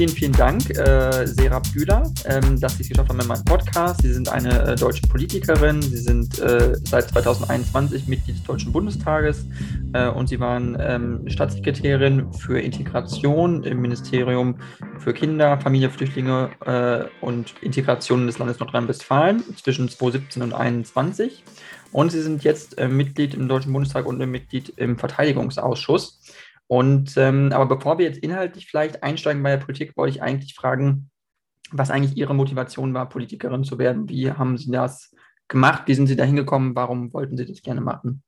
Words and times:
vielen, 0.00 0.16
vielen 0.16 0.32
Dank, 0.32 0.70
äh, 0.78 1.26
Serap 1.26 1.70
Güler, 1.74 2.10
ähm, 2.24 2.58
dass 2.58 2.78
Sie 2.78 2.84
es 2.84 2.88
geschafft 2.88 3.10
haben 3.10 3.20
in 3.20 3.26
meinem 3.26 3.44
Podcast. 3.44 4.00
Sie 4.00 4.10
sind 4.10 4.30
eine 4.30 4.72
äh, 4.72 4.74
deutsche 4.74 5.06
Politikerin. 5.06 5.82
Sie 5.82 5.98
sind 5.98 6.38
äh, 6.38 6.74
seit 6.84 7.10
2021 7.10 8.08
Mitglied 8.08 8.38
des 8.38 8.44
Deutschen 8.44 8.72
Bundestages 8.72 9.44
äh, 9.92 10.08
und 10.08 10.30
Sie 10.30 10.40
waren 10.40 10.74
ähm, 10.80 11.28
Staatssekretärin 11.28 12.32
für 12.32 12.58
Integration 12.58 13.62
im 13.64 13.82
Ministerium 13.82 14.56
für 15.00 15.12
Kinder, 15.12 15.60
Familie, 15.60 15.90
Flüchtlinge 15.90 16.48
äh, 16.64 17.04
und 17.22 17.52
Integration 17.60 18.26
des 18.26 18.38
Landes 18.38 18.58
Nordrhein-Westfalen 18.58 19.44
zwischen 19.62 19.86
2017 19.90 20.42
und 20.42 20.50
2021. 20.52 21.44
Und 21.92 22.10
Sie 22.10 22.22
sind 22.22 22.42
jetzt 22.42 22.78
äh, 22.78 22.88
Mitglied 22.88 23.34
im 23.34 23.48
Deutschen 23.48 23.74
Bundestag 23.74 24.06
und 24.06 24.16
Mitglied 24.18 24.72
im 24.78 24.96
Verteidigungsausschuss. 24.96 26.18
Und 26.70 27.16
ähm, 27.16 27.50
aber 27.52 27.66
bevor 27.66 27.98
wir 27.98 28.06
jetzt 28.06 28.20
inhaltlich 28.20 28.68
vielleicht 28.68 29.02
einsteigen 29.02 29.42
bei 29.42 29.50
der 29.50 29.64
Politik, 29.64 29.96
wollte 29.96 30.14
ich 30.14 30.22
eigentlich 30.22 30.54
fragen, 30.54 31.10
was 31.72 31.90
eigentlich 31.90 32.16
Ihre 32.16 32.32
Motivation 32.32 32.94
war, 32.94 33.08
Politikerin 33.08 33.64
zu 33.64 33.76
werden. 33.76 34.08
Wie 34.08 34.30
haben 34.30 34.56
Sie 34.56 34.70
das 34.70 35.12
gemacht? 35.48 35.82
Wie 35.86 35.94
sind 35.94 36.06
Sie 36.06 36.14
da 36.14 36.22
hingekommen? 36.22 36.76
Warum 36.76 37.12
wollten 37.12 37.36
Sie 37.36 37.44
das 37.44 37.60
gerne 37.62 37.80
machen? 37.80 38.22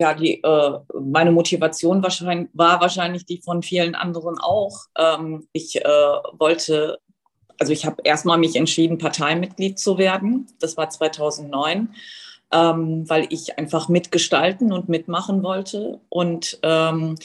Ja, 0.00 0.14
die, 0.14 0.42
äh, 0.42 0.78
meine 0.98 1.30
Motivation 1.30 2.02
wahrscheinlich, 2.02 2.48
war 2.54 2.80
wahrscheinlich 2.80 3.26
die 3.26 3.42
von 3.44 3.62
vielen 3.62 3.94
anderen 3.94 4.38
auch. 4.38 4.86
Ähm, 4.96 5.46
ich 5.52 5.76
äh, 5.76 5.88
wollte, 6.38 6.98
also 7.58 7.70
ich 7.70 7.84
habe 7.84 8.00
erstmal 8.02 8.38
mich 8.38 8.56
entschieden, 8.56 8.96
Parteimitglied 8.96 9.78
zu 9.78 9.98
werden. 9.98 10.46
Das 10.58 10.78
war 10.78 10.88
2009 10.88 11.90
ähm, 12.50 13.08
weil 13.08 13.26
ich 13.30 13.58
einfach 13.58 13.88
mitgestalten 13.88 14.72
und 14.72 14.88
mitmachen 14.88 15.42
wollte. 15.42 16.00
Und 16.08 16.58
ähm, 16.62 17.16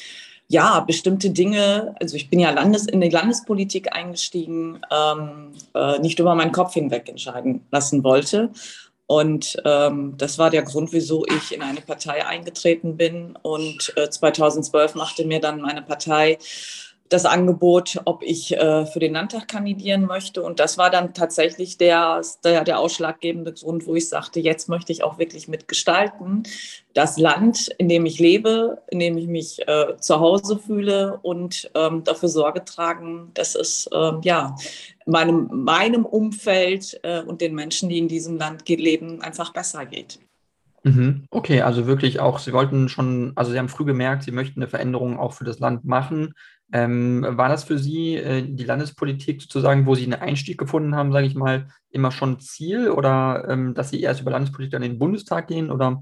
ja, 0.53 0.81
bestimmte 0.81 1.31
Dinge, 1.31 1.95
also 1.99 2.15
ich 2.15 2.29
bin 2.29 2.39
ja 2.39 2.51
Landes, 2.51 2.85
in 2.85 3.01
die 3.01 3.09
Landespolitik 3.09 3.91
eingestiegen, 3.91 4.79
ähm, 4.91 5.51
äh, 5.73 5.97
nicht 5.97 6.19
über 6.19 6.35
meinen 6.35 6.51
Kopf 6.51 6.75
hinweg 6.75 7.09
entscheiden 7.09 7.65
lassen 7.71 8.03
wollte. 8.03 8.51
Und 9.07 9.57
ähm, 9.65 10.13
das 10.17 10.37
war 10.37 10.51
der 10.51 10.61
Grund, 10.61 10.93
wieso 10.93 11.25
ich 11.25 11.53
in 11.53 11.63
eine 11.63 11.81
Partei 11.81 12.25
eingetreten 12.25 12.97
bin. 12.97 13.35
Und 13.41 13.93
äh, 13.97 14.09
2012 14.09 14.93
machte 14.93 15.25
mir 15.25 15.39
dann 15.39 15.59
meine 15.59 15.81
Partei 15.81 16.37
das 17.14 17.25
Angebot, 17.25 18.02
ob 18.06 18.23
ich 18.23 18.58
äh, 18.58 18.86
für 18.88 19.00
den 19.00 19.14
Landtag 19.14 19.47
kandidieren 19.47 20.06
möchte. 20.06 20.42
Und 20.42 20.59
das 20.59 20.78
war 20.78 20.89
dann 20.89 21.14
tatsächlich 21.14 21.78
der, 21.78 22.22
der, 22.44 22.64
der, 22.64 22.80
ausschlaggebende 22.80 23.53
Grund, 23.53 23.86
wo 23.86 23.95
ich 23.95 24.09
sagte, 24.09 24.39
jetzt 24.39 24.67
möchte 24.67 24.92
ich 24.92 25.03
auch 25.03 25.20
wirklich 25.20 25.47
mitgestalten. 25.47 26.44
Das 26.94 27.17
Land, 27.17 27.70
in 27.78 27.88
dem 27.88 28.05
ich 28.05 28.20
lebe, 28.20 28.81
in 28.89 29.00
dem 29.00 29.17
ich 29.17 29.28
mich 29.28 29.67
äh, 29.67 29.95
zu 30.00 30.20
Hause 30.20 30.58
fühle 30.58 31.20
und 31.22 31.70
ähm, 31.75 32.03
dafür 32.03 32.30
Sorge 32.30 32.66
tragen, 32.66 33.31
dass 33.36 33.55
es 33.55 33.88
ähm, 33.94 34.22
ja, 34.23 34.55
meinem, 35.05 35.50
meinem 35.52 36.05
Umfeld 36.05 37.00
äh, 37.03 37.22
und 37.22 37.42
den 37.42 37.53
Menschen, 37.53 37.89
die 37.89 38.00
in 38.00 38.08
diesem 38.08 38.38
Land 38.38 38.67
leben, 38.67 39.22
einfach 39.22 39.53
besser 39.53 39.86
geht. 39.86 40.20
Mhm. 40.84 41.26
Okay, 41.30 41.62
also 41.62 41.88
wirklich 41.88 42.20
auch, 42.20 42.39
Sie 42.39 42.52
wollten 42.52 42.89
schon, 42.89 43.31
also 43.36 43.52
Sie 43.52 43.58
haben 43.58 43.70
früh 43.70 43.86
gemerkt, 43.86 44.23
Sie 44.23 44.31
möchten 44.31 44.62
eine 44.62 44.70
Veränderung 44.70 45.17
auch 45.17 45.34
für 45.34 45.45
das 45.45 45.59
Land 45.59 45.86
machen. 45.86 46.34
Ähm, 46.73 47.26
war 47.30 47.50
das 47.50 47.64
für 47.64 47.78
Sie 47.78 48.16
äh, 48.16 48.44
die 48.45 48.66
Landespolitik 48.66 49.42
sozusagen, 49.42 49.86
wo 49.86 49.95
Sie 49.95 50.04
einen 50.04 50.22
Einstieg 50.22 50.58
gefunden 50.58 50.95
haben, 50.95 51.11
sage 51.11 51.28
ich 51.28 51.36
mal, 51.36 51.67
immer 51.89 52.11
schon 52.11 52.39
Ziel 52.39 52.89
oder 52.89 53.45
ähm, 53.48 53.73
dass 53.73 53.92
Sie 53.92 54.02
erst 54.02 54.22
über 54.22 54.31
Landespolitik 54.31 54.72
dann 54.72 54.84
in 54.84 54.94
den 54.94 55.00
Bundestag 55.00 55.48
gehen 55.48 55.72
oder 55.72 56.02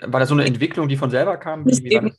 war 0.00 0.20
das 0.20 0.28
so 0.28 0.34
eine 0.34 0.46
Entwicklung, 0.46 0.88
die 0.88 0.96
von 0.96 1.10
selber 1.10 1.36
kam? 1.36 1.66
Wie, 1.66 1.84
wie 1.84 2.12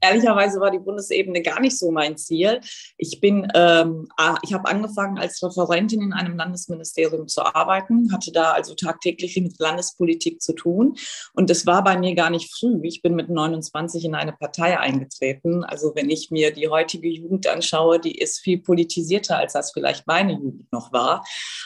Ehrlicherweise 0.00 0.60
war 0.60 0.70
die 0.70 0.78
Bundesebene 0.78 1.42
gar 1.42 1.60
nicht 1.60 1.78
so 1.78 1.90
mein 1.90 2.16
Ziel. 2.16 2.60
Ich 2.96 3.20
bin, 3.20 3.48
ähm, 3.54 4.08
ich 4.42 4.52
habe 4.52 4.68
angefangen 4.68 5.18
als 5.18 5.42
Referentin 5.42 6.02
in 6.02 6.12
einem 6.12 6.36
Landesministerium 6.36 7.28
zu 7.28 7.42
arbeiten, 7.42 8.12
hatte 8.12 8.32
da 8.32 8.52
also 8.52 8.74
tagtäglich 8.74 9.36
mit 9.36 9.58
Landespolitik 9.58 10.40
zu 10.40 10.54
tun. 10.54 10.96
Und 11.34 11.50
das 11.50 11.66
war 11.66 11.82
bei 11.82 11.98
mir 11.98 12.14
gar 12.14 12.30
nicht 12.30 12.54
früh. 12.54 12.78
Ich 12.82 13.02
bin 13.02 13.14
mit 13.14 13.28
29 13.28 14.04
in 14.04 14.14
eine 14.14 14.32
Partei 14.32 14.78
eingetreten. 14.78 15.64
Also 15.64 15.92
wenn 15.94 16.10
ich 16.10 16.30
mir 16.30 16.52
die 16.52 16.68
heutige 16.68 17.08
Jugend 17.08 17.46
anschaue, 17.46 17.98
die 17.98 18.18
ist 18.18 18.38
viel 18.40 18.58
politisierter, 18.58 19.38
als 19.38 19.54
das 19.54 19.72
vielleicht 19.72 20.06
meine 20.06 20.32
Jugend 20.32 20.72
noch 20.72 20.92
war. 20.92 21.24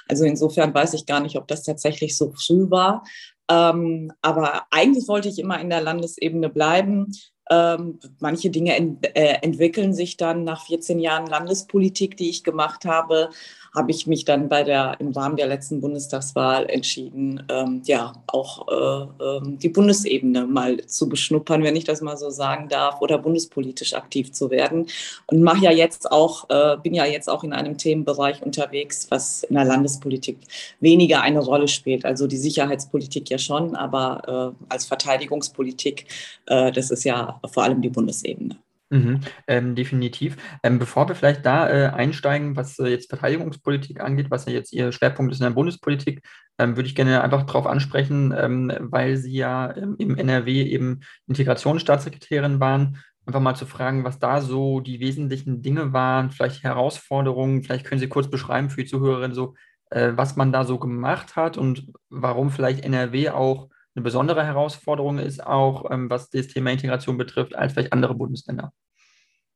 Also 0.08 0.24
insofern 0.24 0.74
weiß 0.74 0.94
ich 0.94 1.06
gar 1.06 1.20
nicht, 1.20 1.36
ob 1.36 1.48
das 1.48 1.62
tatsächlich 1.62 2.16
so 2.16 2.32
früh 2.32 2.70
war. 2.70 3.04
Ähm, 3.50 4.12
aber 4.22 4.66
eigentlich 4.70 5.08
wollte 5.08 5.28
ich 5.28 5.38
immer 5.38 5.60
in 5.60 5.70
der 5.70 5.80
Landesebene 5.80 6.48
bleiben. 6.48 7.12
Ähm, 7.52 7.98
manche 8.18 8.48
Dinge 8.48 8.74
ent 8.76 9.04
äh, 9.14 9.34
entwickeln 9.42 9.92
sich 9.92 10.16
dann 10.16 10.44
nach 10.44 10.64
14 10.64 10.98
Jahren 10.98 11.26
Landespolitik, 11.26 12.16
die 12.16 12.30
ich 12.30 12.44
gemacht 12.44 12.86
habe, 12.86 13.28
habe 13.74 13.90
ich 13.90 14.06
mich 14.06 14.24
dann 14.24 14.48
bei 14.48 14.64
der, 14.64 14.96
im 15.00 15.12
Rahmen 15.12 15.36
der 15.36 15.46
letzten 15.46 15.80
Bundestagswahl 15.80 16.66
entschieden, 16.68 17.42
ähm, 17.48 17.82
ja, 17.86 18.12
auch 18.26 18.68
äh, 18.68 19.24
äh, 19.24 19.40
die 19.44 19.70
Bundesebene 19.70 20.46
mal 20.46 20.84
zu 20.86 21.08
beschnuppern, 21.08 21.62
wenn 21.62 21.76
ich 21.76 21.84
das 21.84 22.02
mal 22.02 22.18
so 22.18 22.28
sagen 22.28 22.68
darf, 22.68 23.00
oder 23.00 23.16
bundespolitisch 23.16 23.94
aktiv 23.94 24.32
zu 24.32 24.50
werden. 24.50 24.86
Und 25.26 25.42
mache 25.42 25.64
ja 25.64 25.70
jetzt 25.70 26.12
auch, 26.12 26.50
äh, 26.50 26.76
bin 26.82 26.92
ja 26.92 27.06
jetzt 27.06 27.30
auch 27.30 27.44
in 27.44 27.54
einem 27.54 27.78
Themenbereich 27.78 28.42
unterwegs, 28.42 29.06
was 29.10 29.42
in 29.44 29.54
der 29.54 29.64
Landespolitik 29.64 30.38
weniger 30.80 31.22
eine 31.22 31.40
Rolle 31.40 31.68
spielt. 31.68 32.04
Also 32.04 32.26
die 32.26 32.36
Sicherheitspolitik 32.36 33.30
ja 33.30 33.38
schon, 33.38 33.74
aber 33.74 34.54
äh, 34.60 34.64
als 34.68 34.84
Verteidigungspolitik, 34.84 36.06
äh, 36.46 36.72
das 36.72 36.90
ist 36.90 37.04
ja 37.04 37.40
vor 37.46 37.64
allem 37.64 37.82
die 37.82 37.90
Bundesebene. 37.90 38.56
Mhm, 38.92 39.20
ähm, 39.46 39.74
definitiv. 39.74 40.36
Ähm, 40.62 40.78
bevor 40.78 41.08
wir 41.08 41.14
vielleicht 41.14 41.46
da 41.46 41.66
äh, 41.70 41.86
einsteigen, 41.88 42.56
was 42.56 42.78
äh, 42.78 42.88
jetzt 42.88 43.08
Verteidigungspolitik 43.08 44.00
angeht, 44.00 44.30
was 44.30 44.44
ja 44.44 44.52
jetzt 44.52 44.70
Ihr 44.74 44.92
Schwerpunkt 44.92 45.32
ist 45.32 45.40
in 45.40 45.44
der 45.44 45.54
Bundespolitik, 45.54 46.22
ähm, 46.58 46.76
würde 46.76 46.88
ich 46.88 46.94
gerne 46.94 47.22
einfach 47.22 47.44
darauf 47.44 47.66
ansprechen, 47.66 48.34
ähm, 48.36 48.70
weil 48.80 49.16
Sie 49.16 49.32
ja 49.32 49.74
ähm, 49.74 49.96
im 49.98 50.18
NRW 50.18 50.62
eben 50.64 51.00
Integrationsstaatssekretärin 51.26 52.60
waren, 52.60 52.98
einfach 53.24 53.40
mal 53.40 53.56
zu 53.56 53.64
fragen, 53.64 54.04
was 54.04 54.18
da 54.18 54.42
so 54.42 54.80
die 54.80 55.00
wesentlichen 55.00 55.62
Dinge 55.62 55.94
waren, 55.94 56.30
vielleicht 56.30 56.62
Herausforderungen, 56.62 57.62
vielleicht 57.62 57.86
können 57.86 58.00
Sie 58.00 58.08
kurz 58.08 58.28
beschreiben 58.28 58.68
für 58.68 58.82
die 58.82 58.90
Zuhörerinnen 58.90 59.34
so, 59.34 59.54
äh, 59.88 60.12
was 60.16 60.36
man 60.36 60.52
da 60.52 60.64
so 60.64 60.78
gemacht 60.78 61.34
hat 61.34 61.56
und 61.56 61.86
warum 62.10 62.50
vielleicht 62.50 62.84
NRW 62.84 63.30
auch 63.30 63.70
eine 63.94 64.02
besondere 64.02 64.44
Herausforderung 64.44 65.18
ist, 65.18 65.44
auch 65.44 65.90
ähm, 65.90 66.08
was 66.08 66.30
das 66.30 66.48
Thema 66.48 66.70
Integration 66.70 67.16
betrifft, 67.18 67.54
als 67.54 67.72
vielleicht 67.72 67.92
andere 67.92 68.14
Bundesländer? 68.14 68.72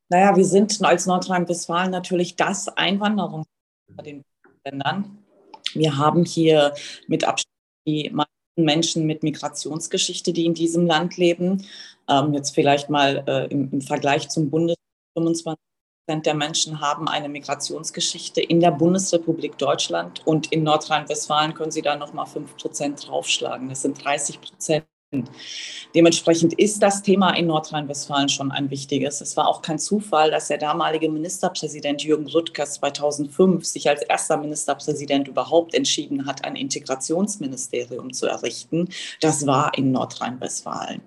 Naja, 0.08 0.36
wir 0.36 0.44
sind 0.44 0.82
als 0.84 1.06
Nordrhein-Westfalen 1.06 1.91
natürlich 1.91 2.36
das 2.36 2.69
Einwanderung 2.69 3.44
bei 3.88 4.02
den 4.02 4.24
Ländern. 4.64 5.19
Wir 5.74 5.97
haben 5.97 6.24
hier 6.24 6.74
mit 7.08 7.24
Abstand 7.24 7.52
die 7.86 8.10
meisten 8.10 8.30
Menschen 8.56 9.06
mit 9.06 9.22
Migrationsgeschichte, 9.22 10.32
die 10.32 10.47
in 10.47 10.54
diesem 10.54 10.86
Land 10.86 11.16
leben. 11.16 11.64
Ähm, 12.08 12.34
jetzt 12.34 12.54
vielleicht 12.54 12.88
mal 12.88 13.24
äh, 13.26 13.47
im, 13.47 13.70
im, 13.72 13.80
Vergleich 13.80 14.28
zum 14.28 14.50
Bundes 14.50 14.76
25 15.14 15.44
Prozent 15.44 15.66
der 16.08 16.34
Menschen 16.34 16.80
haben 16.80 17.08
eine 17.08 17.28
Migrationsgeschichte 17.28 18.40
in 18.40 18.60
der 18.60 18.70
Bundesrepublik 18.70 19.58
Deutschland 19.58 20.24
und 20.24 20.52
in 20.52 20.62
Nordrhein-Westfalen 20.62 21.54
können 21.54 21.72
Sie 21.72 21.82
da 21.82 21.96
nochmal 21.96 22.26
5 22.26 22.56
Prozent 22.56 23.08
draufschlagen. 23.08 23.68
Das 23.68 23.82
sind 23.82 24.04
30 24.04 24.40
Prozent. 24.40 24.86
Dementsprechend 25.94 26.54
ist 26.54 26.82
das 26.82 27.02
Thema 27.02 27.30
in 27.30 27.46
Nordrhein-Westfalen 27.46 28.28
schon 28.28 28.52
ein 28.52 28.70
wichtiges. 28.70 29.20
Es 29.20 29.36
war 29.36 29.48
auch 29.48 29.62
kein 29.62 29.78
Zufall, 29.78 30.30
dass 30.30 30.48
der 30.48 30.58
damalige 30.58 31.08
Ministerpräsident 31.08 32.02
Jürgen 32.02 32.26
Rüttgers 32.26 32.74
2005 32.74 33.64
sich 33.64 33.88
als 33.88 34.02
erster 34.02 34.36
Ministerpräsident 34.36 35.26
überhaupt 35.26 35.74
entschieden 35.74 36.26
hat, 36.26 36.44
ein 36.44 36.54
Integrationsministerium 36.54 38.12
zu 38.12 38.26
errichten. 38.26 38.88
Das 39.20 39.47
war 39.47 39.76
in 39.76 39.92
Nordrhein-Westfalen 39.92 41.02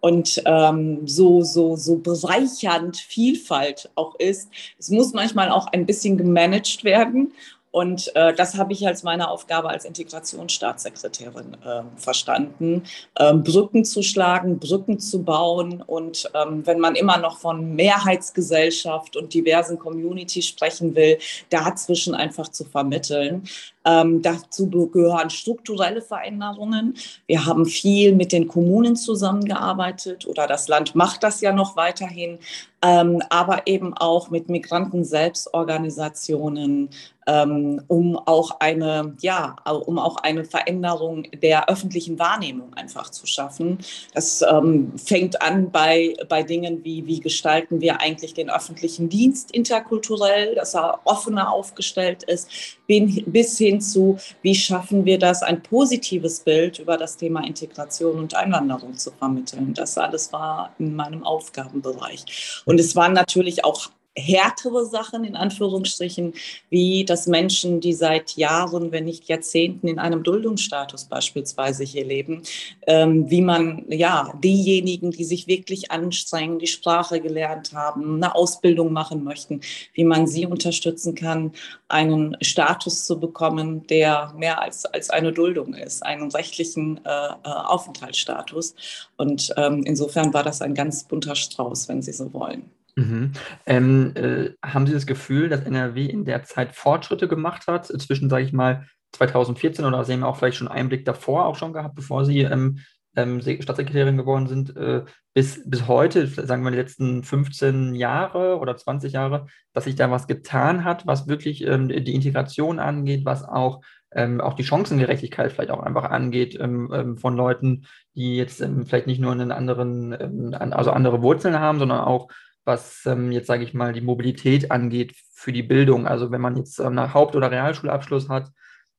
und 0.00 0.42
ähm, 0.44 1.06
so, 1.06 1.42
so, 1.42 1.76
so 1.76 1.96
bereichernd 1.96 2.96
Vielfalt 2.96 3.90
auch 3.94 4.14
ist. 4.16 4.50
Es 4.78 4.90
muss 4.90 5.12
manchmal 5.12 5.50
auch 5.50 5.66
ein 5.68 5.86
bisschen 5.86 6.16
gemanagt 6.16 6.84
werden. 6.84 7.32
Und 7.76 8.16
äh, 8.16 8.32
das 8.32 8.56
habe 8.56 8.72
ich 8.72 8.86
als 8.86 9.02
meine 9.02 9.28
Aufgabe 9.28 9.68
als 9.68 9.84
Integrationsstaatssekretärin 9.84 11.58
äh, 11.62 11.82
verstanden, 11.96 12.84
ähm, 13.18 13.44
Brücken 13.44 13.84
zu 13.84 14.00
schlagen, 14.02 14.58
Brücken 14.58 14.98
zu 14.98 15.22
bauen. 15.22 15.82
Und 15.86 16.30
ähm, 16.32 16.66
wenn 16.66 16.78
man 16.78 16.94
immer 16.94 17.18
noch 17.18 17.36
von 17.36 17.74
Mehrheitsgesellschaft 17.74 19.14
und 19.14 19.34
diversen 19.34 19.78
Communities 19.78 20.46
sprechen 20.46 20.94
will, 20.94 21.18
dazwischen 21.50 22.14
einfach 22.14 22.48
zu 22.48 22.64
vermitteln. 22.64 23.42
Ähm, 23.86 24.20
dazu 24.20 24.68
gehören 24.68 25.30
strukturelle 25.30 26.02
Veränderungen. 26.02 26.96
Wir 27.26 27.46
haben 27.46 27.64
viel 27.66 28.14
mit 28.14 28.32
den 28.32 28.48
Kommunen 28.48 28.96
zusammengearbeitet 28.96 30.26
oder 30.26 30.48
das 30.48 30.66
Land 30.66 30.96
macht 30.96 31.22
das 31.22 31.40
ja 31.40 31.52
noch 31.52 31.76
weiterhin, 31.76 32.40
ähm, 32.82 33.22
aber 33.30 33.66
eben 33.66 33.94
auch 33.94 34.28
mit 34.30 34.48
Migranten-Selbstorganisationen, 34.48 36.90
ähm, 37.26 37.82
um 37.88 38.16
auch 38.16 38.60
eine, 38.60 39.16
ja, 39.20 39.56
um 39.64 39.98
auch 39.98 40.16
eine 40.18 40.44
Veränderung 40.44 41.24
der 41.42 41.68
öffentlichen 41.68 42.18
Wahrnehmung 42.18 42.74
einfach 42.74 43.10
zu 43.10 43.26
schaffen. 43.26 43.78
Das 44.14 44.42
ähm, 44.42 44.92
fängt 44.96 45.42
an 45.42 45.70
bei, 45.70 46.14
bei 46.28 46.42
Dingen 46.42 46.84
wie, 46.84 47.06
wie 47.06 47.20
gestalten 47.20 47.80
wir 47.80 48.00
eigentlich 48.00 48.34
den 48.34 48.50
öffentlichen 48.50 49.08
Dienst 49.08 49.52
interkulturell, 49.52 50.54
dass 50.54 50.74
er 50.74 51.00
offener 51.04 51.50
aufgestellt 51.50 52.22
ist, 52.24 52.50
bis 52.86 53.58
hin 53.58 53.75
zu, 53.80 54.18
wie 54.42 54.54
schaffen 54.54 55.04
wir 55.04 55.18
das, 55.18 55.42
ein 55.42 55.62
positives 55.62 56.40
Bild 56.40 56.78
über 56.78 56.96
das 56.96 57.16
Thema 57.16 57.44
Integration 57.46 58.18
und 58.18 58.34
Einwanderung 58.34 58.96
zu 58.96 59.10
vermitteln. 59.10 59.74
Das 59.74 59.98
alles 59.98 60.32
war 60.32 60.74
in 60.78 60.94
meinem 60.94 61.24
Aufgabenbereich. 61.24 62.62
Und 62.64 62.80
es 62.80 62.96
waren 62.96 63.12
natürlich 63.12 63.64
auch 63.64 63.90
härtere 64.16 64.86
Sachen 64.86 65.24
in 65.24 65.36
Anführungsstrichen, 65.36 66.32
wie 66.70 67.04
dass 67.04 67.26
Menschen, 67.26 67.80
die 67.80 67.92
seit 67.92 68.36
Jahren, 68.36 68.90
wenn 68.90 69.04
nicht 69.04 69.28
Jahrzehnten 69.28 69.88
in 69.88 69.98
einem 69.98 70.22
Duldungsstatus 70.22 71.04
beispielsweise 71.04 71.84
hier 71.84 72.04
leben, 72.04 72.42
ähm, 72.86 73.30
wie 73.30 73.42
man 73.42 73.84
ja 73.88 74.32
diejenigen, 74.42 75.10
die 75.10 75.24
sich 75.24 75.46
wirklich 75.46 75.90
anstrengen, 75.90 76.58
die 76.58 76.66
Sprache 76.66 77.20
gelernt 77.20 77.72
haben, 77.72 78.16
eine 78.16 78.34
Ausbildung 78.34 78.92
machen 78.92 79.22
möchten, 79.22 79.60
wie 79.92 80.04
man 80.04 80.26
sie 80.26 80.46
unterstützen 80.46 81.14
kann, 81.14 81.52
einen 81.88 82.36
Status 82.40 83.04
zu 83.04 83.20
bekommen, 83.20 83.86
der 83.86 84.32
mehr 84.36 84.62
als, 84.62 84.86
als 84.86 85.10
eine 85.10 85.32
Duldung 85.32 85.74
ist, 85.74 86.04
einen 86.04 86.30
rechtlichen 86.30 87.00
äh, 87.04 87.10
äh 87.44 87.66
Aufenthaltsstatus. 87.66 88.74
Und 89.16 89.52
ähm, 89.56 89.82
insofern 89.84 90.32
war 90.32 90.42
das 90.42 90.62
ein 90.62 90.74
ganz 90.74 91.04
bunter 91.04 91.36
Strauß, 91.36 91.88
wenn 91.88 92.02
Sie 92.02 92.12
so 92.12 92.32
wollen. 92.32 92.70
Mhm. 92.96 93.32
Ähm, 93.66 94.12
äh, 94.16 94.50
haben 94.64 94.86
Sie 94.86 94.94
das 94.94 95.06
Gefühl, 95.06 95.48
dass 95.48 95.60
NRW 95.60 96.06
in 96.06 96.24
der 96.24 96.42
Zeit 96.44 96.74
Fortschritte 96.74 97.28
gemacht 97.28 97.66
hat, 97.66 97.86
zwischen, 97.86 98.30
sage 98.30 98.44
ich 98.44 98.52
mal, 98.52 98.86
2014 99.12 99.84
oder 99.84 100.04
Sie 100.04 100.14
haben 100.14 100.24
auch 100.24 100.36
vielleicht 100.36 100.56
schon 100.56 100.68
einen 100.68 100.88
Blick 100.88 101.04
davor 101.04 101.46
auch 101.46 101.56
schon 101.56 101.72
gehabt, 101.72 101.94
bevor 101.94 102.24
Sie 102.24 102.40
ähm, 102.40 102.78
ähm, 103.16 103.40
Staatssekretärin 103.40 104.16
geworden 104.16 104.46
sind, 104.46 104.76
äh, 104.76 105.04
bis, 105.34 105.62
bis 105.68 105.86
heute, 105.86 106.26
sagen 106.26 106.62
wir 106.64 106.70
die 106.70 106.76
letzten 106.76 107.22
15 107.22 107.94
Jahre 107.94 108.58
oder 108.58 108.76
20 108.76 109.12
Jahre, 109.12 109.46
dass 109.72 109.84
sich 109.84 109.94
da 109.94 110.10
was 110.10 110.26
getan 110.26 110.84
hat, 110.84 111.06
was 111.06 111.26
wirklich 111.26 111.66
ähm, 111.66 111.88
die 111.88 112.14
Integration 112.14 112.78
angeht, 112.78 113.24
was 113.24 113.44
auch, 113.44 113.80
ähm, 114.12 114.40
auch 114.40 114.54
die 114.54 114.64
Chancengerechtigkeit 114.64 115.52
vielleicht 115.52 115.70
auch 115.70 115.82
einfach 115.82 116.04
angeht 116.04 116.58
ähm, 116.60 116.90
ähm, 116.92 117.16
von 117.16 117.36
Leuten, 117.36 117.86
die 118.14 118.36
jetzt 118.36 118.64
vielleicht 118.86 119.06
nicht 119.06 119.20
nur 119.20 119.32
einen 119.32 119.52
anderen, 119.52 120.54
also 120.54 120.90
andere 120.90 121.20
Wurzeln 121.20 121.58
haben, 121.58 121.78
sondern 121.78 122.00
auch 122.00 122.28
was 122.66 123.06
ähm, 123.06 123.32
jetzt 123.32 123.46
sage 123.46 123.64
ich 123.64 123.74
mal 123.74 123.92
die 123.92 124.00
Mobilität 124.00 124.70
angeht 124.70 125.14
für 125.32 125.52
die 125.52 125.62
Bildung. 125.62 126.06
Also 126.06 126.30
wenn 126.30 126.40
man 126.40 126.56
jetzt 126.56 126.78
ähm, 126.78 126.94
nach 126.94 127.14
Haupt- 127.14 127.36
oder 127.36 127.50
Realschulabschluss 127.50 128.28
hat, 128.28 128.50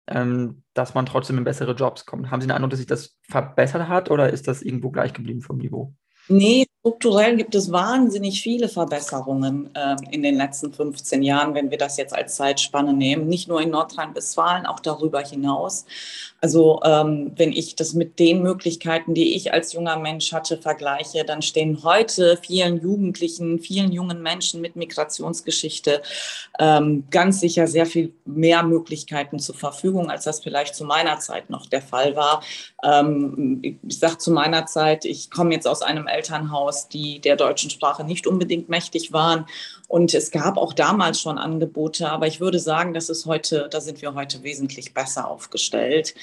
ähm, 0.08 0.64
dass 0.74 0.94
man 0.94 1.06
trotzdem 1.06 1.38
in 1.38 1.44
bessere 1.44 1.74
Jobs 1.74 2.06
kommt. 2.06 2.32
Haben 2.32 2.42
Sie 2.42 2.46
eine 2.46 2.56
Ahnung, 2.56 2.70
dass 2.70 2.80
sich 2.80 2.88
das 2.88 3.18
verbessert 3.30 3.90
hat 3.90 4.10
oder 4.10 4.32
ist 4.32 4.48
das 4.48 4.62
irgendwo 4.62 4.90
gleich 4.90 5.14
geblieben 5.14 5.42
vom 5.42 5.58
Niveau? 5.58 5.94
Nee, 6.30 6.66
strukturell 6.88 7.36
gibt 7.36 7.54
es 7.54 7.70
wahnsinnig 7.70 8.42
viele 8.42 8.70
Verbesserungen 8.70 9.70
äh, 9.74 9.98
in 10.12 10.24
den 10.24 10.36
letzten 10.36 10.72
15 10.72 11.22
Jahren, 11.22 11.54
wenn 11.54 11.70
wir 11.70 11.78
das 11.78 11.98
jetzt 11.98 12.16
als 12.16 12.38
Zeitspanne 12.38 12.94
nehmen. 12.94 13.28
Nicht 13.28 13.50
nur 13.50 13.62
in 13.62 13.72
Nordrhein-Westfalen, 13.72 14.66
auch 14.66 14.80
darüber 14.80 15.20
hinaus. 15.20 15.86
Also 16.40 16.80
ähm, 16.86 17.32
wenn 17.36 17.52
ich 17.52 17.76
das 17.76 17.94
mit 17.94 18.20
den 18.20 18.44
Möglichkeiten, 18.44 19.16
die 19.16 19.36
ich 19.36 19.54
als 19.54 19.74
junger 19.74 19.98
Mensch 19.98 20.32
hatte, 20.32 20.58
vergleiche, 20.58 21.26
dann 21.26 21.42
stehen 21.42 21.84
heute 21.84 22.38
vielen 22.42 22.80
Jugendlichen, 22.80 23.60
vielen 23.60 23.92
jungen 23.92 24.22
Menschen 24.22 24.62
mit 24.62 24.76
Migrationsgeschichte 24.76 26.02
ähm, 26.60 27.06
ganz 27.10 27.40
sicher 27.40 27.66
sehr 27.66 27.88
viel 27.88 28.14
mehr 28.26 28.62
Möglichkeiten 28.62 29.40
zur 29.40 29.56
Verfügung, 29.56 30.12
als 30.12 30.26
das 30.26 30.40
vielleicht 30.40 30.76
zu 30.76 30.86
meiner 30.86 31.20
Zeit 31.20 31.50
noch 31.50 31.66
der 31.66 31.82
Fall 31.82 32.16
war. 32.16 32.44
Ähm, 32.84 33.60
ich 33.64 33.98
sage 33.98 34.20
zu 34.20 34.32
meiner 34.32 34.68
Zeit, 34.68 35.06
ich 35.06 35.32
komme 35.32 35.54
jetzt 35.54 35.68
aus 35.68 35.82
einem 35.82 36.06
Elternhaus, 36.06 36.77
die 36.86 37.20
der 37.20 37.36
deutschen 37.36 37.70
Sprache 37.70 38.04
nicht 38.04 38.28
unbedingt 38.28 38.70
mächtig 38.70 39.14
waren. 39.14 39.46
Und 39.88 40.14
es 40.14 40.32
gab 40.32 40.58
auch 40.58 40.74
damals 40.74 41.22
schon 41.22 41.38
Angebote, 41.38 42.10
aber 42.10 42.28
ich 42.28 42.40
würde 42.40 42.60
sagen, 42.60 42.94
das 42.94 43.10
ist 43.10 43.26
heute, 43.26 43.68
da 43.72 43.82
sind 43.82 44.02
wir 44.02 44.14
heute 44.14 44.44
wesentlich 44.44 44.94
besser 44.94 45.30
aufgestellt. 45.30 46.14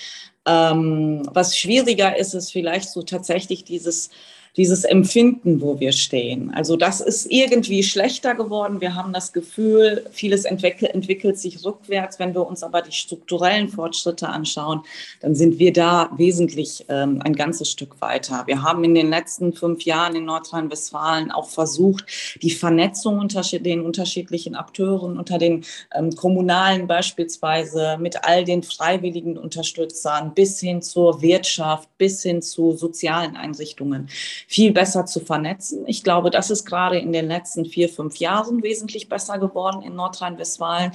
Ähm, 0.46 1.22
was 1.32 1.56
schwieriger 1.56 2.16
ist, 2.16 2.34
ist 2.34 2.52
vielleicht 2.52 2.90
so 2.90 3.02
tatsächlich 3.02 3.64
dieses 3.64 4.10
dieses 4.56 4.84
Empfinden, 4.84 5.60
wo 5.60 5.80
wir 5.80 5.92
stehen. 5.92 6.52
Also 6.54 6.76
das 6.76 7.00
ist 7.00 7.30
irgendwie 7.30 7.82
schlechter 7.82 8.34
geworden. 8.34 8.80
Wir 8.80 8.94
haben 8.94 9.12
das 9.12 9.32
Gefühl, 9.32 10.06
vieles 10.12 10.44
entwickelt, 10.44 10.94
entwickelt 10.94 11.38
sich 11.38 11.64
rückwärts. 11.64 12.20
Wenn 12.20 12.34
wir 12.34 12.46
uns 12.46 12.62
aber 12.62 12.82
die 12.82 12.92
strukturellen 12.92 13.68
Fortschritte 13.68 14.28
anschauen, 14.28 14.82
dann 15.20 15.34
sind 15.34 15.58
wir 15.58 15.72
da 15.72 16.10
wesentlich 16.16 16.84
ähm, 16.88 17.20
ein 17.24 17.34
ganzes 17.34 17.70
Stück 17.70 18.00
weiter. 18.00 18.44
Wir 18.46 18.62
haben 18.62 18.84
in 18.84 18.94
den 18.94 19.10
letzten 19.10 19.52
fünf 19.52 19.82
Jahren 19.82 20.14
in 20.14 20.24
Nordrhein-Westfalen 20.24 21.32
auch 21.32 21.48
versucht, 21.48 22.04
die 22.40 22.52
Vernetzung 22.52 23.18
unter 23.18 23.42
den 23.42 23.80
unterschiedlichen 23.80 24.54
Akteuren, 24.54 25.18
unter 25.18 25.38
den 25.38 25.64
ähm, 25.92 26.14
Kommunalen 26.14 26.86
beispielsweise, 26.86 27.98
mit 28.00 28.24
all 28.24 28.44
den 28.44 28.62
freiwilligen 28.62 29.36
Unterstützern 29.36 30.32
bis 30.34 30.60
hin 30.60 30.80
zur 30.80 31.22
Wirtschaft, 31.22 31.88
bis 31.98 32.22
hin 32.22 32.40
zu 32.40 32.72
sozialen 32.72 33.36
Einrichtungen 33.36 34.08
viel 34.46 34.72
besser 34.72 35.06
zu 35.06 35.20
vernetzen. 35.20 35.84
Ich 35.86 36.02
glaube, 36.02 36.30
das 36.30 36.50
ist 36.50 36.64
gerade 36.64 36.98
in 36.98 37.12
den 37.12 37.28
letzten 37.28 37.64
vier, 37.64 37.88
fünf 37.88 38.16
Jahren 38.16 38.62
wesentlich 38.62 39.08
besser 39.08 39.38
geworden 39.38 39.82
in 39.82 39.94
Nordrhein-Westfalen. 39.94 40.92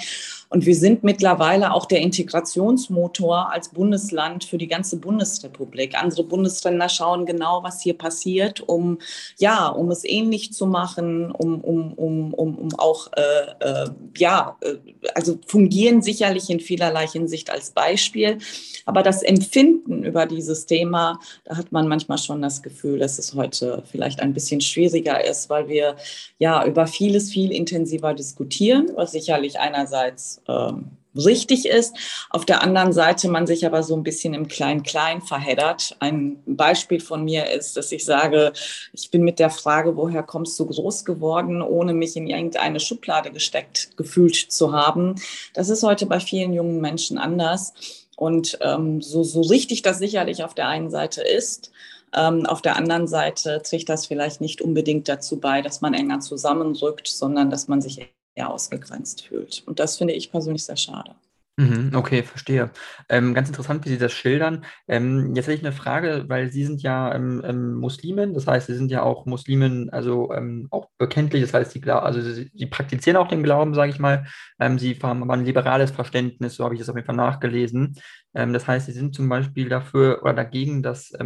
Und 0.51 0.65
wir 0.65 0.75
sind 0.75 1.03
mittlerweile 1.03 1.73
auch 1.73 1.85
der 1.85 2.01
Integrationsmotor 2.01 3.51
als 3.51 3.69
Bundesland 3.69 4.43
für 4.43 4.57
die 4.57 4.67
ganze 4.67 4.97
Bundesrepublik. 4.97 5.95
Andere 5.95 6.23
Bundesländer 6.23 6.89
schauen 6.89 7.27
genau, 7.27 7.61
was 7.61 7.81
hier 7.81 7.95
passiert, 7.95 8.61
um, 8.67 8.97
ja, 9.37 9.67
um 9.67 9.91
es 9.91 10.03
ähnlich 10.03 10.51
zu 10.51 10.65
machen, 10.65 11.31
um, 11.31 11.61
um, 11.61 11.93
um, 11.93 12.33
um, 12.33 12.55
um 12.55 12.79
auch, 12.79 13.11
äh, 13.13 13.51
äh, 13.59 13.89
ja, 14.17 14.57
äh, 14.61 14.77
also 15.13 15.37
fungieren 15.45 16.01
sicherlich 16.01 16.49
in 16.49 16.59
vielerlei 16.59 17.05
Hinsicht 17.05 17.51
als 17.51 17.69
Beispiel. 17.69 18.39
Aber 18.85 19.03
das 19.03 19.21
Empfinden 19.21 20.03
über 20.03 20.25
dieses 20.25 20.65
Thema, 20.65 21.19
da 21.45 21.57
hat 21.57 21.71
man 21.71 21.87
manchmal 21.87 22.17
schon 22.17 22.41
das 22.41 22.63
Gefühl, 22.63 22.97
dass 22.97 23.19
es 23.19 23.35
heute 23.35 23.83
vielleicht 23.91 24.19
ein 24.19 24.33
bisschen 24.33 24.61
schwieriger 24.61 25.23
ist, 25.23 25.51
weil 25.51 25.67
wir 25.67 25.95
ja 26.39 26.65
über 26.65 26.87
vieles 26.87 27.29
viel 27.29 27.51
intensiver 27.51 28.15
diskutieren, 28.15 28.89
was 28.95 29.11
sicherlich 29.11 29.59
einerseits 29.59 30.38
ähm, 30.49 30.91
richtig 31.15 31.65
ist. 31.67 31.95
Auf 32.29 32.45
der 32.45 32.61
anderen 32.61 32.93
Seite 32.93 33.29
man 33.29 33.47
sich 33.47 33.65
aber 33.65 33.83
so 33.83 33.95
ein 33.95 34.03
bisschen 34.03 34.33
im 34.33 34.47
Klein-Klein 34.47 35.21
verheddert. 35.21 35.95
Ein 35.99 36.41
Beispiel 36.45 36.99
von 36.99 37.23
mir 37.23 37.49
ist, 37.49 37.77
dass 37.77 37.91
ich 37.91 38.05
sage, 38.05 38.53
ich 38.93 39.09
bin 39.11 39.23
mit 39.23 39.39
der 39.39 39.49
Frage, 39.49 39.95
woher 39.95 40.23
kommst 40.23 40.59
du 40.59 40.65
groß 40.65 41.05
geworden, 41.05 41.61
ohne 41.61 41.93
mich 41.93 42.15
in 42.15 42.27
irgendeine 42.27 42.79
Schublade 42.79 43.31
gesteckt 43.31 43.97
gefühlt 43.97 44.35
zu 44.35 44.71
haben. 44.71 45.15
Das 45.53 45.69
ist 45.69 45.83
heute 45.83 46.05
bei 46.05 46.19
vielen 46.19 46.53
jungen 46.53 46.81
Menschen 46.81 47.17
anders. 47.17 47.73
Und 48.15 48.59
ähm, 48.61 49.01
so, 49.01 49.23
so 49.23 49.41
richtig 49.41 49.81
das 49.81 49.97
sicherlich 49.97 50.43
auf 50.43 50.53
der 50.53 50.67
einen 50.67 50.89
Seite 50.89 51.21
ist, 51.21 51.71
ähm, 52.13 52.45
auf 52.45 52.61
der 52.61 52.75
anderen 52.75 53.07
Seite 53.07 53.61
trägt 53.63 53.87
das 53.87 54.07
vielleicht 54.07 54.41
nicht 54.41 54.61
unbedingt 54.61 55.07
dazu 55.07 55.39
bei, 55.39 55.61
dass 55.61 55.81
man 55.81 55.93
enger 55.93 56.19
zusammenrückt, 56.19 57.07
sondern 57.07 57.49
dass 57.49 57.67
man 57.67 57.81
sich 57.81 58.11
eher 58.39 58.49
ausgegrenzt 58.49 59.27
fühlt. 59.27 59.63
Und 59.65 59.79
das 59.79 59.97
finde 59.97 60.13
ich 60.13 60.31
persönlich 60.31 60.63
sehr 60.63 60.77
schade. 60.77 61.15
Mhm, 61.59 61.91
okay, 61.93 62.23
verstehe. 62.23 62.71
Ähm, 63.09 63.33
ganz 63.33 63.49
interessant, 63.49 63.83
wie 63.83 63.89
Sie 63.89 63.97
das 63.97 64.13
schildern. 64.13 64.63
Ähm, 64.87 65.35
jetzt 65.35 65.47
hätte 65.47 65.57
ich 65.57 65.65
eine 65.65 65.75
Frage, 65.75 66.23
weil 66.29 66.49
Sie 66.49 66.63
sind 66.63 66.81
ja 66.81 67.13
ähm, 67.13 67.41
ähm 67.43 67.73
Muslimen, 67.73 68.33
das 68.33 68.47
heißt, 68.47 68.67
Sie 68.67 68.75
sind 68.75 68.89
ja 68.89 69.03
auch 69.03 69.25
Muslimen, 69.25 69.89
also 69.89 70.31
ähm, 70.31 70.67
auch 70.71 70.87
bekenntlich, 70.97 71.41
das 71.41 71.53
heißt, 71.53 71.71
Sie, 71.71 71.83
also 71.83 72.21
Sie, 72.21 72.49
Sie 72.53 72.65
praktizieren 72.65 73.17
auch 73.17 73.27
den 73.27 73.43
Glauben, 73.43 73.73
sage 73.73 73.91
ich 73.91 73.99
mal. 73.99 74.25
Ähm, 74.57 74.79
Sie 74.79 74.97
haben 75.03 75.21
aber 75.21 75.33
ein 75.33 75.43
liberales 75.43 75.91
Verständnis, 75.91 76.55
so 76.55 76.63
habe 76.63 76.75
ich 76.75 76.79
das 76.79 76.87
auf 76.87 76.95
jeden 76.95 77.07
Fall 77.07 77.17
nachgelesen. 77.17 77.95
das 78.31 78.65
heißt, 78.65 78.85
Sie 78.85 78.93
sind 78.93 79.13
zum 79.13 79.27
Beispiel 79.27 79.67
dafür 79.67 80.19
oder 80.21 80.33
dagegen, 80.33 80.81
dass 80.81 81.11
äh, 81.11 81.25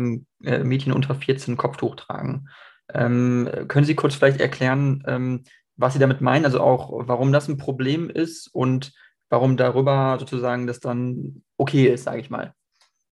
Mädchen 0.63 0.93
unter 0.93 1.13
14 1.13 1.57
Kopftuch 1.57 1.95
tragen. 1.95 2.47
können 2.87 3.85
Sie 3.85 3.95
kurz 3.95 4.15
vielleicht 4.15 4.41
erklären, 4.41 5.53
was 5.75 5.93
Sie 5.93 5.99
damit 5.99 6.21
meinen, 6.21 6.45
also 6.45 6.59
auch, 6.59 6.91
warum 7.07 7.31
das 7.31 7.47
ein 7.47 7.57
Problem 7.57 8.09
ist 8.09 8.47
und 8.47 8.93
warum 9.29 9.57
darüber 9.57 10.17
sozusagen 10.19 10.67
das 10.67 10.79
dann 10.79 11.43
okay 11.57 11.87
ist, 11.87 12.03
sage 12.03 12.21
ich 12.21 12.29
mal. 12.29 12.53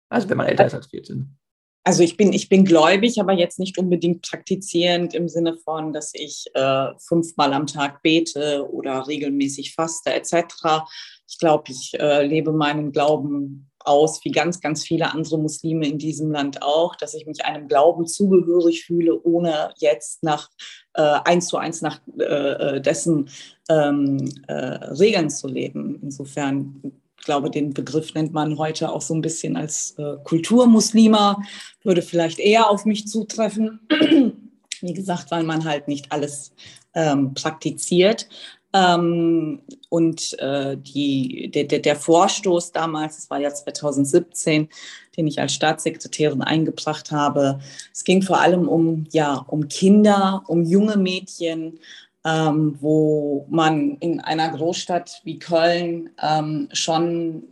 Also 0.10 0.30
wenn 0.30 0.38
man 0.38 0.48
älter 0.48 0.66
ist 0.66 0.76
als 0.76 0.88
14. 0.88 1.38
Also 1.86 2.02
ich 2.02 2.16
bin, 2.16 2.32
ich 2.32 2.48
bin 2.48 2.64
gläubig, 2.64 3.20
aber 3.20 3.34
jetzt 3.34 3.60
nicht 3.60 3.78
unbedingt 3.78 4.22
praktizierend 4.22 5.14
im 5.14 5.28
Sinne 5.28 5.58
von, 5.58 5.92
dass 5.92 6.14
ich 6.14 6.46
äh, 6.54 6.88
fünfmal 6.98 7.52
am 7.52 7.68
Tag 7.68 8.02
bete 8.02 8.66
oder 8.72 9.06
regelmäßig 9.06 9.74
faste 9.74 10.14
etc. 10.14 10.86
Ich 11.28 11.40
glaube, 11.40 11.72
ich 11.72 11.94
äh, 12.00 12.26
lebe 12.26 12.54
meinen 12.54 12.94
Glauben 12.94 13.70
aus, 13.86 14.24
wie 14.24 14.32
ganz, 14.32 14.62
ganz 14.62 14.84
viele 14.84 15.14
andere 15.14 15.38
Muslime 15.38 15.88
in 15.88 15.98
diesem 15.98 16.32
Land 16.32 16.62
auch, 16.62 16.96
dass 16.96 17.14
ich 17.14 17.26
mich 17.26 17.46
einem 17.46 17.68
Glauben 17.68 18.08
zugehörig 18.08 18.86
fühle, 18.86 19.22
ohne 19.24 19.74
jetzt 19.78 20.24
nach 20.24 20.50
äh, 20.94 21.02
eins 21.02 21.48
zu 21.48 21.58
eins 21.58 21.82
nach 21.82 22.00
äh, 22.20 22.24
äh 22.24 22.82
dessen 22.82 23.30
ähm, 23.70 24.30
äh, 24.48 24.54
Regeln 24.56 25.30
zu 25.30 25.48
leben. 25.48 26.00
Insofern 26.02 26.82
ich 27.24 27.26
glaube, 27.26 27.50
den 27.50 27.74
Begriff 27.74 28.14
nennt 28.16 28.34
man 28.34 28.58
heute 28.58 28.92
auch 28.92 29.02
so 29.02 29.14
ein 29.14 29.22
bisschen 29.22 29.56
als 29.56 29.98
äh, 29.98 30.18
Kulturmuslima, 30.26 31.42
würde 31.82 32.02
vielleicht 32.02 32.38
eher 32.38 32.70
auf 32.70 32.84
mich 32.84 33.08
zutreffen. 33.08 33.80
Wie 34.82 34.94
gesagt, 34.94 35.32
weil 35.32 35.44
man 35.44 35.64
halt 35.64 35.88
nicht 35.88 36.12
alles 36.12 36.52
ähm, 36.94 37.34
praktiziert. 37.34 38.28
Ähm, 38.74 39.62
und 39.90 40.38
äh, 40.40 40.76
die, 40.78 41.52
der, 41.52 41.80
der, 41.80 41.96
Vorstoß 41.96 42.72
damals, 42.72 43.18
das 43.18 43.30
war 43.30 43.40
ja 43.40 43.54
2017, 43.54 44.68
den 45.16 45.28
ich 45.28 45.40
als 45.40 45.54
Staatssekretärin 45.54 46.42
eingebracht 46.42 47.12
habe, 47.12 47.60
es 47.92 48.04
ging 48.04 48.24
vor 48.24 48.42
allem 48.42 48.68
um, 48.68 49.06
ja, 49.12 49.36
um 49.48 49.68
Kinder, 49.68 50.44
um 50.48 50.64
junge 50.64 50.98
Mädchen, 50.98 51.80
ähm, 52.26 52.78
wo 52.80 53.46
man 53.50 53.98
in 53.98 54.20
einer 54.20 54.50
Großstadt 54.50 55.22
wie 55.24 55.38
Köln 55.38 56.10
ähm, 56.22 56.70
schon 56.72 57.44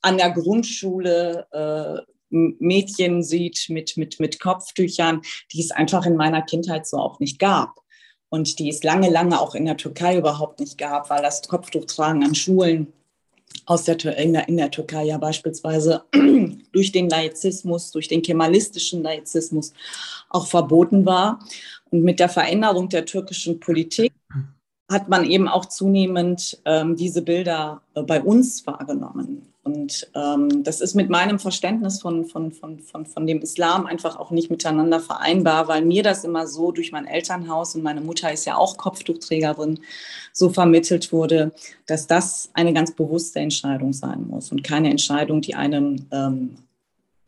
an 0.00 0.16
der 0.16 0.30
Grundschule 0.30 1.46
äh, 1.52 2.10
Mädchen 2.30 3.22
sieht 3.22 3.66
mit, 3.68 3.96
mit, 3.96 4.20
mit 4.20 4.40
Kopftüchern, 4.40 5.20
die 5.52 5.60
es 5.60 5.72
einfach 5.72 6.06
in 6.06 6.16
meiner 6.16 6.42
Kindheit 6.42 6.86
so 6.86 6.96
auch 6.96 7.18
nicht 7.20 7.38
gab. 7.38 7.80
Und 8.30 8.58
die 8.58 8.68
es 8.70 8.82
lange, 8.82 9.10
lange 9.10 9.40
auch 9.40 9.54
in 9.54 9.64
der 9.64 9.76
Türkei 9.76 10.16
überhaupt 10.16 10.60
nicht 10.60 10.78
gab, 10.78 11.10
weil 11.10 11.22
das 11.22 11.42
Kopftuchtragen 11.42 12.24
an 12.24 12.34
Schulen 12.34 12.92
aus 13.66 13.84
der, 13.84 13.98
in, 14.16 14.32
der, 14.32 14.48
in 14.48 14.56
der 14.56 14.70
Türkei 14.70 15.04
ja 15.04 15.18
beispielsweise 15.18 16.04
durch 16.72 16.92
den 16.92 17.08
Laizismus, 17.08 17.90
durch 17.90 18.08
den 18.08 18.22
kemalistischen 18.22 19.02
Laizismus 19.02 19.72
auch 20.28 20.46
verboten 20.46 21.04
war. 21.04 21.40
Und 21.90 22.02
mit 22.02 22.20
der 22.20 22.28
Veränderung 22.28 22.88
der 22.88 23.04
türkischen 23.04 23.60
Politik 23.60 24.12
hat 24.90 25.08
man 25.08 25.24
eben 25.24 25.48
auch 25.48 25.66
zunehmend 25.66 26.60
ähm, 26.64 26.96
diese 26.96 27.22
Bilder 27.22 27.82
äh, 27.94 28.02
bei 28.02 28.22
uns 28.22 28.66
wahrgenommen. 28.66 29.49
Und 29.62 30.10
ähm, 30.14 30.64
das 30.64 30.80
ist 30.80 30.94
mit 30.94 31.10
meinem 31.10 31.38
Verständnis 31.38 32.00
von, 32.00 32.24
von, 32.24 32.50
von, 32.50 32.78
von, 32.78 33.04
von 33.04 33.26
dem 33.26 33.42
Islam 33.42 33.84
einfach 33.84 34.18
auch 34.18 34.30
nicht 34.30 34.50
miteinander 34.50 35.00
vereinbar, 35.00 35.68
weil 35.68 35.84
mir 35.84 36.02
das 36.02 36.24
immer 36.24 36.46
so 36.46 36.72
durch 36.72 36.92
mein 36.92 37.06
Elternhaus 37.06 37.74
und 37.74 37.82
meine 37.82 38.00
Mutter 38.00 38.32
ist 38.32 38.46
ja 38.46 38.56
auch 38.56 38.78
Kopftuchträgerin, 38.78 39.80
so 40.32 40.48
vermittelt 40.48 41.12
wurde, 41.12 41.52
dass 41.86 42.06
das 42.06 42.50
eine 42.54 42.72
ganz 42.72 42.92
bewusste 42.92 43.40
Entscheidung 43.40 43.92
sein 43.92 44.26
muss 44.28 44.50
und 44.50 44.64
keine 44.64 44.90
Entscheidung, 44.90 45.42
die 45.42 45.54
einem 45.54 46.06
ähm, 46.10 46.56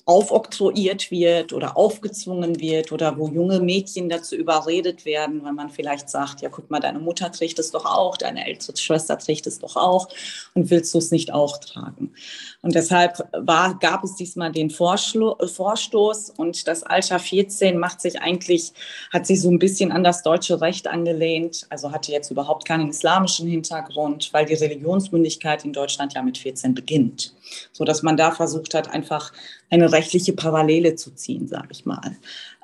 aufoktroyiert 0.04 1.12
wird 1.12 1.52
oder 1.52 1.76
aufgezwungen 1.76 2.58
wird 2.58 2.90
oder 2.90 3.16
wo 3.18 3.28
junge 3.28 3.60
Mädchen 3.60 4.08
dazu 4.08 4.34
überredet 4.34 5.04
werden, 5.04 5.44
weil 5.44 5.52
man 5.52 5.70
vielleicht 5.70 6.10
sagt, 6.10 6.40
ja, 6.40 6.48
guck 6.48 6.70
mal, 6.70 6.80
deine 6.80 6.98
Mutter 6.98 7.30
trägt 7.30 7.60
es 7.60 7.70
doch 7.70 7.84
auch, 7.84 8.16
deine 8.16 8.44
ältere 8.46 8.76
Schwester 8.76 9.16
trägt 9.16 9.46
es 9.46 9.60
doch 9.60 9.76
auch 9.76 10.08
und 10.54 10.70
willst 10.70 10.92
du 10.92 10.98
es 10.98 11.12
nicht 11.12 11.32
auch 11.32 11.58
tragen? 11.58 12.14
Und 12.62 12.74
deshalb 12.74 13.18
war, 13.32 13.78
gab 13.78 14.02
es 14.02 14.16
diesmal 14.16 14.50
den 14.50 14.70
Vorschlo 14.70 15.36
Vorstoß 15.44 16.30
und 16.30 16.66
das 16.66 16.82
Alter 16.82 17.20
14 17.20 17.78
macht 17.78 18.00
sich 18.00 18.20
eigentlich, 18.20 18.72
hat 19.12 19.26
sich 19.26 19.40
so 19.40 19.50
ein 19.50 19.60
bisschen 19.60 19.92
an 19.92 20.02
das 20.02 20.22
deutsche 20.24 20.60
Recht 20.60 20.88
angelehnt, 20.88 21.66
also 21.70 21.92
hatte 21.92 22.10
jetzt 22.10 22.30
überhaupt 22.30 22.66
keinen 22.66 22.90
islamischen 22.90 23.48
Hintergrund, 23.48 24.30
weil 24.32 24.46
die 24.46 24.54
Religionsmündigkeit 24.54 25.64
in 25.64 25.72
Deutschland 25.72 26.14
ja 26.14 26.22
mit 26.22 26.38
14 26.38 26.74
beginnt, 26.74 27.34
so 27.72 27.84
dass 27.84 28.02
man 28.02 28.16
da 28.16 28.32
versucht 28.32 28.74
hat, 28.74 28.90
einfach 28.90 29.32
eine 29.72 29.90
rechtliche 29.90 30.34
Parallele 30.34 30.96
zu 30.96 31.12
ziehen, 31.12 31.48
sage 31.48 31.68
ich 31.70 31.86
mal. 31.86 32.16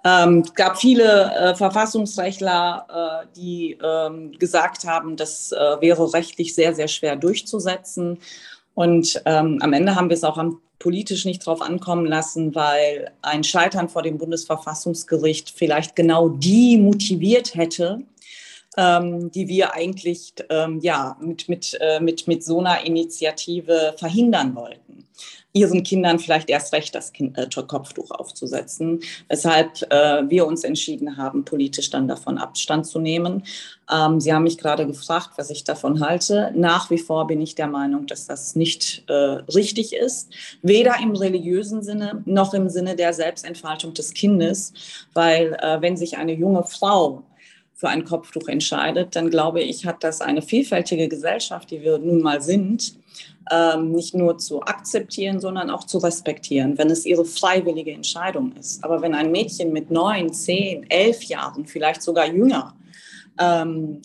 Ähm, 0.05 0.43
es 0.45 0.55
gab 0.55 0.79
viele 0.79 1.33
äh, 1.35 1.55
Verfassungsrechtler, 1.55 3.23
äh, 3.25 3.27
die 3.35 3.79
ähm, 3.83 4.33
gesagt 4.39 4.85
haben, 4.85 5.17
das 5.17 5.51
äh, 5.53 5.81
wäre 5.81 6.13
rechtlich 6.13 6.55
sehr, 6.55 6.75
sehr 6.75 6.87
schwer 6.87 7.17
durchzusetzen. 7.17 8.19
Und 8.75 9.23
ähm, 9.25 9.59
am 9.63 9.73
Ende 9.73 9.97
haben 9.97 10.11
wir 10.11 10.17
es 10.17 10.25
auch 10.25 10.37
am 10.37 10.61
politisch 10.79 11.25
nicht 11.25 11.45
drauf 11.45 11.61
ankommen 11.61 12.07
lassen, 12.07 12.55
weil 12.55 13.11
ein 13.23 13.43
Scheitern 13.43 13.89
vor 13.89 14.03
dem 14.03 14.19
Bundesverfassungsgericht 14.19 15.51
vielleicht 15.51 15.97
genau 15.97 16.29
die 16.29 16.77
motiviert 16.77 17.57
hätte, 17.57 18.03
ähm, 18.77 19.33
die 19.33 19.49
wir 19.49 19.75
eigentlich 19.75 20.35
ähm, 20.51 20.79
ja, 20.81 21.17
mit, 21.21 21.49
mit, 21.49 21.77
äh, 21.81 21.99
mit, 21.99 22.29
mit 22.29 22.45
so 22.45 22.61
einer 22.61 22.85
Initiative 22.85 23.95
verhindern 23.99 24.55
wollten 24.55 24.89
ihren 25.59 25.83
Kindern 25.83 26.19
vielleicht 26.19 26.49
erst 26.51 26.73
recht 26.73 26.95
das 26.95 27.13
kind, 27.13 27.37
äh, 27.37 27.49
Kopftuch 27.67 28.11
aufzusetzen, 28.11 29.01
weshalb 29.29 29.83
äh, 29.91 30.23
wir 30.29 30.47
uns 30.47 30.65
entschieden 30.65 31.17
haben, 31.17 31.45
politisch 31.45 31.91
dann 31.91 32.07
davon 32.07 32.39
Abstand 32.39 32.87
zu 32.87 33.01
nehmen. 33.01 33.43
Ähm, 33.93 34.21
Sie 34.21 34.33
haben 34.33 34.45
mich 34.45 34.59
gerade 34.59 34.87
gefragt, 34.87 35.31
was 35.37 35.51
ich 35.51 35.65
davon 35.65 36.01
halte. 36.01 36.53
Nach 36.55 36.91
wie 36.91 36.99
vor 36.99 37.27
bin 37.27 37.41
ich 37.41 37.55
der 37.55 37.67
Meinung, 37.67 38.07
dass 38.07 38.27
das 38.27 38.55
nicht 38.55 39.05
äh, 39.09 39.13
richtig 39.13 39.93
ist, 39.93 40.33
weder 40.63 40.97
im 41.03 41.17
religiösen 41.17 41.83
Sinne 41.83 42.23
noch 42.25 42.55
im 42.55 42.69
Sinne 42.69 42.95
der 42.95 43.13
Selbstentfaltung 43.13 43.95
des 43.95 44.15
Kindes, 44.15 44.73
weil 45.15 45.57
äh, 45.61 45.81
wenn 45.81 45.97
sich 45.97 46.17
eine 46.17 46.33
junge 46.33 46.65
Frau 46.65 47.25
für 47.75 47.89
ein 47.89 48.05
Kopftuch 48.05 48.49
entscheidet, 48.49 49.15
dann 49.15 49.31
glaube 49.31 49.63
ich, 49.63 49.87
hat 49.87 50.03
das 50.03 50.21
eine 50.21 50.43
vielfältige 50.43 51.09
Gesellschaft, 51.09 51.71
die 51.71 51.81
wir 51.81 51.99
nun 51.99 52.23
mal 52.23 52.43
sind, 52.43 52.95
ähm, 53.51 53.93
nicht 53.93 54.15
nur 54.15 54.39
zu 54.39 54.63
akzeptieren, 54.63 55.41
sondern 55.41 55.71
auch 55.71 55.85
zu 55.85 55.99
respektieren, 55.99 56.79
wenn 56.79 56.91
es 56.91 57.07
ihre 57.07 57.25
freiwillige 57.25 57.93
Entscheidung 57.93 58.53
ist. 58.53 58.85
Aber 58.85 59.03
wenn 59.03 59.15
ein 59.15 59.31
Mädchen 59.31 59.73
mit 59.73 59.91
neun, 59.91 60.33
zehn, 60.33 60.89
elf 60.91 61.23
Jahren, 61.25 61.67
vielleicht 61.67 62.03
sogar 62.03 62.27
jünger, 62.27 62.75
ähm, 63.39 64.03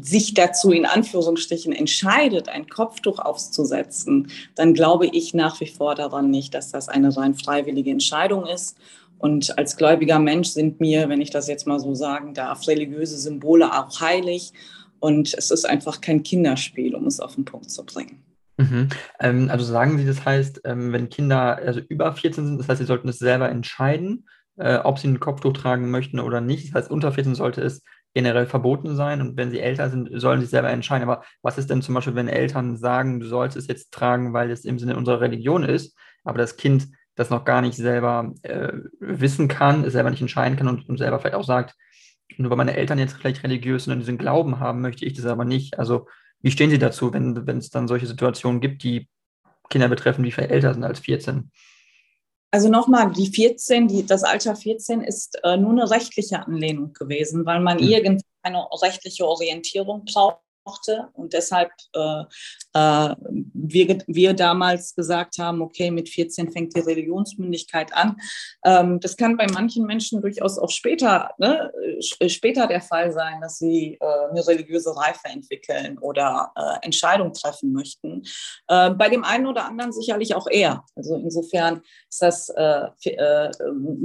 sich 0.00 0.34
dazu 0.34 0.70
in 0.70 0.86
Anführungsstrichen 0.86 1.72
entscheidet, 1.72 2.48
ein 2.48 2.68
Kopftuch 2.68 3.18
aufzusetzen, 3.18 4.30
dann 4.54 4.74
glaube 4.74 5.06
ich 5.06 5.34
nach 5.34 5.60
wie 5.60 5.66
vor 5.66 5.94
daran 5.94 6.30
nicht, 6.30 6.54
dass 6.54 6.70
das 6.70 6.88
eine 6.88 7.16
rein 7.16 7.34
freiwillige 7.34 7.90
Entscheidung 7.90 8.46
ist. 8.46 8.76
Und 9.18 9.56
als 9.58 9.76
gläubiger 9.76 10.18
Mensch 10.18 10.48
sind 10.48 10.80
mir, 10.80 11.08
wenn 11.08 11.20
ich 11.20 11.30
das 11.30 11.48
jetzt 11.48 11.66
mal 11.66 11.80
so 11.80 11.94
sagen 11.94 12.34
darf, 12.34 12.66
religiöse 12.68 13.16
Symbole 13.16 13.72
auch 13.72 14.00
heilig. 14.00 14.52
Und 15.00 15.34
es 15.34 15.50
ist 15.50 15.64
einfach 15.64 16.00
kein 16.00 16.22
Kinderspiel, 16.22 16.94
um 16.94 17.06
es 17.06 17.20
auf 17.20 17.34
den 17.34 17.44
Punkt 17.44 17.70
zu 17.70 17.84
bringen. 17.84 18.23
Mhm. 18.56 18.88
Ähm, 19.20 19.50
also 19.50 19.64
sagen 19.64 19.98
Sie, 19.98 20.06
das 20.06 20.24
heißt, 20.24 20.60
ähm, 20.64 20.92
wenn 20.92 21.08
Kinder 21.08 21.56
also 21.56 21.80
über 21.80 22.12
14 22.12 22.46
sind, 22.46 22.58
das 22.58 22.68
heißt, 22.68 22.80
sie 22.80 22.86
sollten 22.86 23.08
es 23.08 23.18
selber 23.18 23.48
entscheiden, 23.48 24.28
äh, 24.56 24.76
ob 24.76 24.98
sie 24.98 25.08
ein 25.08 25.20
Kopftuch 25.20 25.52
tragen 25.52 25.90
möchten 25.90 26.20
oder 26.20 26.40
nicht. 26.40 26.68
Das 26.68 26.74
heißt, 26.74 26.90
unter 26.90 27.12
14 27.12 27.34
sollte 27.34 27.62
es 27.62 27.82
generell 28.14 28.46
verboten 28.46 28.94
sein 28.94 29.20
und 29.20 29.36
wenn 29.36 29.50
sie 29.50 29.58
älter 29.58 29.90
sind, 29.90 30.08
sollen 30.12 30.40
sie 30.40 30.46
selber 30.46 30.70
entscheiden. 30.70 31.08
Aber 31.08 31.24
was 31.42 31.58
ist 31.58 31.68
denn 31.68 31.82
zum 31.82 31.94
Beispiel, 31.94 32.14
wenn 32.14 32.28
Eltern 32.28 32.76
sagen, 32.76 33.18
du 33.18 33.26
sollst 33.26 33.56
es 33.56 33.66
jetzt 33.66 33.92
tragen, 33.92 34.32
weil 34.32 34.50
es 34.50 34.64
im 34.64 34.78
Sinne 34.78 34.96
unserer 34.96 35.20
Religion 35.20 35.64
ist, 35.64 35.98
aber 36.22 36.38
das 36.38 36.56
Kind 36.56 36.86
das 37.16 37.30
noch 37.30 37.44
gar 37.44 37.60
nicht 37.60 37.76
selber 37.76 38.32
äh, 38.42 38.72
wissen 39.00 39.48
kann, 39.48 39.88
selber 39.90 40.10
nicht 40.10 40.20
entscheiden 40.20 40.56
kann 40.56 40.68
und, 40.68 40.88
und, 40.88 40.98
selber 40.98 41.18
vielleicht 41.18 41.36
auch 41.36 41.44
sagt, 41.44 41.74
nur 42.36 42.50
weil 42.50 42.56
meine 42.56 42.76
Eltern 42.76 42.98
jetzt 42.98 43.14
vielleicht 43.14 43.42
religiös 43.42 43.84
sind 43.84 43.92
und 43.92 44.00
diesen 44.00 44.18
Glauben 44.18 44.58
haben, 44.58 44.80
möchte 44.80 45.04
ich 45.04 45.14
das 45.14 45.26
aber 45.26 45.44
nicht. 45.44 45.78
Also 45.78 46.08
wie 46.44 46.50
stehen 46.50 46.68
Sie 46.68 46.78
dazu, 46.78 47.10
wenn, 47.14 47.58
es 47.58 47.70
dann 47.70 47.88
solche 47.88 48.06
Situationen 48.06 48.60
gibt, 48.60 48.82
die 48.82 49.08
Kinder 49.70 49.88
betreffen, 49.88 50.22
die 50.22 50.30
vielleicht 50.30 50.50
älter 50.50 50.74
sind 50.74 50.84
als 50.84 51.00
14? 51.00 51.50
Also 52.50 52.68
nochmal, 52.68 53.10
die 53.12 53.28
14, 53.28 53.88
die, 53.88 54.04
das 54.04 54.24
Alter 54.24 54.54
14 54.54 55.00
ist 55.00 55.40
äh, 55.42 55.56
nur 55.56 55.70
eine 55.70 55.90
rechtliche 55.90 56.46
Anlehnung 56.46 56.92
gewesen, 56.92 57.46
weil 57.46 57.60
man 57.60 57.78
mhm. 57.78 57.88
irgendeine 57.88 58.66
rechtliche 58.82 59.26
Orientierung 59.26 60.04
braucht 60.04 60.42
und 61.14 61.32
deshalb 61.32 61.70
äh, 61.94 62.24
äh, 62.74 63.14
wir, 63.68 63.98
wir 64.06 64.34
damals 64.34 64.94
gesagt 64.94 65.38
haben, 65.38 65.62
okay, 65.62 65.90
mit 65.90 66.08
14 66.08 66.52
fängt 66.52 66.76
die 66.76 66.80
Religionsmündigkeit 66.80 67.94
an. 67.94 68.16
Ähm, 68.64 69.00
das 69.00 69.16
kann 69.16 69.36
bei 69.36 69.46
manchen 69.52 69.86
Menschen 69.86 70.20
durchaus 70.20 70.58
auch 70.58 70.70
später, 70.70 71.30
ne, 71.38 71.72
später 72.00 72.66
der 72.66 72.80
Fall 72.80 73.12
sein, 73.12 73.40
dass 73.40 73.58
sie 73.58 73.98
äh, 74.00 74.30
eine 74.30 74.46
religiöse 74.46 74.94
Reife 74.96 75.28
entwickeln 75.28 75.98
oder 75.98 76.52
äh, 76.56 76.84
Entscheidungen 76.84 77.32
treffen 77.32 77.72
möchten. 77.72 78.22
Äh, 78.68 78.90
bei 78.90 79.08
dem 79.08 79.24
einen 79.24 79.46
oder 79.46 79.66
anderen 79.66 79.92
sicherlich 79.92 80.34
auch 80.34 80.46
eher. 80.46 80.84
Also 80.94 81.16
insofern 81.16 81.80
ist 82.08 82.22
das, 82.22 82.48
äh, 82.50 83.50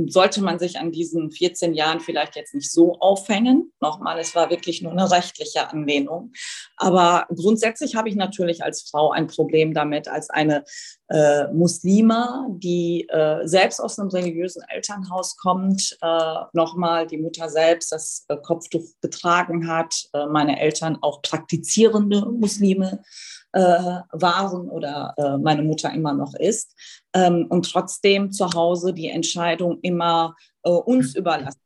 sollte 0.07 0.41
man 0.41 0.59
sich 0.59 0.79
an 0.79 0.91
diesen 0.91 1.31
14 1.31 1.73
Jahren 1.73 1.99
vielleicht 1.99 2.35
jetzt 2.35 2.55
nicht 2.55 2.71
so 2.71 2.97
aufhängen. 2.99 3.71
Nochmal, 3.81 4.19
es 4.19 4.35
war 4.35 4.49
wirklich 4.49 4.81
nur 4.81 4.91
eine 4.91 5.11
rechtliche 5.11 5.69
Anlehnung. 5.69 6.31
Aber 6.77 7.27
grundsätzlich 7.35 7.95
habe 7.95 8.09
ich 8.09 8.15
natürlich 8.15 8.63
als 8.63 8.89
Frau 8.89 9.11
ein 9.11 9.27
Problem 9.27 9.48
Problem 9.49 9.73
damit, 9.73 10.07
als 10.07 10.29
eine 10.29 10.63
äh, 11.09 11.47
Muslima, 11.51 12.47
die 12.51 13.07
äh, 13.09 13.47
selbst 13.47 13.79
aus 13.79 13.97
einem 13.97 14.09
religiösen 14.09 14.61
Elternhaus 14.69 15.37
kommt, 15.37 15.97
äh, 16.01 16.35
nochmal 16.53 17.07
die 17.07 17.17
Mutter 17.17 17.49
selbst 17.49 17.91
das 17.91 18.25
äh, 18.27 18.37
Kopftuch 18.37 18.85
getragen 19.01 19.67
hat, 19.67 20.05
äh, 20.13 20.27
meine 20.27 20.59
Eltern 20.59 20.99
auch 21.01 21.23
praktizierende 21.23 22.27
Muslime 22.29 23.01
äh, 23.53 23.61
waren 24.11 24.69
oder 24.69 25.15
äh, 25.17 25.37
meine 25.39 25.63
Mutter 25.63 25.91
immer 25.91 26.13
noch 26.13 26.35
ist 26.35 26.75
ähm, 27.13 27.47
und 27.49 27.71
trotzdem 27.71 28.31
zu 28.31 28.53
Hause 28.53 28.93
die 28.93 29.09
Entscheidung 29.09 29.79
immer 29.81 30.35
uns 30.61 31.15
überlassen. 31.15 31.61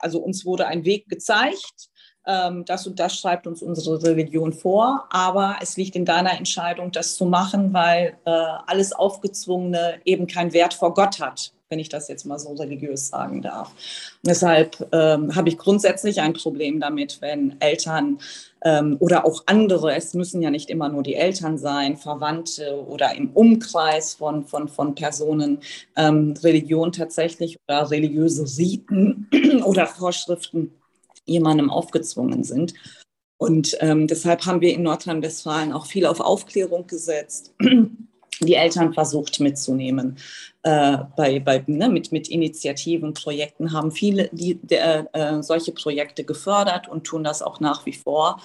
Also 0.00 0.18
uns 0.18 0.44
wurde 0.44 0.66
ein 0.66 0.84
Weg 0.84 1.08
gezeigt 1.08 1.88
das 2.24 2.86
und 2.86 2.98
das 2.98 3.18
schreibt 3.18 3.46
uns 3.46 3.62
unsere 3.62 4.02
Religion 4.02 4.52
vor, 4.52 5.06
aber 5.10 5.56
es 5.60 5.76
liegt 5.76 5.94
in 5.94 6.04
deiner 6.04 6.32
Entscheidung, 6.36 6.90
das 6.90 7.16
zu 7.16 7.26
machen, 7.26 7.72
weil 7.74 8.16
äh, 8.24 8.30
alles 8.30 8.92
Aufgezwungene 8.92 10.00
eben 10.04 10.26
keinen 10.26 10.52
Wert 10.54 10.74
vor 10.74 10.94
Gott 10.94 11.20
hat, 11.20 11.52
wenn 11.68 11.78
ich 11.78 11.90
das 11.90 12.08
jetzt 12.08 12.24
mal 12.24 12.38
so 12.38 12.54
religiös 12.54 13.08
sagen 13.08 13.42
darf. 13.42 13.68
Und 13.68 14.28
deshalb 14.28 14.88
ähm, 14.92 15.34
habe 15.34 15.48
ich 15.50 15.58
grundsätzlich 15.58 16.20
ein 16.20 16.32
Problem 16.32 16.80
damit, 16.80 17.20
wenn 17.20 17.60
Eltern 17.60 18.18
ähm, 18.64 18.96
oder 19.00 19.26
auch 19.26 19.42
andere, 19.46 19.94
es 19.94 20.14
müssen 20.14 20.40
ja 20.40 20.50
nicht 20.50 20.70
immer 20.70 20.88
nur 20.88 21.02
die 21.02 21.14
Eltern 21.16 21.58
sein, 21.58 21.96
Verwandte 21.96 22.82
oder 22.86 23.14
im 23.14 23.30
Umkreis 23.32 24.14
von, 24.14 24.46
von, 24.46 24.68
von 24.68 24.94
Personen 24.94 25.58
ähm, 25.96 26.34
Religion 26.42 26.90
tatsächlich 26.92 27.58
oder 27.68 27.90
religiöse 27.90 28.44
Riten 28.58 29.28
oder 29.64 29.86
Vorschriften 29.86 30.72
jemandem 31.24 31.70
aufgezwungen 31.70 32.44
sind. 32.44 32.74
Und 33.36 33.76
ähm, 33.80 34.06
deshalb 34.06 34.46
haben 34.46 34.60
wir 34.60 34.72
in 34.72 34.82
Nordrhein-Westfalen 34.82 35.72
auch 35.72 35.86
viel 35.86 36.06
auf 36.06 36.20
Aufklärung 36.20 36.86
gesetzt, 36.86 37.54
die 38.40 38.54
Eltern 38.54 38.94
versucht 38.94 39.40
mitzunehmen. 39.40 40.16
Äh, 40.62 40.98
bei, 41.16 41.40
bei, 41.40 41.62
ne, 41.66 41.88
mit, 41.88 42.12
mit 42.12 42.28
Initiativen, 42.28 43.12
Projekten 43.12 43.72
haben 43.72 43.92
viele 43.92 44.30
die, 44.32 44.54
der, 44.62 45.08
äh, 45.14 45.42
solche 45.42 45.72
Projekte 45.72 46.24
gefördert 46.24 46.88
und 46.88 47.04
tun 47.04 47.24
das 47.24 47.42
auch 47.42 47.60
nach 47.60 47.84
wie 47.86 47.92
vor. 47.92 48.40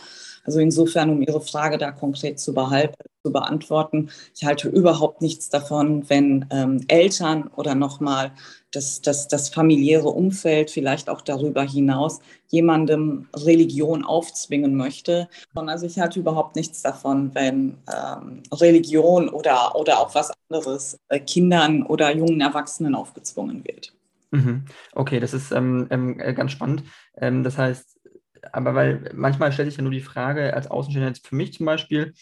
Also 0.50 0.62
insofern, 0.62 1.12
um 1.12 1.22
Ihre 1.22 1.42
Frage 1.42 1.78
da 1.78 1.92
konkret 1.92 2.40
zu, 2.40 2.56
zu 2.56 3.32
beantworten, 3.32 4.10
ich 4.36 4.46
halte 4.46 4.68
überhaupt 4.68 5.22
nichts 5.22 5.50
davon, 5.50 6.10
wenn 6.10 6.48
ähm, 6.50 6.84
Eltern 6.88 7.52
oder 7.56 7.76
nochmal 7.76 8.32
das, 8.72 9.00
das, 9.00 9.28
das 9.28 9.50
familiäre 9.50 10.08
Umfeld, 10.08 10.72
vielleicht 10.72 11.08
auch 11.08 11.22
darüber 11.22 11.62
hinaus, 11.62 12.20
jemandem 12.48 13.28
Religion 13.36 14.04
aufzwingen 14.04 14.74
möchte. 14.74 15.30
Also 15.54 15.86
ich 15.86 16.00
halte 16.00 16.20
überhaupt 16.20 16.56
nichts 16.56 16.82
davon, 16.82 17.30
wenn 17.36 17.78
ähm, 17.88 18.42
Religion 18.52 19.30
oder, 19.30 19.76
oder 19.76 20.00
auch 20.00 20.16
was 20.16 20.32
anderes 20.50 20.98
äh, 21.10 21.20
Kindern 21.20 21.84
oder 21.84 22.16
jungen 22.16 22.42
Erwachsenen 22.42 22.96
aufgezwungen 22.96 23.64
wird. 23.66 23.94
Mhm. 24.32 24.66
Okay, 24.96 25.20
das 25.20 25.36
ist 25.36 25.52
ähm, 25.52 25.86
ähm, 25.92 26.20
äh, 26.20 26.34
ganz 26.34 26.54
spannend. 26.54 26.86
Ähm, 27.18 27.44
das 27.44 27.60
heißt, 27.60 28.00
aber 28.52 28.76
weil 28.76 29.12
manchmal 29.14 29.52
stellt 29.52 29.70
sich 29.70 29.78
ja 29.78 29.84
nur 29.84 29.92
die 29.92 30.02
Frage, 30.02 30.54
als 30.54 30.70
Außenstehender 30.70 31.10
jetzt 31.10 31.28
für 31.28 31.36
mich 31.36 31.54
zum 31.54 31.66
Beispiel, 31.66 32.14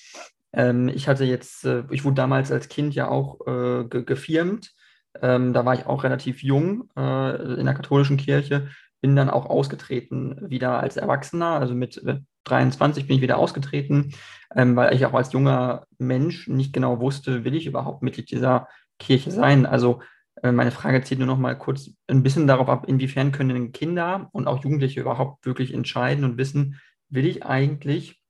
ähm, 0.54 0.90
ich 0.90 1.08
hatte 1.08 1.24
jetzt, 1.24 1.66
äh, 1.66 1.84
ich 1.92 2.04
wurde 2.04 2.16
damals 2.16 2.52
als 2.52 2.70
Kind 2.70 2.96
ja 2.96 3.10
auch 3.10 3.46
äh, 3.48 3.86
ge 3.86 4.04
gefirmt. 4.04 4.74
Ähm, 5.22 5.54
da 5.54 5.66
war 5.66 5.74
ich 5.74 5.86
auch 5.86 6.04
relativ 6.04 6.44
jung 6.44 6.90
äh, 6.96 7.60
in 7.60 7.66
der 7.66 7.74
katholischen 7.74 8.18
Kirche, 8.18 8.70
bin 9.02 9.16
dann 9.16 9.30
auch 9.30 9.48
ausgetreten 9.48 10.50
wieder 10.50 10.80
als 10.80 10.98
Erwachsener, 10.98 11.60
also 11.60 11.74
mit 11.74 12.02
23 12.46 13.08
bin 13.08 13.18
ich 13.18 13.22
wieder 13.22 13.38
ausgetreten, 13.38 14.14
ähm, 14.56 14.76
weil 14.76 14.96
ich 14.96 15.06
auch 15.06 15.14
als 15.14 15.34
junger 15.34 15.86
Mensch 15.98 16.48
nicht 16.48 16.74
genau 16.74 17.00
wusste, 17.00 17.44
will 17.44 17.56
ich 17.56 17.66
überhaupt 17.66 18.04
Mitglied 18.04 18.32
dieser 18.32 18.68
Kirche 19.00 19.32
sein. 19.32 19.66
Also 19.66 20.02
äh, 20.02 20.06
meine 20.44 20.72
Frage 20.72 21.02
zieht 21.04 21.18
nur 21.18 21.28
noch 21.28 21.38
mal 21.38 21.58
kurz 21.58 21.90
ein 22.08 22.24
bisschen 22.24 22.48
darauf 22.48 22.70
ab, 22.70 22.86
inwiefern 22.88 23.32
können 23.32 23.72
Kinder 23.72 24.30
und 24.34 24.48
auch 24.48 24.64
Jugendliche 24.64 25.02
überhaupt 25.02 25.46
wirklich 25.46 25.74
entscheiden 25.74 26.24
und 26.24 26.38
wissen, 26.38 26.80
will 27.10 27.26
ich 27.26 27.44
eigentlich 27.46 28.22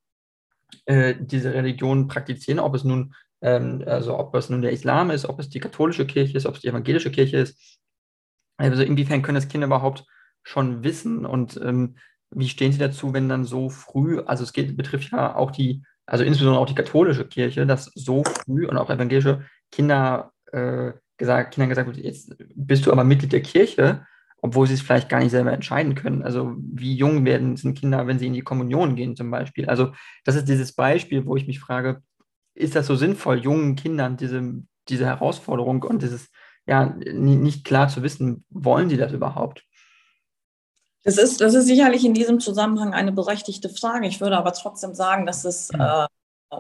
äh, 0.86 1.16
diese 1.20 1.54
Religion 1.54 2.08
praktizieren, 2.08 2.60
ob 2.60 2.76
es 2.76 2.84
nun 2.84 3.14
ähm, 3.42 3.84
also 3.86 4.18
ob 4.18 4.34
es 4.36 4.50
nun 4.50 4.62
der 4.62 4.72
Islam 4.72 5.12
ist, 5.12 5.26
ob 5.26 5.40
es 5.40 5.50
die 5.50 5.60
katholische 5.60 6.06
Kirche 6.06 6.38
ist, 6.38 6.46
ob 6.46 6.56
es 6.56 6.62
die 6.62 6.68
evangelische 6.68 7.12
Kirche 7.12 7.38
ist. 7.38 7.80
Also 8.58 8.84
inwiefern 8.84 9.22
können 9.22 9.36
das 9.36 9.48
Kinder 9.48 9.68
überhaupt 9.68 10.06
schon 10.44 10.84
wissen 10.84 11.26
und 11.26 11.60
ähm, 11.64 11.98
wie 12.32 12.50
stehen 12.50 12.72
sie 12.72 12.80
dazu, 12.80 13.14
wenn 13.14 13.30
dann 13.30 13.46
so 13.46 13.70
früh, 13.70 14.20
also 14.22 14.44
es 14.44 14.54
geht, 14.54 14.76
betrifft 14.76 15.12
ja 15.12 15.36
auch 15.36 15.52
die, 15.52 15.84
also 16.06 16.24
insbesondere 16.24 16.62
auch 16.62 16.68
die 16.68 16.76
katholische 16.76 17.28
Kirche, 17.28 17.66
dass 17.66 17.92
so 17.96 18.24
früh 18.24 18.68
und 18.68 18.78
auch 18.78 18.90
evangelische 18.90 19.46
Kinder 19.72 20.32
äh, 20.52 20.94
gesagt, 21.18 21.54
Kindern 21.54 21.70
gesagt 21.70 21.88
wird, 21.88 21.98
jetzt 21.98 22.36
bist 22.56 22.86
du 22.86 22.92
aber 22.92 23.04
Mitglied 23.04 23.34
der 23.34 23.42
Kirche, 23.42 24.06
obwohl 24.42 24.68
sie 24.68 24.76
es 24.76 24.82
vielleicht 24.82 25.10
gar 25.10 25.20
nicht 25.20 25.32
selber 25.32 25.52
entscheiden 25.52 25.96
können. 25.96 26.24
Also 26.24 26.56
wie 26.58 26.96
jung 26.96 27.26
werden 27.26 27.58
sind 27.58 27.78
Kinder, 27.78 28.08
wenn 28.08 28.20
sie 28.20 28.28
in 28.28 28.34
die 28.34 28.42
Kommunion 28.42 28.96
gehen 28.96 29.16
zum 29.16 29.32
Beispiel. 29.32 29.68
Also 29.68 29.94
das 30.24 30.36
ist 30.36 30.48
dieses 30.48 30.74
Beispiel, 30.74 31.26
wo 31.26 31.36
ich 31.36 31.48
mich 31.48 31.60
frage, 31.60 32.04
ist 32.54 32.76
das 32.76 32.88
so 32.88 32.96
sinnvoll, 32.96 33.40
jungen 33.40 33.76
Kindern 33.76 34.18
diese, 34.18 34.42
diese 34.90 35.06
Herausforderung 35.06 35.84
und 35.84 36.02
dieses, 36.02 36.30
ja, 36.66 36.86
nicht 36.86 37.66
klar 37.66 37.88
zu 37.88 38.04
wissen, 38.04 38.46
wollen 38.50 38.90
sie 38.90 38.98
das 38.98 39.12
überhaupt? 39.12 39.64
Das 41.04 41.18
ist, 41.18 41.40
das 41.40 41.54
ist 41.54 41.68
sicherlich 41.68 42.04
in 42.04 42.14
diesem 42.14 42.40
Zusammenhang 42.40 42.94
eine 42.94 43.14
berechtigte 43.14 43.70
Frage. 43.70 44.08
Ich 44.08 44.20
würde 44.20 44.38
aber 44.38 44.52
trotzdem 44.54 44.94
sagen, 44.94 45.26
dass 45.26 45.46
es 45.46 45.70
hm. 45.72 45.80
äh, 45.80 46.08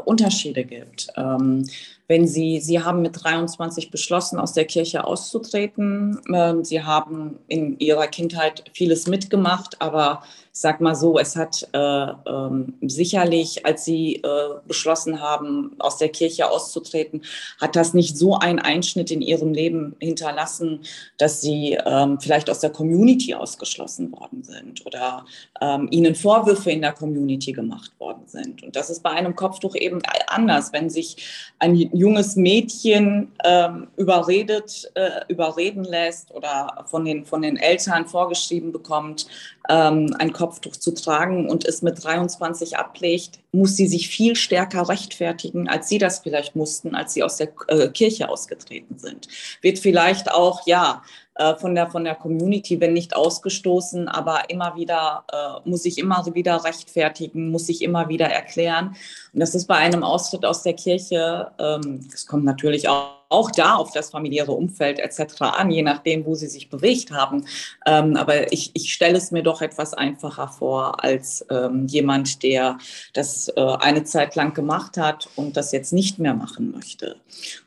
Unterschiede 0.05 0.63
gibt. 0.63 1.07
Ähm, 1.15 1.67
wenn 2.07 2.27
Sie, 2.27 2.59
Sie 2.59 2.81
haben 2.81 3.01
mit 3.01 3.23
23 3.23 3.91
beschlossen, 3.91 4.39
aus 4.39 4.53
der 4.53 4.65
Kirche 4.65 5.03
auszutreten. 5.03 6.19
Ähm, 6.33 6.63
Sie 6.63 6.83
haben 6.83 7.39
in 7.47 7.77
Ihrer 7.79 8.07
Kindheit 8.07 8.63
vieles 8.73 9.07
mitgemacht, 9.07 9.81
aber 9.81 10.23
ich 10.57 10.61
sag 10.61 10.81
mal 10.81 10.95
so, 10.95 11.19
es 11.19 11.35
hat 11.35 11.67
äh, 11.73 11.77
ähm, 11.77 12.73
sicherlich, 12.81 13.65
als 13.65 13.85
Sie 13.85 14.15
äh, 14.15 14.55
beschlossen 14.65 15.21
haben, 15.21 15.75
aus 15.77 15.97
der 15.97 16.09
Kirche 16.09 16.49
auszutreten, 16.49 17.21
hat 17.61 17.75
das 17.75 17.93
nicht 17.93 18.17
so 18.17 18.39
einen 18.39 18.57
Einschnitt 18.57 19.11
in 19.11 19.21
Ihrem 19.21 19.53
Leben 19.53 19.95
hinterlassen, 19.99 20.79
dass 21.19 21.41
Sie 21.41 21.77
ähm, 21.85 22.19
vielleicht 22.19 22.49
aus 22.49 22.59
der 22.59 22.71
Community 22.71 23.35
ausgeschlossen 23.35 24.11
worden 24.11 24.43
sind 24.43 24.83
oder 24.85 25.25
ähm, 25.61 25.89
Ihnen 25.91 26.15
Vorwürfe 26.15 26.71
in 26.71 26.81
der 26.81 26.93
Community 26.93 27.51
gemacht 27.51 27.91
worden 27.99 28.23
sind. 28.25 28.63
Und 28.63 28.75
das 28.75 28.89
ist 28.89 29.03
bei 29.03 29.11
einem 29.11 29.35
Kopftuch 29.35 29.75
eben 29.75 30.01
anders, 30.27 30.73
wenn 30.73 30.89
sich 30.89 31.53
ein 31.59 31.75
junges 31.97 32.35
Mädchen 32.35 33.31
ähm, 33.43 33.87
überredet, 33.97 34.91
äh, 34.95 35.21
überreden 35.27 35.83
lässt 35.83 36.31
oder 36.31 36.85
von 36.87 37.05
den, 37.05 37.25
von 37.25 37.41
den 37.41 37.57
Eltern 37.57 38.05
vorgeschrieben 38.05 38.71
bekommt, 38.71 39.27
ähm, 39.69 40.15
ein 40.19 40.31
Kopftuch 40.31 40.75
zu 40.75 40.93
tragen 40.93 41.49
und 41.49 41.65
es 41.65 41.81
mit 41.81 42.03
23 42.03 42.77
ablegt, 42.77 43.39
muss 43.51 43.75
sie 43.75 43.87
sich 43.87 44.07
viel 44.07 44.35
stärker 44.35 44.87
rechtfertigen, 44.87 45.67
als 45.67 45.89
sie 45.89 45.97
das 45.97 46.19
vielleicht 46.19 46.55
mussten, 46.55 46.95
als 46.95 47.13
sie 47.13 47.23
aus 47.23 47.37
der 47.37 47.49
äh, 47.67 47.89
Kirche 47.89 48.29
ausgetreten 48.29 48.99
sind. 48.99 49.27
Wird 49.61 49.79
vielleicht 49.79 50.31
auch, 50.31 50.65
ja, 50.67 51.01
äh, 51.37 51.55
von 51.55 51.75
der, 51.75 51.87
von 51.87 52.03
der 52.03 52.15
Community, 52.15 52.79
wenn 52.79 52.93
nicht 52.93 53.15
ausgestoßen, 53.15 54.07
aber 54.07 54.49
immer 54.49 54.75
wieder, 54.75 55.23
äh, 55.31 55.69
muss 55.69 55.85
ich 55.85 55.99
immer 55.99 56.25
wieder 56.33 56.63
rechtfertigen, 56.63 57.51
muss 57.51 57.69
ich 57.69 57.83
immer 57.83 58.09
wieder 58.09 58.25
erklären. 58.25 58.95
Und 59.33 59.39
das 59.39 59.55
ist 59.55 59.67
bei 59.67 59.75
einem 59.75 60.03
Austritt 60.03 60.45
aus 60.45 60.63
der 60.63 60.73
Kirche, 60.73 61.51
ähm, 61.59 62.07
das 62.11 62.25
kommt 62.25 62.45
natürlich 62.45 62.87
auch 62.87 63.17
auch 63.29 63.51
da 63.51 63.75
auf 63.75 63.91
das 63.91 64.11
familiäre 64.11 64.51
Umfeld 64.51 64.99
etc. 64.99 65.41
an, 65.41 65.71
je 65.71 65.81
nachdem, 65.81 66.25
wo 66.25 66.35
sie 66.35 66.47
sich 66.47 66.69
bewegt 66.69 67.11
haben. 67.11 67.45
Ähm, 67.85 68.15
aber 68.15 68.51
ich, 68.51 68.71
ich 68.73 68.93
stelle 68.93 69.17
es 69.17 69.31
mir 69.31 69.43
doch 69.43 69.61
etwas 69.61 69.93
einfacher 69.93 70.47
vor 70.47 71.03
als 71.03 71.45
ähm, 71.49 71.87
jemand, 71.87 72.43
der 72.43 72.77
das 73.13 73.49
äh, 73.49 73.61
eine 73.61 74.03
Zeit 74.03 74.35
lang 74.35 74.53
gemacht 74.53 74.97
hat 74.97 75.29
und 75.35 75.57
das 75.57 75.71
jetzt 75.71 75.93
nicht 75.93 76.19
mehr 76.19 76.33
machen 76.33 76.71
möchte. 76.71 77.17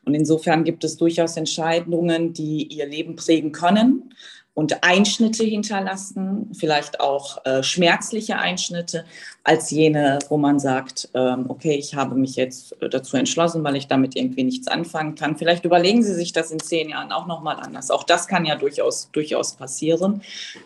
Und 0.05 0.15
insofern 0.15 0.65
gibt 0.65 0.85
es 0.85 0.97
durchaus 0.97 1.37
Entscheidungen, 1.37 2.33
die 2.33 2.65
ihr 2.65 2.87
Leben 2.87 3.17
prägen 3.17 3.53
können 3.53 4.10
und 4.61 4.85
Einschnitte 4.85 5.43
hinterlassen, 5.43 6.51
vielleicht 6.53 7.01
auch 7.01 7.43
äh, 7.47 7.63
schmerzliche 7.63 8.37
Einschnitte, 8.37 9.07
als 9.43 9.71
jene, 9.71 10.19
wo 10.29 10.37
man 10.37 10.59
sagt, 10.59 11.09
ähm, 11.15 11.47
okay, 11.49 11.77
ich 11.77 11.95
habe 11.95 12.15
mich 12.15 12.37
jetzt 12.37 12.77
dazu 12.79 13.17
entschlossen, 13.17 13.65
weil 13.65 13.77
ich 13.77 13.87
damit 13.87 14.17
irgendwie 14.17 14.45
nichts 14.45 14.69
anfangen 14.69 15.15
kann. 15.15 15.39
Vielleicht 15.39 15.65
überlegen 15.65 16.03
Sie 16.03 16.13
sich 16.13 16.35
das 16.35 16.51
in 16.51 16.61
zehn 16.61 16.91
Jahren 16.91 17.11
auch 17.11 17.27
nochmal 17.27 17.57
anders. 17.59 17.91
Auch 17.91 18.05
das 18.05 18.29
kann 18.29 18.45
ja 18.45 18.55
durchaus, 18.55 19.09
durchaus 19.13 19.55
passieren. 19.55 20.21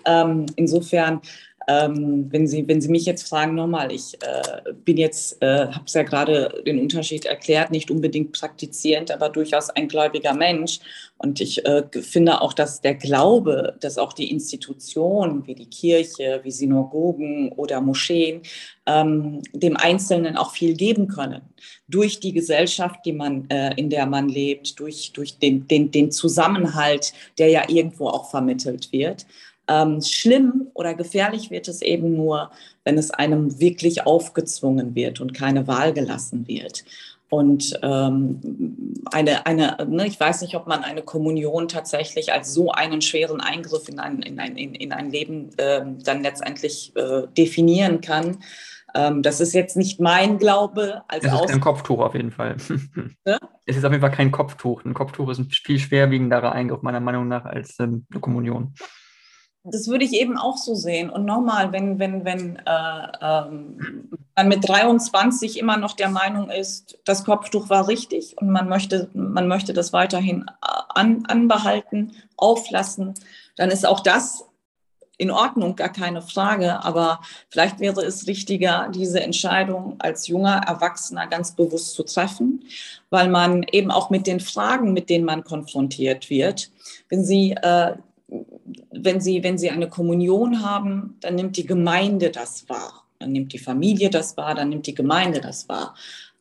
Ähm, 0.04 0.46
insofern 0.56 1.20
Ähm, 1.66 2.26
wenn, 2.30 2.46
Sie, 2.46 2.66
wenn 2.68 2.80
Sie 2.80 2.88
mich 2.88 3.06
jetzt 3.06 3.28
fragen, 3.28 3.54
nochmal, 3.54 3.90
ich 3.92 4.14
äh, 4.22 4.72
bin 4.84 4.96
jetzt, 4.96 5.42
äh, 5.42 5.68
habe 5.68 5.84
es 5.86 5.94
ja 5.94 6.02
gerade 6.02 6.62
den 6.66 6.78
Unterschied 6.78 7.24
erklärt, 7.24 7.70
nicht 7.70 7.90
unbedingt 7.90 8.32
praktizierend, 8.32 9.10
aber 9.10 9.30
durchaus 9.30 9.70
ein 9.70 9.88
gläubiger 9.88 10.34
Mensch. 10.34 10.80
Und 11.16 11.40
ich 11.40 11.64
äh, 11.64 11.84
finde 12.02 12.40
auch, 12.40 12.52
dass 12.52 12.80
der 12.80 12.94
Glaube, 12.94 13.76
dass 13.80 13.98
auch 13.98 14.12
die 14.12 14.30
Institutionen 14.30 15.46
wie 15.46 15.54
die 15.54 15.70
Kirche, 15.70 16.40
wie 16.42 16.50
Synagogen 16.50 17.50
oder 17.52 17.80
Moscheen 17.80 18.42
ähm, 18.86 19.40
dem 19.52 19.76
Einzelnen 19.76 20.36
auch 20.36 20.52
viel 20.52 20.74
geben 20.74 21.08
können. 21.08 21.42
Durch 21.88 22.20
die 22.20 22.32
Gesellschaft, 22.32 23.00
die 23.06 23.12
man, 23.12 23.48
äh, 23.48 23.72
in 23.76 23.88
der 23.90 24.06
man 24.06 24.28
lebt, 24.28 24.78
durch, 24.78 25.12
durch 25.12 25.38
den, 25.38 25.66
den, 25.66 25.90
den 25.90 26.10
Zusammenhalt, 26.10 27.12
der 27.38 27.48
ja 27.48 27.62
irgendwo 27.68 28.08
auch 28.08 28.30
vermittelt 28.30 28.92
wird. 28.92 29.24
Ähm, 29.68 30.00
schlimm 30.02 30.68
oder 30.74 30.94
gefährlich 30.94 31.50
wird 31.50 31.68
es 31.68 31.82
eben 31.82 32.14
nur, 32.14 32.50
wenn 32.84 32.98
es 32.98 33.10
einem 33.10 33.60
wirklich 33.60 34.06
aufgezwungen 34.06 34.94
wird 34.94 35.20
und 35.20 35.34
keine 35.34 35.66
Wahl 35.66 35.92
gelassen 35.92 36.46
wird. 36.46 36.84
Und 37.30 37.78
ähm, 37.82 38.40
eine, 39.10 39.46
eine 39.46 39.76
ne, 39.88 40.06
ich 40.06 40.20
weiß 40.20 40.42
nicht, 40.42 40.54
ob 40.54 40.66
man 40.66 40.84
eine 40.84 41.02
Kommunion 41.02 41.66
tatsächlich 41.66 42.32
als 42.32 42.54
so 42.54 42.70
einen 42.70 43.02
schweren 43.02 43.40
Eingriff 43.40 43.88
in 43.88 43.98
ein, 43.98 44.22
in 44.22 44.38
ein, 44.38 44.56
in, 44.56 44.74
in 44.74 44.92
ein 44.92 45.10
Leben 45.10 45.50
äh, 45.56 45.84
dann 46.04 46.22
letztendlich 46.22 46.92
äh, 46.94 47.22
definieren 47.36 48.00
kann. 48.00 48.38
Ähm, 48.94 49.22
das 49.22 49.40
ist 49.40 49.52
jetzt 49.52 49.76
nicht 49.76 50.00
mein 50.00 50.38
Glaube. 50.38 51.02
Als 51.08 51.24
es 51.24 51.32
ist 51.32 51.48
kein 51.48 51.60
Kopftuch 51.60 51.98
auf 51.98 52.14
jeden 52.14 52.30
Fall. 52.30 52.56
Ja? 53.26 53.38
Es 53.66 53.76
ist 53.76 53.84
auf 53.84 53.90
jeden 53.90 54.02
Fall 54.02 54.12
kein 54.12 54.30
Kopftuch. 54.30 54.84
Ein 54.84 54.94
Kopftuch 54.94 55.30
ist 55.30 55.38
ein 55.38 55.50
viel 55.50 55.78
schwerwiegenderer 55.78 56.52
Eingriff 56.52 56.82
meiner 56.82 57.00
Meinung 57.00 57.26
nach 57.26 57.46
als 57.46 57.80
ähm, 57.80 58.06
eine 58.10 58.20
Kommunion 58.20 58.74
das 59.64 59.88
würde 59.88 60.04
ich 60.04 60.12
eben 60.12 60.36
auch 60.36 60.58
so 60.58 60.74
sehen. 60.74 61.08
Und 61.08 61.24
nochmal, 61.24 61.72
wenn, 61.72 61.98
wenn, 61.98 62.24
wenn 62.24 62.56
äh, 62.56 63.08
ähm, 63.20 64.10
man 64.36 64.48
mit 64.48 64.68
23 64.68 65.58
immer 65.58 65.78
noch 65.78 65.94
der 65.94 66.10
Meinung 66.10 66.50
ist, 66.50 66.98
das 67.04 67.24
Kopftuch 67.24 67.70
war 67.70 67.88
richtig 67.88 68.36
und 68.38 68.50
man 68.50 68.68
möchte, 68.68 69.08
man 69.14 69.48
möchte 69.48 69.72
das 69.72 69.94
weiterhin 69.94 70.44
äh, 70.48 70.66
an, 70.90 71.24
anbehalten, 71.26 72.12
auflassen, 72.36 73.14
dann 73.56 73.70
ist 73.70 73.86
auch 73.86 74.00
das 74.00 74.44
in 75.16 75.30
Ordnung, 75.30 75.76
gar 75.76 75.92
keine 75.92 76.20
Frage. 76.20 76.84
Aber 76.84 77.20
vielleicht 77.48 77.80
wäre 77.80 78.02
es 78.02 78.26
richtiger, 78.26 78.90
diese 78.92 79.20
Entscheidung 79.20 79.96
als 79.98 80.26
junger 80.26 80.60
Erwachsener 80.66 81.26
ganz 81.26 81.52
bewusst 81.52 81.94
zu 81.94 82.02
treffen, 82.02 82.64
weil 83.08 83.28
man 83.28 83.62
eben 83.72 83.90
auch 83.90 84.10
mit 84.10 84.26
den 84.26 84.40
Fragen, 84.40 84.92
mit 84.92 85.08
denen 85.08 85.24
man 85.24 85.42
konfrontiert 85.42 86.28
wird, 86.28 86.70
wenn 87.08 87.24
Sie 87.24 87.52
äh, 87.52 87.94
wenn 88.90 89.20
Sie, 89.20 89.42
wenn 89.42 89.58
Sie 89.58 89.70
eine 89.70 89.88
Kommunion 89.88 90.64
haben, 90.64 91.16
dann 91.20 91.34
nimmt 91.34 91.56
die 91.56 91.66
Gemeinde 91.66 92.30
das 92.30 92.68
wahr. 92.68 93.04
Dann 93.18 93.32
nimmt 93.32 93.52
die 93.52 93.58
Familie 93.58 94.10
das 94.10 94.36
wahr, 94.36 94.54
dann 94.54 94.70
nimmt 94.70 94.86
die 94.86 94.94
Gemeinde 94.94 95.40
das 95.40 95.68
wahr. 95.68 95.94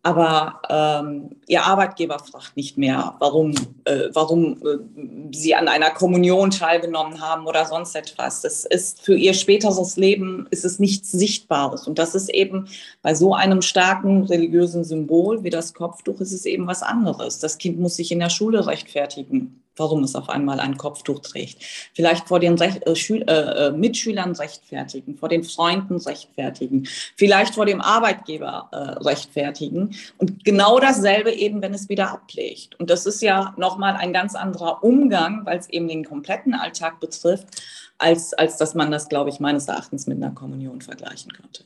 Aber 0.06 0.60
ähm, 0.70 1.30
Ihr 1.48 1.64
Arbeitgeber 1.64 2.20
fragt 2.20 2.58
nicht 2.58 2.78
mehr, 2.78 3.16
warum, 3.20 3.54
äh, 3.86 4.10
warum 4.12 4.62
äh, 4.62 5.34
Sie 5.34 5.56
an 5.56 5.70
einer 5.70 5.92
Kommunion 5.92 6.52
teilgenommen 6.52 7.22
haben 7.22 7.48
oder 7.48 7.66
sonst 7.66 7.96
etwas. 7.96 8.42
Das 8.42 8.66
ist 8.66 9.02
für 9.02 9.16
Ihr 9.16 9.34
späteres 9.34 9.96
Leben 9.96 10.46
ist 10.52 10.66
es 10.66 10.78
nichts 10.78 11.10
Sichtbares. 11.12 11.88
Und 11.88 12.00
das 12.00 12.16
ist 12.16 12.30
eben 12.30 12.68
bei 13.02 13.16
so 13.16 13.34
einem 13.34 13.62
starken 13.62 14.24
religiösen 14.24 14.84
Symbol 14.84 15.42
wie 15.46 15.50
das 15.50 15.74
Kopftuch 15.74 16.20
ist 16.20 16.34
es 16.34 16.46
eben 16.46 16.68
was 16.68 16.84
anderes. 16.84 17.40
Das 17.40 17.58
Kind 17.58 17.80
muss 17.80 17.96
sich 17.96 18.12
in 18.12 18.20
der 18.20 18.30
Schule 18.30 18.68
rechtfertigen 18.68 19.63
warum 19.76 20.04
es 20.04 20.16
auf 20.16 20.30
einmal 20.30 20.60
ein 20.60 20.78
Kopftuch 20.78 21.20
trägt. 21.20 21.64
Vielleicht 21.94 22.28
vor 22.28 22.40
den 22.40 22.56
Rech 22.56 22.82
äh, 22.86 23.14
äh, 23.14 23.68
äh, 23.68 23.72
Mitschülern 23.72 24.34
rechtfertigen, 24.34 25.18
vor 25.18 25.30
den 25.30 25.44
Freunden 25.44 25.98
rechtfertigen, 25.98 26.88
vielleicht 27.16 27.56
vor 27.56 27.66
dem 27.66 27.82
Arbeitgeber 27.82 28.70
äh, 28.72 28.78
rechtfertigen 29.04 29.96
und 30.18 30.44
genau 30.44 30.80
dasselbe 30.80 31.32
eben, 31.32 31.62
wenn 31.62 31.74
es 31.74 31.90
wieder 31.90 32.12
ablegt. 32.12 32.80
Und 32.80 32.90
das 32.90 33.06
ist 33.06 33.22
ja 33.22 33.54
nochmal 33.58 33.96
ein 33.96 34.14
ganz 34.14 34.36
anderer 34.36 34.84
Umgang, 34.84 35.46
weil 35.46 35.60
es 35.60 35.70
eben 35.70 35.88
den 35.88 36.06
kompletten 36.06 36.54
Alltag 36.54 37.00
betrifft, 37.00 37.48
als, 37.98 38.34
als 38.34 38.58
dass 38.58 38.76
man 38.76 38.92
das, 38.92 39.10
glaube 39.10 39.30
ich, 39.30 39.40
meines 39.40 39.68
Erachtens 39.68 40.08
mit 40.08 40.18
einer 40.18 40.32
Kommunion 40.32 40.82
vergleichen 40.82 41.32
könnte. 41.32 41.64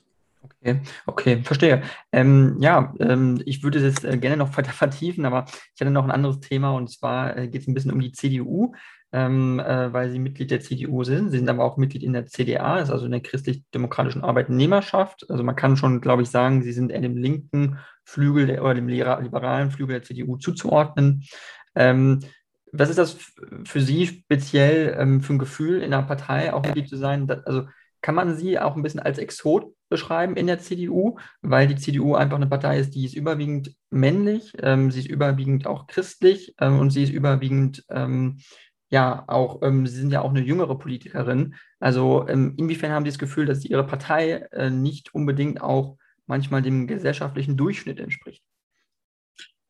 Okay, 0.62 0.82
okay, 1.06 1.44
verstehe. 1.44 1.84
Ähm, 2.12 2.58
ja, 2.60 2.94
ähm, 3.00 3.42
ich 3.46 3.62
würde 3.64 3.80
das 3.80 4.04
äh, 4.04 4.18
gerne 4.18 4.38
noch 4.38 4.50
weiter 4.58 4.72
vertiefen, 4.72 5.26
aber 5.26 5.46
ich 5.76 5.82
hatte 5.82 5.92
noch 5.92 6.04
ein 6.04 6.12
anderes 6.12 6.40
Thema 6.40 6.72
und 6.72 6.90
zwar 6.90 7.38
äh, 7.38 7.48
geht 7.48 7.62
es 7.62 7.68
ein 7.68 7.74
bisschen 7.74 7.92
um 7.92 8.00
die 8.00 8.12
CDU, 8.12 8.74
ähm, 9.12 9.60
äh, 9.60 9.94
weil 9.94 10.10
Sie 10.10 10.20
Mitglied 10.20 10.50
der 10.50 10.60
CDU 10.62 11.04
sind. 11.04 11.30
Sie 11.30 11.38
sind 11.38 11.50
aber 11.50 11.64
auch 11.64 11.78
Mitglied 11.78 12.04
in 12.04 12.14
der 12.14 12.26
CDA, 12.26 12.76
also 12.76 13.06
in 13.06 13.12
der 13.12 13.22
christlich-demokratischen 13.22 14.24
Arbeitnehmerschaft. 14.24 15.30
Also 15.30 15.44
man 15.44 15.56
kann 15.56 15.78
schon, 15.78 16.02
glaube 16.02 16.24
ich, 16.24 16.30
sagen, 16.30 16.64
Sie 16.64 16.74
sind 16.74 16.92
eher 16.92 17.02
dem 17.02 17.18
linken 17.18 17.78
Flügel 18.04 18.48
der, 18.48 18.64
oder 18.64 18.74
dem 18.74 18.88
liberalen 18.88 19.70
Flügel 19.72 19.94
der 20.00 20.04
CDU 20.04 20.38
zuzuordnen. 20.38 21.24
Ähm, 21.76 22.22
was 22.72 22.90
ist 22.90 23.00
das 23.00 23.18
für 23.64 23.80
Sie 23.80 24.08
speziell 24.08 24.96
ähm, 25.00 25.22
für 25.22 25.34
ein 25.34 25.40
Gefühl, 25.40 25.82
in 25.82 25.94
einer 25.94 26.04
Partei 26.04 26.54
auch 26.54 26.64
Mitglied 26.64 26.90
zu 26.90 26.98
sein? 26.98 27.30
Also 27.46 27.68
kann 28.02 28.16
man 28.16 28.36
Sie 28.36 28.60
auch 28.60 28.76
ein 28.76 28.84
bisschen 28.84 29.00
als 29.00 29.20
Exot 29.20 29.74
beschreiben 29.90 30.36
in 30.36 30.48
der 30.48 30.60
CDU, 30.60 31.18
weil 31.42 31.68
die 31.68 31.76
CDU 31.76 32.16
einfach 32.16 32.38
eine 32.38 32.48
Partei 32.48 32.80
ist, 32.80 32.96
die 32.96 33.06
ist 33.06 33.16
überwiegend 33.16 33.76
männlich, 33.90 34.54
ähm, 34.62 34.92
sie 34.92 35.00
ist 35.00 35.10
überwiegend 35.10 35.68
auch 35.68 35.88
christlich 35.88 36.56
ähm, 36.60 36.80
und 36.80 36.92
sie 36.92 37.04
ist 37.04 37.12
überwiegend, 37.12 37.86
ähm, 37.90 38.40
ja, 38.90 39.26
auch, 39.28 39.62
ähm, 39.64 39.86
sie 39.86 39.98
sind 40.00 40.12
ja 40.12 40.22
auch 40.22 40.30
eine 40.30 40.42
jüngere 40.42 40.78
Politikerin. 40.78 41.56
Also 41.80 42.28
ähm, 42.28 42.54
inwiefern 42.58 42.92
haben 42.92 43.04
Sie 43.04 43.12
das 43.12 43.20
Gefühl, 43.20 43.46
dass 43.46 43.66
Ihre 43.66 43.86
Partei 43.86 44.48
äh, 44.52 44.70
nicht 44.70 45.14
unbedingt 45.14 45.62
auch 45.62 45.98
manchmal 46.26 46.62
dem 46.62 46.88
gesellschaftlichen 46.88 47.58
Durchschnitt 47.58 48.00
entspricht? 48.00 48.44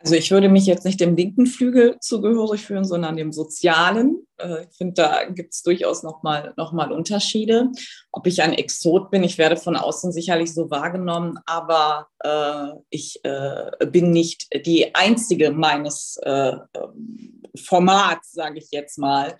Also 0.08 0.16
ich 0.16 0.32
würde 0.32 0.48
mich 0.48 0.66
jetzt 0.66 0.86
nicht 0.86 1.02
dem 1.02 1.18
linken 1.18 1.46
Flügel 1.46 1.98
zugehörig 2.00 2.66
fühlen, 2.66 2.86
sondern 2.86 3.18
dem 3.18 3.34
sozialen. 3.34 4.26
Äh, 4.38 4.64
ich 4.64 4.78
finde, 4.78 4.94
da 4.94 5.26
gibt 5.26 5.54
es 5.54 5.64
durchaus 5.64 6.02
nochmal 6.02 6.54
noch 6.56 6.72
mal 6.72 6.94
Unterschiede. 6.94 7.72
Ob 8.14 8.26
ich 8.26 8.42
ein 8.42 8.54
Exot 8.54 9.12
bin, 9.12 9.22
ich 9.22 9.38
werde 9.38 9.58
von 9.58 9.76
außen 9.76 10.14
sicherlich 10.14 10.54
so 10.54 10.72
wahrgenommen, 10.72 11.40
aber 11.46 12.08
äh, 12.24 12.80
ich 12.90 13.20
äh, 13.26 13.86
bin 13.88 14.12
nicht 14.12 14.48
die 14.66 14.96
einzige 14.96 15.52
meines 15.52 16.18
äh, 16.24 16.54
ähm, 16.74 17.42
Formats, 17.58 18.32
sage 18.32 18.60
ich 18.60 18.70
jetzt 18.72 18.98
mal. 18.98 19.38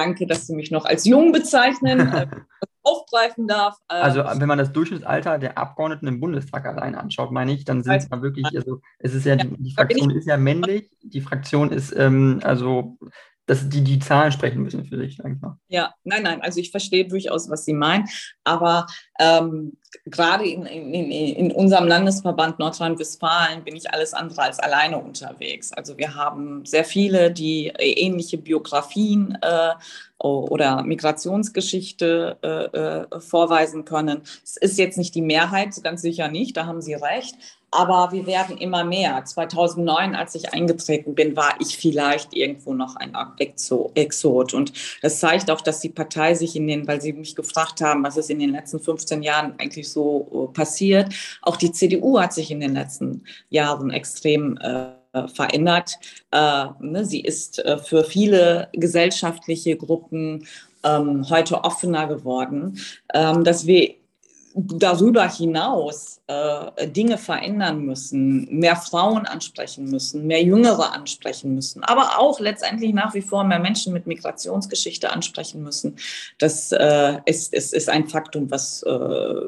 Äh, 0.00 0.04
danke, 0.04 0.26
dass 0.26 0.46
Sie 0.46 0.54
mich 0.54 0.70
noch 0.70 0.84
als 0.84 1.04
jung 1.04 1.32
bezeichnen. 1.32 2.10
aufgreifen 2.82 3.46
darf. 3.46 3.76
Also 3.88 4.24
wenn 4.24 4.48
man 4.48 4.58
das 4.58 4.72
Durchschnittsalter 4.72 5.38
der 5.38 5.58
Abgeordneten 5.58 6.06
im 6.06 6.18
Bundestag 6.18 6.64
allein 6.66 6.94
anschaut, 6.94 7.30
meine 7.30 7.52
ich, 7.52 7.64
dann 7.64 7.82
sind 7.82 7.94
es 7.94 8.08
mal 8.08 8.22
wirklich, 8.22 8.46
also 8.56 8.80
es 8.98 9.14
ist 9.14 9.26
ja, 9.26 9.36
die, 9.36 9.54
die 9.58 9.72
Fraktion 9.72 10.10
ist 10.10 10.26
ja 10.26 10.38
männlich, 10.38 10.90
die 11.02 11.20
Fraktion 11.20 11.70
ist, 11.72 11.94
ähm, 11.96 12.40
also 12.42 12.96
dass 13.50 13.68
die, 13.68 13.82
die 13.82 13.98
Zahlen 13.98 14.30
sprechen 14.30 14.62
müssen 14.62 14.84
für 14.84 14.96
sich, 14.96 15.16
sag 15.16 15.32
ich 15.32 15.40
mal. 15.40 15.58
Ja, 15.66 15.92
nein, 16.04 16.22
nein, 16.22 16.40
also 16.40 16.60
ich 16.60 16.70
verstehe 16.70 17.08
durchaus, 17.08 17.50
was 17.50 17.64
Sie 17.64 17.72
meinen, 17.72 18.08
aber 18.44 18.86
ähm, 19.18 19.76
gerade 20.04 20.46
in, 20.46 20.66
in, 20.66 21.10
in, 21.10 21.50
unserem 21.50 21.88
Landesverband 21.88 22.60
Nordrhein-Westfalen 22.60 23.64
bin 23.64 23.74
ich 23.74 23.92
alles 23.92 24.14
andere 24.14 24.42
als 24.42 24.60
alleine 24.60 24.98
unterwegs. 24.98 25.72
Also 25.72 25.98
wir 25.98 26.14
haben 26.14 26.64
sehr 26.64 26.84
viele, 26.84 27.32
die 27.32 27.72
ähnliche 27.76 28.38
Biografien 28.38 29.36
äh, 29.42 29.72
oder 30.18 30.84
Migrationsgeschichte 30.84 32.38
äh, 32.42 33.16
äh, 33.16 33.20
vorweisen 33.20 33.84
können. 33.84 34.22
Es 34.44 34.58
ist 34.58 34.78
jetzt 34.78 34.96
nicht 34.96 35.16
die 35.16 35.22
Mehrheit, 35.22 35.70
ganz 35.82 36.02
sicher 36.02 36.28
nicht, 36.28 36.56
da 36.56 36.66
haben 36.66 36.82
Sie 36.82 36.94
recht, 36.94 37.34
aber 37.70 38.10
wir 38.12 38.26
werden 38.26 38.58
immer 38.58 38.84
mehr. 38.84 39.24
2009, 39.24 40.14
als 40.14 40.34
ich 40.34 40.52
eingetreten 40.52 41.14
bin, 41.14 41.36
war 41.36 41.54
ich 41.60 41.76
vielleicht 41.76 42.34
irgendwo 42.34 42.74
noch 42.74 42.96
ein 42.96 43.14
Exot. 43.94 44.54
Und 44.54 44.72
das 45.02 45.20
zeigt 45.20 45.50
auch, 45.50 45.60
dass 45.60 45.80
die 45.80 45.88
Partei 45.88 46.34
sich 46.34 46.56
in 46.56 46.66
den, 46.66 46.86
weil 46.88 47.00
Sie 47.00 47.12
mich 47.12 47.36
gefragt 47.36 47.80
haben, 47.80 48.02
was 48.02 48.16
ist 48.16 48.30
in 48.30 48.40
den 48.40 48.50
letzten 48.50 48.80
15 48.80 49.22
Jahren 49.22 49.54
eigentlich 49.58 49.88
so 49.88 50.48
äh, 50.50 50.52
passiert, 50.52 51.14
auch 51.42 51.56
die 51.56 51.72
CDU 51.72 52.18
hat 52.18 52.32
sich 52.32 52.50
in 52.50 52.60
den 52.60 52.74
letzten 52.74 53.24
Jahren 53.50 53.90
extrem 53.90 54.56
äh, 54.58 55.28
verändert. 55.28 55.98
Äh, 56.30 56.66
ne, 56.80 57.04
sie 57.04 57.20
ist 57.20 57.58
äh, 57.64 57.78
für 57.78 58.04
viele 58.04 58.68
gesellschaftliche 58.72 59.76
Gruppen 59.76 60.46
ähm, 60.84 61.28
heute 61.28 61.64
offener 61.64 62.06
geworden, 62.06 62.78
ähm, 63.12 63.44
dass 63.44 63.66
wir 63.66 63.94
darüber 64.54 65.28
hinaus 65.28 66.20
äh, 66.26 66.88
Dinge 66.88 67.18
verändern 67.18 67.84
müssen, 67.84 68.46
mehr 68.58 68.76
Frauen 68.76 69.26
ansprechen 69.26 69.84
müssen, 69.84 70.26
mehr 70.26 70.42
Jüngere 70.42 70.92
ansprechen 70.92 71.54
müssen, 71.54 71.84
aber 71.84 72.18
auch 72.18 72.40
letztendlich 72.40 72.92
nach 72.92 73.14
wie 73.14 73.22
vor 73.22 73.44
mehr 73.44 73.60
Menschen 73.60 73.92
mit 73.92 74.06
Migrationsgeschichte 74.06 75.10
ansprechen 75.10 75.62
müssen. 75.62 75.96
Das 76.38 76.72
äh, 76.72 77.18
ist, 77.26 77.54
ist, 77.54 77.72
ist 77.72 77.88
ein 77.88 78.08
Faktum, 78.08 78.50
was 78.50 78.82
äh, 78.82 78.90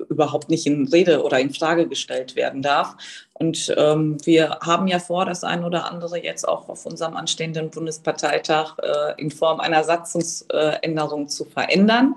überhaupt 0.08 0.48
nicht 0.50 0.66
in 0.66 0.86
Rede 0.88 1.22
oder 1.22 1.40
in 1.40 1.52
Frage 1.52 1.88
gestellt 1.88 2.36
werden 2.36 2.62
darf. 2.62 2.96
Und 3.34 3.74
ähm, 3.76 4.18
wir 4.24 4.58
haben 4.60 4.86
ja 4.86 5.00
vor, 5.00 5.24
das 5.24 5.42
ein 5.42 5.64
oder 5.64 5.90
andere 5.90 6.22
jetzt 6.22 6.46
auch 6.46 6.68
auf 6.68 6.86
unserem 6.86 7.16
anstehenden 7.16 7.70
Bundesparteitag 7.70 8.76
äh, 8.78 9.20
in 9.20 9.32
Form 9.32 9.58
einer 9.58 9.82
Satzungsänderung 9.82 11.28
zu 11.28 11.44
verändern. 11.44 12.14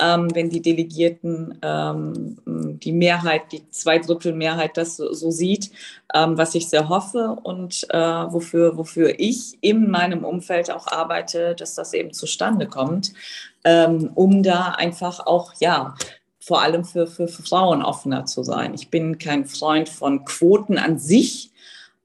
Ähm, 0.00 0.34
wenn 0.34 0.50
die 0.50 0.62
Delegierten 0.62 1.58
ähm, 1.62 2.36
die 2.82 2.92
Mehrheit, 2.92 3.52
die 3.52 3.68
Zweidrittelmehrheit 3.70 4.76
das 4.76 4.96
so, 4.96 5.12
so 5.12 5.30
sieht, 5.30 5.70
ähm, 6.14 6.36
was 6.36 6.54
ich 6.54 6.68
sehr 6.68 6.88
hoffe 6.88 7.36
und 7.42 7.86
äh, 7.90 7.98
wofür, 7.98 8.76
wofür 8.76 9.18
ich 9.18 9.58
in 9.60 9.90
meinem 9.90 10.24
Umfeld 10.24 10.70
auch 10.70 10.86
arbeite, 10.88 11.54
dass 11.54 11.74
das 11.74 11.92
eben 11.92 12.12
zustande 12.12 12.66
kommt, 12.66 13.12
ähm, 13.64 14.10
um 14.14 14.42
da 14.42 14.70
einfach 14.70 15.20
auch, 15.26 15.52
ja, 15.60 15.94
vor 16.40 16.62
allem 16.62 16.84
für, 16.84 17.06
für, 17.06 17.28
für 17.28 17.42
Frauen 17.42 17.82
offener 17.82 18.26
zu 18.26 18.42
sein. 18.42 18.74
Ich 18.74 18.90
bin 18.90 19.18
kein 19.18 19.46
Freund 19.46 19.88
von 19.88 20.24
Quoten 20.24 20.76
an 20.76 20.98
sich, 20.98 21.52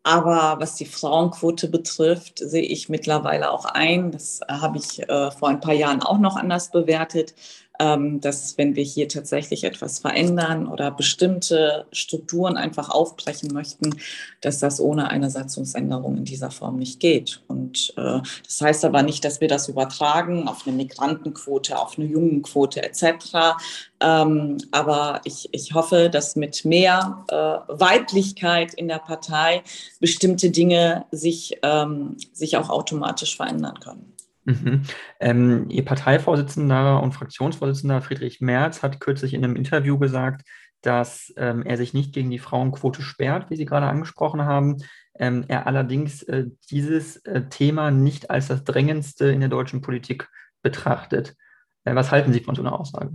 aber 0.04 0.58
was 0.60 0.76
die 0.76 0.86
Frauenquote 0.86 1.68
betrifft, 1.68 2.40
sehe 2.40 2.64
ich 2.64 2.88
mittlerweile 2.88 3.52
auch 3.52 3.66
ein, 3.66 4.12
das 4.12 4.40
habe 4.48 4.78
ich 4.78 5.02
äh, 5.10 5.32
vor 5.32 5.50
ein 5.50 5.60
paar 5.60 5.74
Jahren 5.74 6.02
auch 6.02 6.20
noch 6.20 6.38
anders 6.38 6.72
bewertet, 6.72 7.34
dass 7.80 8.58
wenn 8.58 8.76
wir 8.76 8.84
hier 8.84 9.08
tatsächlich 9.08 9.64
etwas 9.64 10.00
verändern 10.00 10.68
oder 10.68 10.92
bestimmte 10.92 11.86
Strukturen 11.92 12.58
einfach 12.58 12.90
aufbrechen 12.90 13.54
möchten, 13.54 13.96
dass 14.42 14.60
das 14.60 14.80
ohne 14.80 15.10
eine 15.10 15.30
Satzungsänderung 15.30 16.18
in 16.18 16.26
dieser 16.26 16.52
Form 16.52 16.78
nicht 16.78 17.00
geht. 17.00 17.42
Und 17.48 17.94
äh, 17.98 18.20
das 18.46 18.62
heißt 18.62 18.86
aber 18.86 19.04
nicht, 19.04 19.24
dass 19.26 19.42
wir 19.42 19.48
das 19.48 19.68
übertragen 19.68 20.48
auf 20.48 20.66
eine 20.66 20.76
Migrantenquote, 20.76 21.78
auf 21.78 21.98
eine 21.98 22.08
Jungenquote 22.08 22.82
etc. 22.84 23.58
Ähm, 24.00 24.58
aber 24.72 25.22
ich, 25.24 25.50
ich 25.52 25.74
hoffe, 25.74 26.10
dass 26.10 26.36
mit 26.36 26.66
mehr 26.66 27.26
äh, 27.30 27.36
Weiblichkeit 27.36 28.74
in 28.74 28.88
der 28.88 29.00
Partei 29.00 29.64
bestimmte 30.00 30.52
Dinge 30.52 31.06
sich, 31.12 31.60
ähm, 31.64 32.18
sich 32.34 32.58
auch 32.58 32.70
automatisch 32.70 33.36
verändern 33.36 33.80
können. 33.80 34.17
Mhm. 34.48 34.84
Ähm, 35.20 35.70
Ihr 35.70 35.84
Parteivorsitzender 35.84 37.04
und 37.04 37.12
Fraktionsvorsitzender 37.12 38.02
Friedrich 38.02 38.40
Merz 38.40 38.82
hat 38.82 39.02
kürzlich 39.02 39.34
in 39.34 39.44
einem 39.44 39.58
Interview 39.58 40.00
gesagt, 40.00 40.48
dass 40.82 41.34
ähm, 41.36 41.64
er 41.64 41.76
sich 41.76 41.94
nicht 41.94 42.14
gegen 42.14 42.30
die 42.30 42.40
Frauenquote 42.40 43.02
sperrt, 43.02 43.50
wie 43.50 43.58
Sie 43.58 43.66
gerade 43.66 43.88
angesprochen 43.88 44.46
haben. 44.46 44.78
Ähm, 45.20 45.44
er 45.50 45.68
allerdings 45.68 46.24
äh, 46.24 46.46
dieses 46.72 47.18
äh, 47.26 47.50
Thema 47.50 47.92
nicht 47.92 48.30
als 48.30 48.48
das 48.48 48.64
drängendste 48.64 49.26
in 49.26 49.42
der 49.42 49.50
deutschen 49.50 49.82
Politik 49.82 50.30
betrachtet. 50.62 51.36
Äh, 51.84 51.96
was 51.96 52.12
halten 52.12 52.32
Sie 52.32 52.40
von 52.40 52.56
so 52.56 52.62
einer 52.62 52.80
Aussage? 52.80 53.12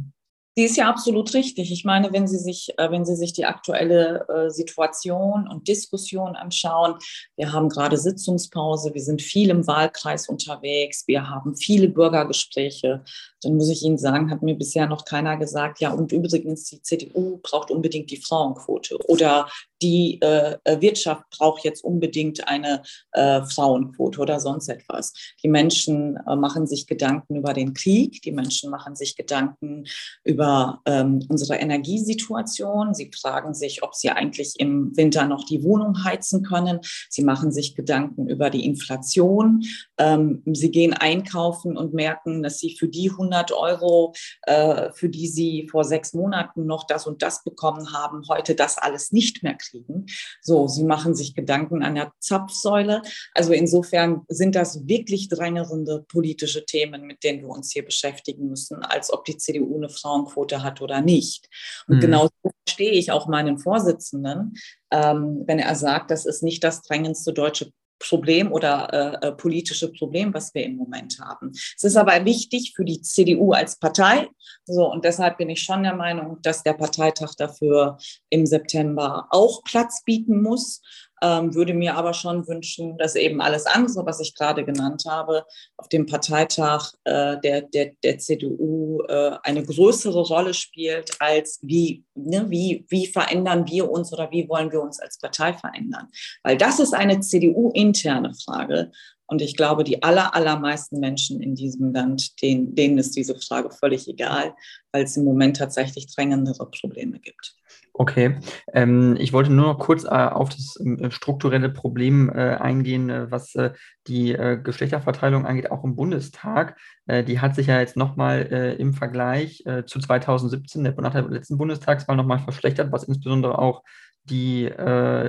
Die 0.58 0.64
ist 0.64 0.76
ja 0.76 0.88
absolut 0.88 1.32
richtig. 1.32 1.72
Ich 1.72 1.84
meine, 1.84 2.12
wenn 2.12 2.26
Sie 2.26 2.38
sich, 2.38 2.74
äh, 2.76 2.90
wenn 2.90 3.06
Sie 3.06 3.16
sich 3.16 3.32
die 3.32 3.46
aktuelle 3.46 4.28
äh, 4.28 4.50
Situation 4.50 5.48
und 5.48 5.66
Diskussion 5.66 6.36
anschauen, 6.36 6.96
wir 7.36 7.52
haben 7.52 7.70
gerade 7.70 7.96
Sitzungspause, 7.96 8.92
wir 8.92 9.00
sind 9.00 9.22
viel 9.22 9.48
im 9.48 9.66
Wahlkreis 9.66 10.28
unterwegs, 10.28 11.04
wir 11.06 11.30
haben 11.30 11.56
viele 11.56 11.88
Bürgergespräche. 11.88 13.02
Dann 13.40 13.56
muss 13.56 13.70
ich 13.70 13.82
Ihnen 13.82 13.96
sagen, 13.96 14.30
hat 14.30 14.42
mir 14.42 14.54
bisher 14.54 14.86
noch 14.86 15.06
keiner 15.06 15.38
gesagt, 15.38 15.80
ja, 15.80 15.90
und 15.90 16.12
übrigens, 16.12 16.64
die 16.64 16.82
CDU 16.82 17.38
braucht 17.42 17.70
unbedingt 17.70 18.10
die 18.10 18.18
Frauenquote 18.18 18.98
oder 19.08 19.48
die 19.80 20.20
äh, 20.20 20.58
Wirtschaft 20.80 21.24
braucht 21.30 21.64
jetzt 21.64 21.82
unbedingt 21.82 22.46
eine 22.46 22.82
äh, 23.12 23.42
Frauenquote 23.42 24.20
oder 24.20 24.38
sonst 24.38 24.68
etwas. 24.68 25.12
Die 25.42 25.48
Menschen 25.48 26.16
äh, 26.28 26.36
machen 26.36 26.66
sich 26.68 26.86
Gedanken 26.86 27.36
über 27.36 27.52
den 27.52 27.74
Krieg, 27.74 28.22
die 28.22 28.30
Menschen 28.30 28.70
machen 28.70 28.94
sich 28.94 29.16
Gedanken 29.16 29.84
über 30.22 30.41
ähm, 30.87 31.24
unsere 31.28 31.57
Energiesituation. 31.57 32.94
Sie 32.94 33.11
fragen 33.12 33.55
sich, 33.55 33.83
ob 33.83 33.94
sie 33.94 34.11
eigentlich 34.11 34.55
im 34.59 34.96
Winter 34.96 35.26
noch 35.26 35.44
die 35.44 35.62
Wohnung 35.62 36.05
heizen 36.05 36.42
können. 36.42 36.81
Sie 37.09 37.22
machen 37.22 37.52
sich 37.52 37.74
Gedanken 37.74 38.28
über 38.28 38.50
die 38.50 38.64
Inflation. 38.64 39.62
Ähm, 39.98 40.42
sie 40.52 40.70
gehen 40.70 40.92
einkaufen 40.92 41.76
und 41.76 41.94
merken, 41.94 42.42
dass 42.42 42.59
sie 42.59 42.76
für 42.76 42.88
die 42.88 43.11
100 43.11 43.52
Euro, 43.52 44.12
äh, 44.42 44.90
für 44.92 45.09
die 45.09 45.28
sie 45.28 45.68
vor 45.70 45.85
sechs 45.85 46.14
Monaten 46.14 46.66
noch 46.66 46.85
das 46.87 47.07
und 47.07 47.22
das 47.22 47.44
bekommen 47.44 47.92
haben, 47.92 48.22
heute 48.28 48.55
das 48.55 48.78
alles 48.78 49.12
nicht 49.12 49.42
mehr 49.42 49.55
kriegen. 49.55 50.07
So, 50.40 50.68
sie 50.68 50.85
machen 50.85 51.14
sich 51.14 51.35
Gedanken 51.35 51.83
an 51.83 51.94
der 51.94 52.12
Zapfsäule. 52.18 53.02
Also 53.35 53.52
insofern 53.52 54.22
sind 54.28 54.55
das 54.55 54.87
wirklich 54.87 55.28
drängerende 55.28 56.05
politische 56.09 56.64
Themen, 56.64 57.07
mit 57.07 57.24
denen 57.24 57.42
wir 57.42 57.48
uns 57.48 57.72
hier 57.72 57.85
beschäftigen 57.85 58.48
müssen, 58.48 58.83
als 58.83 59.12
ob 59.12 59.24
die 59.24 59.37
CDU 59.37 59.76
eine 59.76 59.88
Frauenquote 60.33 60.62
hat 60.62 60.81
oder 60.81 61.01
nicht. 61.01 61.49
Und 61.87 61.97
mhm. 61.97 62.01
genau 62.01 62.29
so 62.42 62.51
verstehe 62.66 62.92
ich 62.92 63.12
auch 63.12 63.29
meinen 63.29 63.59
Vorsitzenden, 63.59 64.55
ähm, 64.90 65.45
wenn 65.47 65.59
er 65.59 65.75
sagt, 65.75 66.11
das 66.11 66.27
ist 66.27 66.42
nicht 66.42 66.64
das 66.64 66.83
drängendste 66.83 67.33
deutsche 67.33 67.71
Problem 67.99 68.51
oder 68.51 69.21
äh, 69.23 69.29
äh, 69.29 69.33
politische 69.33 69.92
Problem, 69.92 70.35
was 70.35 70.53
wir 70.55 70.64
im 70.64 70.75
Moment 70.75 71.21
haben. 71.21 71.53
Es 71.53 71.85
ist 71.85 71.97
aber 71.97 72.25
wichtig 72.25 72.73
für 72.75 72.85
die 72.85 73.01
CDU 73.01 73.53
als 73.53 73.79
Partei. 73.79 74.29
So, 74.64 74.90
und 74.90 75.05
deshalb 75.05 75.38
bin 75.38 75.49
ich 75.49 75.62
schon 75.62 75.85
der 75.85 75.95
Meinung, 75.95 76.38
dass 76.42 76.64
der 76.64 76.73
Parteitag 76.73 77.35
dafür 77.37 77.99
im 78.29 78.45
September 78.45 79.29
auch 79.31 79.62
Platz 79.62 80.03
bieten 80.05 80.42
muss 80.42 80.81
ähm, 81.22 81.54
würde 81.54 81.72
mir 81.72 81.96
aber 81.96 82.12
schon 82.12 82.46
wünschen, 82.48 82.98
dass 82.98 83.14
eben 83.14 83.40
alles 83.40 83.64
andere, 83.66 84.04
was 84.04 84.20
ich 84.20 84.35
gerade 84.35 84.64
genannt 84.64 85.04
habe, 85.08 85.44
auf 85.76 85.88
dem 85.88 86.06
Parteitag 86.06 86.92
äh, 87.04 87.38
der, 87.40 87.62
der, 87.62 87.92
der 88.02 88.18
CDU 88.18 89.00
äh, 89.08 89.37
eine 89.44 89.64
größere 89.64 90.20
Rolle 90.20 90.52
spielt, 90.52 91.12
als 91.20 91.61
wie, 91.62 92.04
ne, 92.14 92.50
wie, 92.50 92.85
wie 92.88 93.06
verändern 93.06 93.66
wir 93.68 93.90
uns 93.90 94.12
oder 94.12 94.30
wie 94.32 94.48
wollen 94.48 94.72
wir 94.72 94.82
uns 94.82 95.00
als 95.00 95.18
Partei 95.18 95.52
verändern. 95.52 96.08
Weil 96.42 96.56
das 96.56 96.80
ist 96.80 96.92
eine 96.92 97.20
CDU-interne 97.20 98.35
Frage. 98.35 98.90
Und 99.33 99.40
ich 99.40 99.57
glaube, 99.57 99.83
die 99.83 100.03
aller, 100.03 100.35
allermeisten 100.37 101.01
Menschen 101.01 101.40
in 101.40 101.55
diesem 101.55 101.95
Land, 101.95 102.42
denen, 102.42 102.75
denen 102.75 102.99
ist 102.99 103.16
diese 103.16 103.35
Frage 103.35 103.71
völlig 103.71 104.07
egal, 104.07 104.55
weil 104.92 105.05
es 105.05 105.16
im 105.16 105.25
Moment 105.25 105.57
tatsächlich 105.57 106.14
drängendere 106.14 106.68
Probleme 106.68 107.18
gibt. 107.18 107.55
Okay, 107.95 108.37
ähm, 108.75 109.16
ich 109.18 109.33
wollte 109.33 109.51
nur 109.51 109.68
noch 109.68 109.79
kurz 109.79 110.05
äh, 110.05 110.09
auf 110.09 110.51
das 110.51 110.77
äh, 110.77 111.11
strukturelle 111.11 111.71
Problem 111.71 112.29
äh, 112.29 112.57
eingehen, 112.57 113.09
äh, 113.09 113.31
was 113.31 113.55
äh, 113.55 113.71
die 114.07 114.33
äh, 114.33 114.61
Geschlechterverteilung 114.62 115.47
angeht, 115.47 115.71
auch 115.71 115.83
im 115.83 115.97
Bundestag. 115.97 116.77
die 117.09 117.40
hat 117.40 117.55
sich 117.55 117.68
ja 117.68 117.81
jetzt 117.81 117.97
nochmal 117.97 118.42
im 118.79 118.92
Vergleich 118.92 119.64
zu 119.87 119.99
2017, 119.99 120.85
der, 120.85 120.95
nach 121.01 121.12
der 121.12 121.23
letzten 121.23 121.57
Bundestagswahl, 121.57 122.16
nochmal 122.16 122.38
verschlechtert, 122.38 122.92
was 122.92 123.05
insbesondere 123.05 123.59
auch 123.59 123.83
die, 124.25 124.71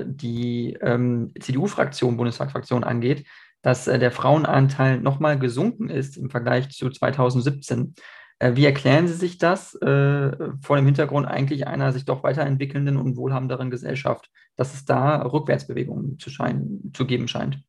die 0.05 0.77
ähm, 0.81 1.31
CDU-Fraktion, 1.39 2.17
Bundestagsfraktion 2.17 2.83
angeht, 2.83 3.25
dass 3.63 3.85
der 3.85 4.11
Frauenanteil 4.11 4.99
nochmal 4.99 5.39
gesunken 5.39 5.89
ist 5.89 6.17
im 6.17 6.29
Vergleich 6.29 6.69
zu 6.69 6.89
2017. 6.89 7.95
Äh, 8.39 8.55
wie 8.55 8.65
erklären 8.65 9.07
Sie 9.07 9.13
sich 9.13 9.37
das 9.37 9.73
äh, 9.75 10.31
vor 10.61 10.75
dem 10.75 10.85
Hintergrund 10.85 11.25
eigentlich 11.25 11.65
einer 11.65 11.91
sich 11.93 12.05
doch 12.05 12.23
weiterentwickelnden 12.23 12.97
und 12.97 13.15
wohlhabenderen 13.15 13.71
Gesellschaft, 13.71 14.29
dass 14.57 14.73
es 14.73 14.85
da 14.85 15.21
Rückwärtsbewegungen 15.21 16.19
zu, 16.19 16.29
scheinen, 16.29 16.91
zu 16.93 17.07
geben 17.07 17.27
scheint? 17.27 17.63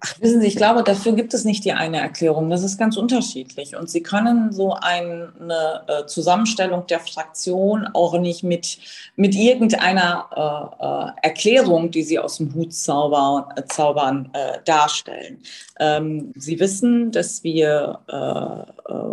Ach, 0.00 0.14
wissen 0.20 0.40
Sie, 0.40 0.46
ich 0.46 0.54
glaube, 0.54 0.84
dafür 0.84 1.12
gibt 1.12 1.34
es 1.34 1.44
nicht 1.44 1.64
die 1.64 1.72
eine 1.72 1.98
Erklärung. 1.98 2.50
Das 2.50 2.62
ist 2.62 2.78
ganz 2.78 2.96
unterschiedlich. 2.96 3.74
Und 3.74 3.90
Sie 3.90 4.02
können 4.02 4.52
so 4.52 4.74
eine 4.74 5.82
äh, 5.88 6.06
Zusammenstellung 6.06 6.86
der 6.86 7.00
Fraktion 7.00 7.88
auch 7.94 8.16
nicht 8.18 8.44
mit, 8.44 8.78
mit 9.16 9.34
irgendeiner 9.34 10.28
äh, 10.36 10.84
äh, 10.84 11.28
Erklärung, 11.28 11.90
die 11.90 12.04
Sie 12.04 12.18
aus 12.18 12.36
dem 12.36 12.54
Hut 12.54 12.72
zaubern, 12.72 13.46
zaubern 13.68 14.30
darstellen. 14.64 15.42
Ähm, 15.80 16.32
Sie 16.36 16.60
wissen, 16.60 17.10
dass 17.10 17.42
wir 17.42 18.00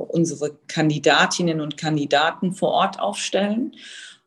unsere 0.10 0.52
Kandidatinnen 0.68 1.62
und 1.62 1.78
Kandidaten 1.78 2.54
vor 2.54 2.70
Ort 2.70 3.00
aufstellen. 3.00 3.74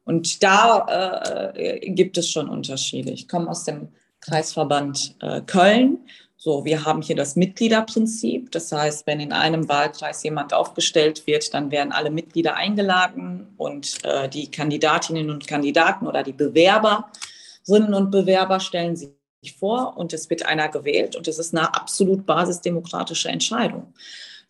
Und 0.04 0.42
da 0.42 1.52
gibt 1.82 2.18
es 2.18 2.30
schon 2.30 2.48
Unterschiede. 2.48 3.10
Ich 3.10 3.28
komme 3.28 3.50
aus 3.50 3.64
dem 3.64 3.88
Kreisverband 4.28 5.16
äh, 5.20 5.40
Köln. 5.42 5.98
So, 6.36 6.64
wir 6.64 6.84
haben 6.84 7.02
hier 7.02 7.16
das 7.16 7.34
Mitgliederprinzip. 7.34 8.52
Das 8.52 8.70
heißt, 8.70 9.06
wenn 9.06 9.18
in 9.18 9.32
einem 9.32 9.68
Wahlkreis 9.68 10.22
jemand 10.22 10.54
aufgestellt 10.54 11.26
wird, 11.26 11.52
dann 11.52 11.70
werden 11.70 11.92
alle 11.92 12.10
Mitglieder 12.10 12.54
eingeladen 12.54 13.48
und 13.56 14.04
äh, 14.04 14.28
die 14.28 14.50
Kandidatinnen 14.50 15.30
und 15.30 15.48
Kandidaten 15.48 16.06
oder 16.06 16.22
die 16.22 16.32
Bewerberinnen 16.32 17.92
und 17.92 18.10
Bewerber 18.10 18.60
stellen 18.60 18.94
sich 18.94 19.10
vor 19.58 19.96
und 19.96 20.12
es 20.12 20.30
wird 20.30 20.46
einer 20.46 20.68
gewählt 20.68 21.16
und 21.16 21.26
es 21.26 21.38
ist 21.38 21.56
eine 21.56 21.74
absolut 21.74 22.24
basisdemokratische 22.24 23.28
Entscheidung. 23.28 23.92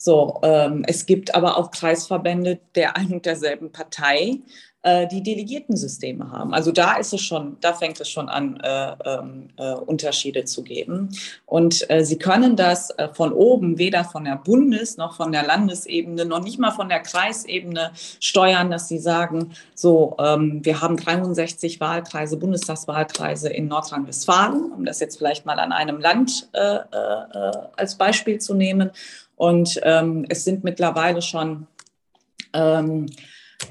So, 0.00 0.38
ähm, 0.44 0.84
es 0.86 1.06
gibt 1.06 1.34
aber 1.34 1.56
auch 1.56 1.72
Kreisverbände 1.72 2.60
der 2.74 2.96
ein 2.96 3.12
und 3.12 3.26
derselben 3.26 3.72
Partei, 3.72 4.40
die 5.11 5.22
Delegiertensysteme 5.22 6.31
haben. 6.31 6.55
Also 6.55 6.72
da 6.72 6.96
ist 6.96 7.12
es 7.12 7.20
schon, 7.20 7.57
da 7.61 7.72
fängt 7.72 8.01
es 8.01 8.09
schon 8.09 8.29
an, 8.29 8.61
äh, 8.61 8.92
ähm, 9.05 9.48
äh, 9.57 9.72
Unterschiede 9.72 10.44
zu 10.44 10.62
geben. 10.62 11.11
Und 11.46 11.88
äh, 11.90 12.05
sie 12.05 12.18
können 12.18 12.57
das 12.57 12.90
äh, 12.90 13.09
von 13.12 13.33
oben, 13.33 13.79
weder 13.79 14.05
von 14.05 14.24
der 14.24 14.37
Bundes- 14.37 14.96
noch 14.96 15.16
von 15.16 15.33
der 15.33 15.44
Landesebene, 15.44 16.24
noch 16.24 16.42
nicht 16.42 16.59
mal 16.59 16.70
von 16.70 16.88
der 16.88 17.01
Kreisebene 17.01 17.92
steuern, 18.20 18.70
dass 18.70 18.88
sie 18.88 18.98
sagen, 18.98 19.53
so, 19.74 20.16
ähm, 20.18 20.64
wir 20.64 20.81
haben 20.81 20.96
63 20.96 21.81
Wahlkreise, 21.81 22.37
Bundestagswahlkreise 22.37 23.48
in 23.48 23.68
Nordrhein-Westfalen, 23.68 24.72
um 24.72 24.85
das 24.85 25.01
jetzt 25.01 25.18
vielleicht 25.18 25.46
mal 25.46 25.59
an 25.59 25.72
einem 25.72 26.01
Land 26.01 26.48
äh, 26.53 26.79
als 27.77 27.96
Beispiel 27.96 28.38
zu 28.38 28.55
nehmen. 28.55 28.90
Und 29.37 29.81
ähm, 29.85 30.27
es 30.29 30.44
sind 30.44 30.64
mittlerweile 30.64 31.22
schon 31.22 31.66
ähm, 32.53 33.07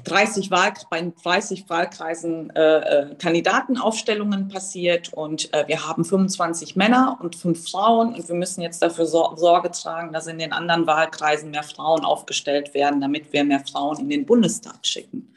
30 0.04 0.50
Wahl, 0.50 0.74
bei 0.90 1.12
30 1.22 1.68
Wahlkreisen 1.68 2.50
äh, 2.50 2.78
äh, 2.78 3.14
Kandidatenaufstellungen 3.16 4.48
passiert 4.48 5.12
und 5.14 5.52
äh, 5.54 5.66
wir 5.66 5.86
haben 5.86 6.04
25 6.04 6.76
Männer 6.76 7.18
und 7.22 7.36
fünf 7.36 7.70
Frauen 7.70 8.14
und 8.14 8.28
wir 8.28 8.34
müssen 8.34 8.60
jetzt 8.60 8.82
dafür 8.82 9.06
Sor 9.06 9.36
Sorge 9.38 9.70
tragen, 9.70 10.12
dass 10.12 10.26
in 10.26 10.38
den 10.38 10.52
anderen 10.52 10.86
Wahlkreisen 10.86 11.50
mehr 11.50 11.62
Frauen 11.62 12.04
aufgestellt 12.04 12.74
werden, 12.74 13.00
damit 13.00 13.32
wir 13.32 13.44
mehr 13.44 13.60
Frauen 13.60 13.98
in 13.98 14.08
den 14.10 14.26
Bundestag 14.26 14.78
schicken. 14.82 15.34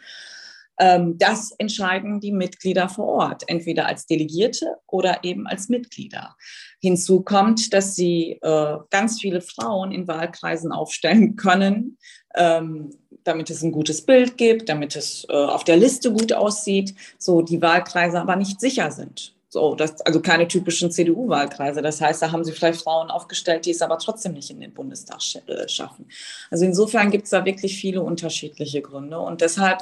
Ähm, 0.79 1.17
das 1.17 1.51
entscheiden 1.57 2.19
die 2.19 2.31
Mitglieder 2.31 2.89
vor 2.89 3.05
Ort, 3.05 3.43
entweder 3.47 3.85
als 3.85 4.05
Delegierte 4.05 4.77
oder 4.87 5.23
eben 5.23 5.47
als 5.47 5.69
Mitglieder. 5.69 6.35
Hinzu 6.81 7.21
kommt, 7.21 7.71
dass 7.73 7.95
sie 7.95 8.39
äh, 8.41 8.77
ganz 8.89 9.21
viele 9.21 9.41
Frauen 9.41 9.91
in 9.91 10.07
Wahlkreisen 10.07 10.71
aufstellen 10.71 11.35
können, 11.35 11.97
ähm, 12.35 12.91
damit 13.23 13.49
es 13.49 13.61
ein 13.61 13.71
gutes 13.71 14.01
Bild 14.01 14.37
gibt, 14.37 14.69
damit 14.69 14.95
es 14.95 15.25
äh, 15.29 15.33
auf 15.33 15.63
der 15.63 15.77
Liste 15.77 16.11
gut 16.11 16.33
aussieht, 16.33 16.95
so 17.17 17.41
die 17.41 17.61
Wahlkreise 17.61 18.19
aber 18.19 18.35
nicht 18.35 18.59
sicher 18.59 18.91
sind. 18.91 19.33
So, 19.53 19.75
das, 19.75 19.99
also 20.01 20.21
keine 20.21 20.47
typischen 20.47 20.91
CDU-Wahlkreise. 20.91 21.81
Das 21.81 21.99
heißt, 21.99 22.21
da 22.21 22.31
haben 22.31 22.45
sie 22.45 22.53
vielleicht 22.53 22.83
Frauen 22.83 23.11
aufgestellt, 23.11 23.65
die 23.65 23.71
es 23.71 23.81
aber 23.81 23.97
trotzdem 23.97 24.31
nicht 24.31 24.49
in 24.49 24.61
den 24.61 24.73
Bundestag 24.73 25.19
äh, 25.45 25.67
schaffen. 25.67 26.07
Also 26.49 26.63
insofern 26.63 27.11
gibt 27.11 27.25
es 27.25 27.31
da 27.31 27.43
wirklich 27.43 27.77
viele 27.77 28.01
unterschiedliche 28.01 28.81
Gründe. 28.81 29.19
Und 29.19 29.41
deshalb 29.41 29.79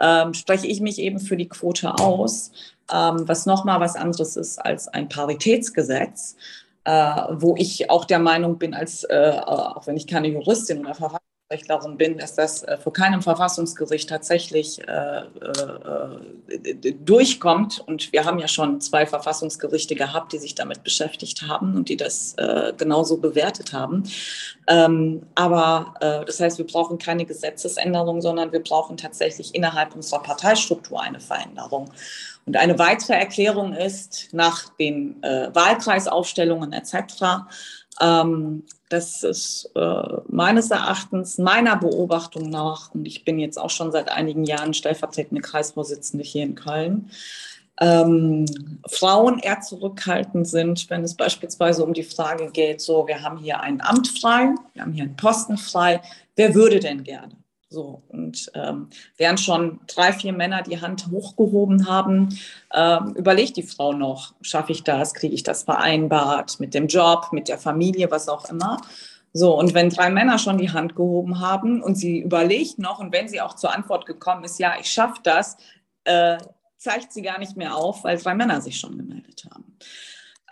ähm, 0.00 0.34
spreche 0.34 0.66
ich 0.66 0.80
mich 0.80 0.98
eben 0.98 1.20
für 1.20 1.36
die 1.36 1.48
Quote 1.48 1.94
aus, 1.94 2.50
ähm, 2.92 3.22
was 3.28 3.46
nochmal 3.46 3.78
was 3.78 3.94
anderes 3.94 4.34
ist 4.34 4.58
als 4.58 4.88
ein 4.88 5.08
Paritätsgesetz, 5.08 6.34
äh, 6.82 6.90
wo 7.34 7.54
ich 7.56 7.90
auch 7.90 8.06
der 8.06 8.18
Meinung 8.18 8.58
bin, 8.58 8.74
als, 8.74 9.04
äh, 9.04 9.40
auch 9.46 9.86
wenn 9.86 9.96
ich 9.96 10.08
keine 10.08 10.26
Juristin 10.26 10.80
oder 10.80 10.96
Verfassungsrechtlerin 10.96 11.33
Rechtlerin 11.50 11.98
bin, 11.98 12.16
dass 12.16 12.34
das 12.34 12.62
äh, 12.62 12.78
vor 12.78 12.94
keinem 12.94 13.20
Verfassungsgericht 13.20 14.08
tatsächlich 14.08 14.80
äh, 14.88 15.20
äh, 15.20 16.94
durchkommt. 17.04 17.80
Und 17.86 18.12
wir 18.12 18.24
haben 18.24 18.38
ja 18.38 18.48
schon 18.48 18.80
zwei 18.80 19.04
Verfassungsgerichte 19.04 19.94
gehabt, 19.94 20.32
die 20.32 20.38
sich 20.38 20.54
damit 20.54 20.82
beschäftigt 20.82 21.42
haben 21.46 21.76
und 21.76 21.90
die 21.90 21.98
das 21.98 22.34
äh, 22.38 22.72
genauso 22.76 23.18
bewertet 23.18 23.74
haben. 23.74 24.04
Ähm, 24.66 25.26
aber 25.34 25.94
äh, 26.00 26.24
das 26.24 26.40
heißt, 26.40 26.56
wir 26.56 26.66
brauchen 26.66 26.96
keine 26.96 27.26
Gesetzesänderung, 27.26 28.22
sondern 28.22 28.50
wir 28.50 28.62
brauchen 28.62 28.96
tatsächlich 28.96 29.54
innerhalb 29.54 29.94
unserer 29.94 30.22
Parteistruktur 30.22 31.02
eine 31.02 31.20
Veränderung. 31.20 31.90
Und 32.46 32.56
eine 32.56 32.78
weitere 32.78 33.14
Erklärung 33.14 33.74
ist 33.74 34.28
nach 34.32 34.70
den 34.78 35.22
äh, 35.22 35.54
Wahlkreisaufstellungen 35.54 36.72
etc 36.72 37.44
ähm, 38.00 38.64
das 38.94 39.24
ist 39.24 39.70
äh, 39.74 40.02
meines 40.28 40.70
Erachtens, 40.70 41.38
meiner 41.38 41.76
Beobachtung 41.76 42.48
nach, 42.48 42.94
und 42.94 43.06
ich 43.06 43.24
bin 43.24 43.40
jetzt 43.40 43.58
auch 43.58 43.70
schon 43.70 43.90
seit 43.90 44.08
einigen 44.08 44.44
Jahren 44.44 44.72
stellvertretende 44.72 45.42
Kreisvorsitzende 45.42 46.24
hier 46.24 46.44
in 46.44 46.54
Köln, 46.54 47.10
ähm, 47.80 48.46
Frauen 48.86 49.40
eher 49.40 49.60
zurückhaltend 49.60 50.46
sind, 50.46 50.88
wenn 50.90 51.02
es 51.02 51.14
beispielsweise 51.14 51.84
um 51.84 51.92
die 51.92 52.04
Frage 52.04 52.50
geht, 52.52 52.80
so, 52.80 53.08
wir 53.08 53.22
haben 53.22 53.38
hier 53.38 53.60
ein 53.60 53.80
Amt 53.80 54.06
frei, 54.06 54.54
wir 54.74 54.82
haben 54.82 54.92
hier 54.92 55.04
einen 55.04 55.16
Posten 55.16 55.58
frei, 55.58 56.00
wer 56.36 56.54
würde 56.54 56.78
denn 56.78 57.02
gerne? 57.02 57.32
So, 57.74 58.04
und 58.06 58.52
ähm, 58.54 58.88
während 59.16 59.40
schon 59.40 59.80
drei, 59.88 60.12
vier 60.12 60.32
Männer 60.32 60.62
die 60.62 60.80
Hand 60.80 61.08
hochgehoben 61.10 61.88
haben, 61.88 62.38
ähm, 62.72 63.14
überlegt 63.16 63.56
die 63.56 63.64
Frau 63.64 63.92
noch, 63.92 64.32
schaffe 64.42 64.70
ich 64.70 64.84
das, 64.84 65.12
kriege 65.12 65.34
ich 65.34 65.42
das 65.42 65.64
vereinbart 65.64 66.60
mit 66.60 66.72
dem 66.72 66.86
Job, 66.86 67.30
mit 67.32 67.48
der 67.48 67.58
Familie, 67.58 68.12
was 68.12 68.28
auch 68.28 68.48
immer. 68.48 68.80
So, 69.32 69.58
und 69.58 69.74
wenn 69.74 69.90
drei 69.90 70.08
Männer 70.08 70.38
schon 70.38 70.56
die 70.56 70.70
Hand 70.70 70.94
gehoben 70.94 71.40
haben 71.40 71.82
und 71.82 71.96
sie 71.96 72.20
überlegt 72.20 72.78
noch, 72.78 73.00
und 73.00 73.12
wenn 73.12 73.26
sie 73.26 73.40
auch 73.40 73.56
zur 73.56 73.74
Antwort 73.74 74.06
gekommen 74.06 74.44
ist, 74.44 74.60
ja, 74.60 74.74
ich 74.78 74.92
schaffe 74.92 75.20
das, 75.24 75.56
äh, 76.04 76.38
zeigt 76.78 77.12
sie 77.12 77.22
gar 77.22 77.40
nicht 77.40 77.56
mehr 77.56 77.74
auf, 77.74 78.04
weil 78.04 78.18
drei 78.18 78.36
Männer 78.36 78.60
sich 78.60 78.78
schon 78.78 78.96
gemeldet 78.96 79.48
haben. 79.50 79.76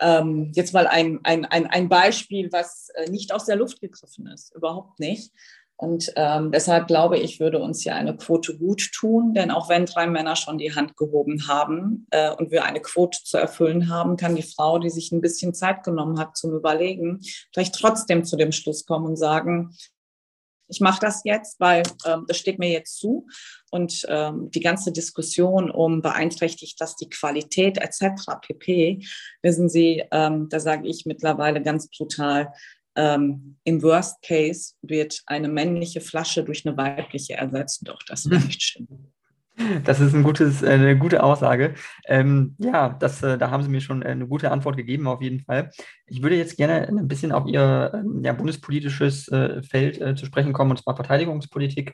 Ähm, 0.01 0.51
jetzt 0.55 0.73
mal 0.73 0.87
ein, 0.87 1.21
ein, 1.23 1.45
ein, 1.45 1.67
ein 1.67 1.87
Beispiel, 1.87 2.51
was 2.51 2.89
äh, 2.89 3.09
nicht 3.09 3.31
aus 3.31 3.45
der 3.45 3.55
Luft 3.55 3.79
gegriffen 3.79 4.27
ist, 4.27 4.53
überhaupt 4.53 4.99
nicht. 4.99 5.31
Und 5.75 6.13
ähm, 6.15 6.51
deshalb 6.51 6.87
glaube 6.87 7.17
ich, 7.17 7.39
würde 7.39 7.59
uns 7.59 7.83
ja 7.83 7.95
eine 7.95 8.15
Quote 8.15 8.57
gut 8.57 8.91
tun, 8.93 9.33
denn 9.33 9.51
auch 9.51 9.69
wenn 9.69 9.85
drei 9.85 10.07
Männer 10.07 10.35
schon 10.35 10.57
die 10.57 10.75
Hand 10.75 10.95
gehoben 10.95 11.47
haben 11.47 12.07
äh, 12.11 12.31
und 12.31 12.51
wir 12.51 12.63
eine 12.63 12.79
Quote 12.79 13.19
zu 13.23 13.37
erfüllen 13.37 13.89
haben, 13.89 14.15
kann 14.15 14.35
die 14.35 14.43
Frau, 14.43 14.79
die 14.79 14.89
sich 14.89 15.11
ein 15.11 15.21
bisschen 15.21 15.53
Zeit 15.53 15.83
genommen 15.83 16.19
hat 16.19 16.37
zum 16.37 16.53
Überlegen, 16.53 17.21
vielleicht 17.51 17.75
trotzdem 17.75 18.23
zu 18.23 18.37
dem 18.37 18.51
Schluss 18.51 18.85
kommen 18.85 19.05
und 19.07 19.17
sagen, 19.17 19.75
ich 20.69 20.79
mache 20.79 20.99
das 21.01 21.21
jetzt, 21.23 21.59
weil 21.59 21.83
ähm, 22.05 22.25
das 22.27 22.37
steht 22.37 22.59
mir 22.59 22.69
jetzt 22.69 22.97
zu. 22.97 23.27
Und 23.71 24.05
ähm, 24.07 24.49
die 24.51 24.59
ganze 24.59 24.91
Diskussion 24.91 25.69
um 25.69 26.01
beeinträchtigt 26.01 26.79
das 26.79 26.95
die 26.95 27.09
Qualität 27.09 27.77
etc. 27.77 28.23
pp. 28.41 29.05
Wissen 29.41 29.69
Sie, 29.69 30.03
ähm, 30.11 30.47
da 30.49 30.59
sage 30.59 30.87
ich 30.87 31.05
mittlerweile 31.05 31.61
ganz 31.61 31.89
brutal, 31.89 32.53
ähm, 32.95 33.57
Im 33.63 33.81
Worst 33.81 34.21
Case 34.21 34.73
wird 34.81 35.21
eine 35.25 35.47
männliche 35.47 36.01
Flasche 36.01 36.43
durch 36.43 36.65
eine 36.65 36.77
weibliche 36.77 37.33
ersetzt. 37.33 37.81
Doch 37.87 38.01
das 38.03 38.29
wäre 38.29 38.41
nicht 38.41 38.61
schlimm. 38.61 39.11
Das 39.83 39.99
ist 39.99 40.15
ein 40.15 40.23
gutes, 40.23 40.63
äh, 40.63 40.69
eine 40.69 40.97
gute 40.97 41.23
Aussage. 41.23 41.75
Ähm, 42.07 42.55
ja, 42.57 42.89
das, 42.89 43.21
äh, 43.21 43.37
da 43.37 43.51
haben 43.51 43.61
Sie 43.61 43.69
mir 43.69 43.81
schon 43.81 44.01
äh, 44.01 44.07
eine 44.07 44.27
gute 44.27 44.51
Antwort 44.51 44.77
gegeben, 44.77 45.07
auf 45.07 45.21
jeden 45.21 45.41
Fall. 45.41 45.69
Ich 46.07 46.23
würde 46.23 46.35
jetzt 46.35 46.57
gerne 46.57 46.87
ein 46.87 47.07
bisschen 47.07 47.31
auf 47.31 47.45
Ihr 47.47 47.91
ähm, 47.93 48.21
ja, 48.23 48.33
bundespolitisches 48.33 49.27
äh, 49.27 49.61
Feld 49.61 50.01
äh, 50.01 50.15
zu 50.15 50.25
sprechen 50.25 50.53
kommen, 50.53 50.71
und 50.71 50.77
zwar 50.77 50.95
Verteidigungspolitik. 50.95 51.93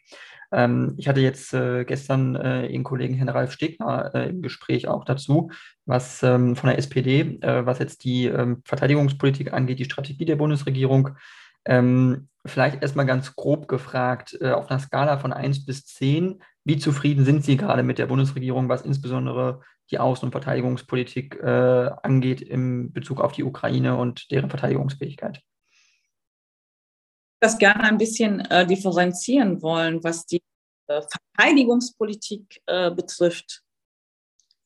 Ähm, 0.52 0.96
ich 0.98 1.10
hatte 1.10 1.20
jetzt 1.20 1.54
äh, 1.54 1.84
gestern 1.84 2.36
Ihren 2.36 2.84
Kollegen 2.84 3.14
Herrn 3.16 3.30
Ralf 3.30 3.52
Stegner 3.52 4.14
im 4.16 4.42
Gespräch 4.42 4.88
auch 4.88 5.04
dazu, 5.04 5.52
was 5.86 6.24
ähm, 6.24 6.56
von 6.56 6.70
der 6.70 6.78
SPD, 6.78 7.40
was 7.42 7.80
jetzt 7.80 8.04
die 8.04 8.26
ähm, 8.26 8.62
Verteidigungspolitik 8.66 9.54
angeht, 9.54 9.80
die 9.80 9.86
Strategie 9.86 10.26
der 10.26 10.38
Bundesregierung. 10.38 11.10
Ähm, 11.66 12.30
vielleicht 12.46 12.82
erstmal 12.82 13.06
ganz 13.06 13.36
grob 13.36 13.68
gefragt, 13.68 14.42
auf 14.42 14.70
einer 14.70 14.80
Skala 14.80 15.18
von 15.18 15.34
1 15.34 15.66
bis 15.66 15.86
10, 15.86 16.40
wie 16.70 16.78
zufrieden 16.78 17.26
sind 17.26 17.44
Sie 17.44 17.58
gerade 17.58 17.82
mit 17.82 17.98
der 17.98 18.06
Bundesregierung, 18.06 18.70
was 18.70 18.84
insbesondere 18.84 19.64
die 19.90 20.00
Außen- 20.00 20.26
und 20.26 20.32
Verteidigungspolitik 20.32 21.34
äh, 21.42 21.90
angeht 22.04 22.42
in 22.42 22.94
Bezug 22.94 23.22
auf 23.22 23.32
die 23.32 23.44
Ukraine 23.44 23.98
und 23.98 24.30
deren 24.30 24.52
Verteidigungsfähigkeit? 24.52 25.42
Das 27.42 27.58
gerne 27.58 27.86
ein 27.86 27.98
bisschen 27.98 28.42
äh, 28.42 28.68
differenzieren 28.68 29.64
wollen, 29.64 30.04
was 30.04 30.28
die 30.28 30.44
äh, 30.86 31.02
Verteidigungspolitik 31.02 32.62
äh, 32.68 32.92
betrifft. 32.92 33.64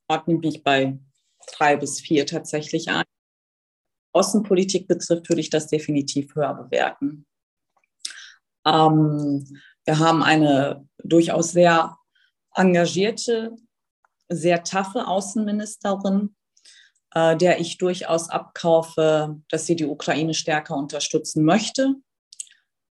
Ordne 0.09 0.39
mich 0.39 0.61
bei 0.61 0.99
drei 1.53 1.77
bis 1.77 2.01
vier 2.01 2.25
tatsächlich 2.25 2.89
ein. 2.89 3.05
Außenpolitik 4.13 4.89
betrifft, 4.89 5.29
würde 5.29 5.39
ich 5.39 5.49
das 5.49 5.67
definitiv 5.67 6.35
höher 6.35 6.53
bewerten. 6.53 7.25
Ähm, 8.65 9.47
wir 9.85 9.99
haben 9.99 10.21
eine 10.21 10.85
durchaus 11.03 11.51
sehr 11.51 11.97
engagierte, 12.55 13.55
sehr 14.29 14.63
taffe 14.63 15.07
Außenministerin, 15.07 16.35
äh, 17.13 17.37
der 17.37 17.59
ich 17.59 17.77
durchaus 17.77 18.29
abkaufe, 18.29 19.39
dass 19.49 19.65
sie 19.65 19.75
die 19.75 19.85
Ukraine 19.85 20.33
stärker 20.33 20.75
unterstützen 20.75 21.45
möchte, 21.45 21.95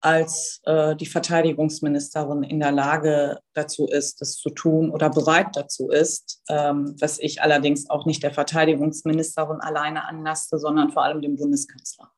als 0.01 0.61
äh, 0.65 0.95
die 0.95 1.05
Verteidigungsministerin 1.05 2.43
in 2.43 2.59
der 2.59 2.71
Lage 2.71 3.39
dazu 3.53 3.85
ist, 3.85 4.19
das 4.19 4.35
zu 4.35 4.49
tun 4.49 4.89
oder 4.89 5.11
bereit 5.11 5.49
dazu 5.53 5.89
ist, 5.89 6.41
ähm, 6.49 6.95
was 6.99 7.19
ich 7.19 7.41
allerdings 7.41 7.89
auch 7.89 8.05
nicht 8.05 8.23
der 8.23 8.33
Verteidigungsministerin 8.33 9.61
alleine 9.61 10.07
anlaste, 10.07 10.57
sondern 10.57 10.91
vor 10.91 11.03
allem 11.03 11.21
dem 11.21 11.35
Bundeskanzler. 11.35 12.11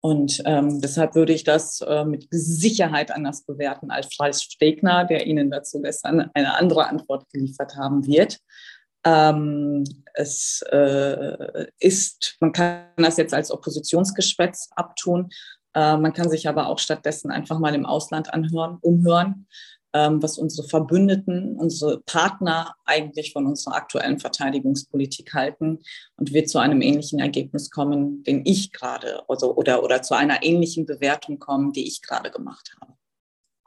Und 0.00 0.42
ähm, 0.44 0.80
deshalb 0.80 1.14
würde 1.14 1.32
ich 1.32 1.44
das 1.44 1.80
äh, 1.80 2.04
mit 2.04 2.28
Sicherheit 2.30 3.10
anders 3.10 3.44
bewerten 3.44 3.90
als 3.90 4.14
Fleiß 4.14 4.42
Stegner, 4.42 5.04
der 5.04 5.26
Ihnen 5.26 5.50
dazu 5.50 5.80
gestern 5.80 6.30
eine 6.34 6.54
andere 6.54 6.86
Antwort 6.86 7.28
geliefert 7.30 7.76
haben 7.76 8.06
wird. 8.06 8.38
Ähm, 9.04 9.84
es 10.14 10.62
äh, 10.70 11.66
ist, 11.78 12.36
man 12.40 12.52
kann 12.52 12.86
das 12.96 13.16
jetzt 13.16 13.34
als 13.34 13.50
Oppositionsgeschwätz 13.50 14.68
abtun. 14.74 15.30
Äh, 15.74 15.96
man 15.96 16.12
kann 16.12 16.28
sich 16.28 16.48
aber 16.48 16.68
auch 16.68 16.78
stattdessen 16.78 17.30
einfach 17.30 17.58
mal 17.58 17.74
im 17.74 17.86
Ausland 17.86 18.32
anhören, 18.32 18.78
umhören. 18.80 19.46
Ähm, 19.96 20.22
was 20.22 20.36
unsere 20.36 20.68
Verbündeten, 20.68 21.56
unsere 21.56 22.00
Partner 22.00 22.74
eigentlich 22.84 23.32
von 23.32 23.46
unserer 23.46 23.76
aktuellen 23.76 24.18
Verteidigungspolitik 24.18 25.32
halten 25.32 25.78
und 26.16 26.34
wir 26.34 26.44
zu 26.44 26.58
einem 26.58 26.82
ähnlichen 26.82 27.18
Ergebnis 27.18 27.70
kommen, 27.70 28.22
den 28.24 28.42
ich 28.44 28.72
gerade, 28.72 29.22
also, 29.26 29.56
oder, 29.56 29.82
oder 29.82 30.02
zu 30.02 30.14
einer 30.14 30.42
ähnlichen 30.42 30.84
Bewertung 30.84 31.38
kommen, 31.38 31.72
die 31.72 31.86
ich 31.86 32.02
gerade 32.02 32.30
gemacht 32.30 32.76
habe. 32.78 32.92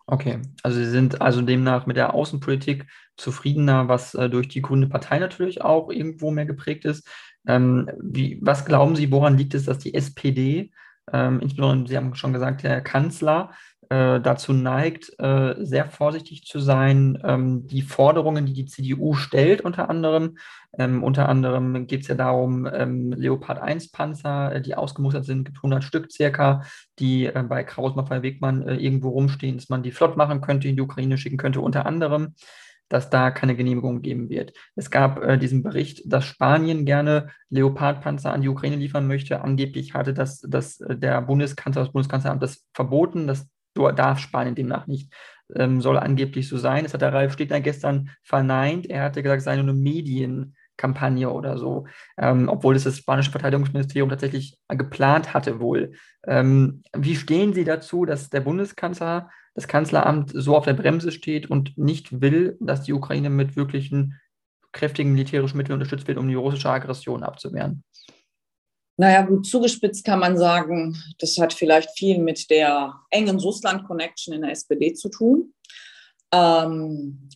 Okay, 0.05 0.39
also 0.61 0.77
Sie 0.77 0.89
sind 0.89 1.19
also 1.19 1.41
demnach 1.41 1.87
mit 1.87 1.97
der 1.97 2.13
Außenpolitik 2.13 2.85
zufriedener, 3.17 3.87
was 3.87 4.13
äh, 4.13 4.29
durch 4.29 4.47
die 4.47 4.61
Grüne 4.61 4.87
Partei 4.87 5.17
natürlich 5.17 5.63
auch 5.63 5.89
irgendwo 5.89 6.29
mehr 6.29 6.45
geprägt 6.45 6.85
ist. 6.85 7.07
Ähm, 7.47 7.89
wie, 7.99 8.37
was 8.41 8.65
glauben 8.65 8.95
Sie, 8.95 9.11
woran 9.11 9.37
liegt 9.37 9.55
es, 9.55 9.65
dass 9.65 9.79
die 9.79 9.93
SPD, 9.95 10.71
ähm, 11.11 11.39
insbesondere 11.41 11.89
Sie 11.89 11.97
haben 11.97 12.13
schon 12.13 12.33
gesagt, 12.33 12.63
der 12.63 12.81
Kanzler, 12.81 13.51
äh, 13.89 14.19
dazu 14.21 14.53
neigt, 14.53 15.11
äh, 15.19 15.55
sehr 15.59 15.89
vorsichtig 15.89 16.45
zu 16.45 16.59
sein. 16.59 17.17
Ähm, 17.23 17.67
die 17.67 17.81
Forderungen, 17.81 18.45
die 18.45 18.53
die 18.53 18.65
CDU 18.65 19.15
stellt, 19.15 19.61
unter 19.61 19.89
anderem, 19.89 20.37
ähm, 20.77 21.03
unter 21.03 21.27
anderem 21.27 21.87
geht 21.87 22.01
es 22.01 22.07
ja 22.07 22.15
darum, 22.15 22.67
ähm, 22.71 23.11
Leopard 23.11 23.59
1 23.59 23.91
Panzer, 23.91 24.53
äh, 24.53 24.61
die 24.61 24.75
ausgemustert 24.75 25.25
sind, 25.25 25.45
gibt 25.45 25.57
100 25.57 25.83
Stück 25.83 26.11
circa, 26.11 26.63
die 26.99 27.25
äh, 27.25 27.43
bei 27.47 27.63
Kraus 27.63 27.95
Maffei 27.95 28.21
Wegmann 28.21 28.61
äh, 28.67 28.75
irgendwo 28.75 29.09
rumstehen, 29.09 29.57
dass 29.57 29.69
man 29.69 29.81
die 29.81 29.91
flott 29.91 30.17
machen 30.17 30.41
könnte, 30.41 30.67
in 30.67 30.75
die 30.75 30.81
Ukraine 30.83 31.17
schicken 31.17 31.37
könnte, 31.37 31.61
unter 31.61 31.85
anderem 31.85 32.35
dass 32.89 33.11
da 33.11 33.29
keine 33.29 33.55
Genehmigung 33.55 34.01
geben 34.01 34.29
wird. 34.29 34.53
Es 34.75 34.89
gab 34.89 35.23
äh, 35.23 35.37
diesen 35.37 35.61
Bericht, 35.61 36.11
dass 36.11 36.25
Spanien 36.25 36.85
gerne 36.85 37.29
Leopardpanzer 37.49 38.33
an 38.33 38.41
die 38.41 38.49
Ukraine 38.49 38.77
liefern 38.77 39.07
möchte. 39.07 39.41
Angeblich 39.41 39.93
hatte 39.93 40.13
das, 40.13 40.41
das 40.41 40.79
der 40.79 41.21
Bundeskanzler, 41.21 41.83
das 41.83 41.91
Bundeskanzleramt 41.91 42.41
das 42.41 42.65
verboten. 42.73 43.27
Das 43.27 43.47
darf 43.95 44.19
Spanien 44.19 44.55
demnach 44.55 44.87
nicht. 44.87 45.11
Ähm, 45.55 45.81
soll 45.81 45.97
angeblich 45.97 46.47
so 46.47 46.57
sein. 46.57 46.83
Das 46.83 46.93
hat 46.93 47.01
der 47.01 47.13
Ralf 47.13 47.33
Stegner 47.33 47.59
gestern 47.59 48.11
verneint. 48.23 48.87
Er 48.87 49.03
hatte 49.03 49.23
gesagt, 49.23 49.39
es 49.39 49.45
sei 49.45 49.55
nur 49.55 49.63
eine 49.63 49.73
Medienkampagne 49.73 51.29
oder 51.29 51.57
so, 51.57 51.87
ähm, 52.17 52.49
obwohl 52.49 52.75
es 52.75 52.83
das 52.83 52.97
spanische 52.97 53.31
Verteidigungsministerium 53.31 54.09
tatsächlich 54.09 54.59
geplant 54.69 55.33
hatte 55.33 55.59
wohl. 55.59 55.93
Ähm, 56.27 56.83
wie 56.95 57.15
stehen 57.15 57.53
Sie 57.53 57.63
dazu, 57.63 58.05
dass 58.05 58.29
der 58.29 58.41
Bundeskanzler, 58.41 59.29
das 59.55 59.67
Kanzleramt 59.67 60.31
so 60.33 60.55
auf 60.55 60.65
der 60.65 60.73
Bremse 60.73 61.11
steht 61.11 61.49
und 61.49 61.77
nicht 61.77 62.21
will, 62.21 62.55
dass 62.59 62.83
die 62.83 62.93
Ukraine 62.93 63.31
mit 63.31 63.55
wirklichen 63.55 64.19
kräftigen 64.71 65.13
militärischen 65.13 65.57
Mitteln 65.57 65.73
unterstützt 65.73 66.07
wird, 66.07 66.19
um 66.19 66.27
die 66.27 66.35
russische 66.35 66.69
Aggression 66.69 67.23
abzuwehren? 67.23 67.83
Naja, 68.99 69.21
gut, 69.21 69.47
zugespitzt 69.47 70.03
kann 70.03 70.19
man 70.19 70.37
sagen, 70.37 71.01
das 71.19 71.37
hat 71.37 71.53
vielleicht 71.53 71.89
viel 71.97 72.17
mit 72.17 72.49
der 72.49 72.95
engen 73.11 73.39
Russland-Connection 73.39 74.33
in 74.33 74.41
der 74.41 74.51
SPD 74.51 74.93
zu 74.93 75.07
tun. 75.07 75.53
Ähm, 76.33 77.29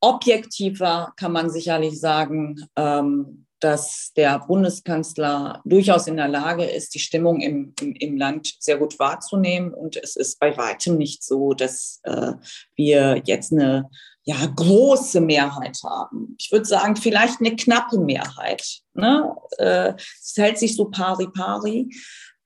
objektiver 0.00 1.12
kann 1.16 1.30
man 1.30 1.48
sicherlich 1.48 2.00
sagen, 2.00 2.66
ähm, 2.74 3.46
dass 3.60 4.12
der 4.16 4.40
Bundeskanzler 4.40 5.62
durchaus 5.64 6.08
in 6.08 6.16
der 6.16 6.26
Lage 6.26 6.64
ist, 6.64 6.92
die 6.92 6.98
Stimmung 6.98 7.40
im, 7.40 7.72
im, 7.80 7.94
im, 7.94 8.16
Land 8.16 8.56
sehr 8.58 8.78
gut 8.78 8.98
wahrzunehmen. 8.98 9.72
Und 9.72 9.94
es 9.96 10.16
ist 10.16 10.40
bei 10.40 10.56
weitem 10.56 10.96
nicht 10.96 11.22
so, 11.22 11.54
dass 11.54 12.00
äh, 12.02 12.32
wir 12.74 13.22
jetzt 13.26 13.52
eine 13.52 13.88
ja, 14.28 14.36
große 14.44 15.22
Mehrheit 15.22 15.80
haben. 15.82 16.36
Ich 16.38 16.52
würde 16.52 16.66
sagen, 16.66 16.96
vielleicht 16.96 17.40
eine 17.40 17.56
knappe 17.56 17.98
Mehrheit. 17.98 18.82
Ne? 18.92 19.34
Äh, 19.56 19.94
es 19.96 20.34
hält 20.36 20.58
sich 20.58 20.76
so 20.76 20.90
pari 20.90 21.28
pari, 21.28 21.88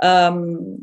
ähm, 0.00 0.78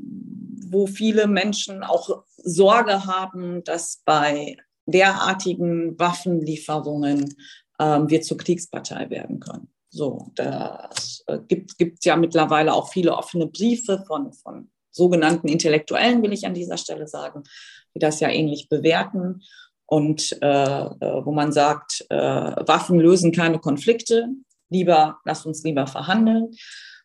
wo 0.68 0.88
viele 0.88 1.28
Menschen 1.28 1.84
auch 1.84 2.26
Sorge 2.36 3.06
haben, 3.06 3.64
dass 3.64 4.02
bei 4.04 4.58
derartigen 4.88 5.98
Waffenlieferungen 5.98 7.34
ähm, 7.80 8.10
wir 8.10 8.22
zur 8.22 8.38
Kriegspartei 8.38 9.10
werden 9.10 9.40
können. 9.40 9.70
So, 9.90 10.34
das 10.36 11.24
äh, 11.28 11.40
gibt, 11.48 11.78
gibt 11.78 12.04
ja 12.04 12.18
mittlerweile 12.18 12.74
auch 12.74 12.92
viele 12.92 13.16
offene 13.16 13.48
Briefe 13.48 14.04
von, 14.06 14.34
von 14.34 14.70
sogenannten 14.92 15.48
Intellektuellen, 15.48 16.22
will 16.24 16.34
ich 16.34 16.46
an 16.46 16.54
dieser 16.54 16.78
Stelle 16.78 17.08
sagen, 17.08 17.44
die 17.96 18.00
das 18.00 18.20
ja 18.20 18.28
ähnlich 18.28 18.68
bewerten 18.68 19.44
und 19.90 20.38
äh, 20.42 20.46
äh, 20.46 21.26
wo 21.26 21.32
man 21.32 21.52
sagt, 21.52 22.06
äh, 22.10 22.16
Waffen 22.16 23.00
lösen 23.00 23.32
keine 23.32 23.60
Konflikte, 23.60 24.28
lieber, 24.70 25.20
lass 25.26 25.46
uns 25.46 25.64
lieber 25.64 25.88
verhandeln. 25.88 26.52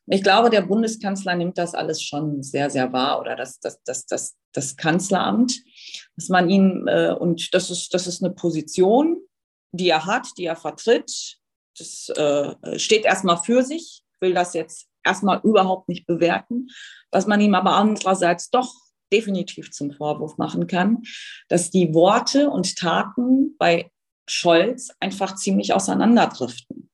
Ich 0.07 0.23
glaube, 0.23 0.51
der 0.51 0.61
Bundeskanzler 0.61 1.35
nimmt 1.35 1.57
das 1.57 1.75
alles 1.75 2.03
schon 2.03 2.43
sehr, 2.43 2.69
sehr 2.69 2.93
wahr 2.93 3.21
oder 3.21 3.37
das, 3.37 3.59
das, 3.59 3.83
das, 3.85 4.05
das, 4.05 4.37
das 4.53 4.77
Kanzleramt, 4.77 5.63
dass 6.17 6.29
man 6.29 6.51
ihn, 6.51 6.87
äh, 6.87 7.17
und 7.19 7.55
das 7.55 7.71
ist, 7.71 7.95
das 7.95 8.07
ist 8.07 8.23
eine 8.23 8.35
Position, 8.35 9.17
die 9.73 9.89
er 9.89 10.05
hat, 10.05 10.29
die 10.37 10.45
er 10.45 10.57
vertritt. 10.57 11.39
Das 11.79 12.11
äh, 12.11 12.79
steht 12.79 13.07
erstmal 13.07 13.39
für 13.39 13.63
sich, 13.63 14.03
will 14.21 14.35
das 14.35 14.53
jetzt 14.53 14.89
erstmal 15.03 15.41
überhaupt 15.43 15.89
nicht 15.89 16.07
bewerten. 16.07 16.69
Was 17.11 17.27
man 17.27 17.41
ihm 17.41 17.55
aber 17.55 17.77
andererseits 17.77 18.51
doch 18.51 18.84
definitiv 19.15 19.71
zum 19.71 19.93
Vorwurf 19.93 20.37
machen 20.39 20.67
kann, 20.67 21.03
dass 21.49 21.71
die 21.71 21.95
Worte 21.95 22.51
und 22.51 22.77
Taten 22.77 23.57
bei 23.59 23.91
Scholz 24.27 24.91
einfach 25.01 25.37
ziemlich 25.37 25.73
auseinanderdriften. 25.73 26.91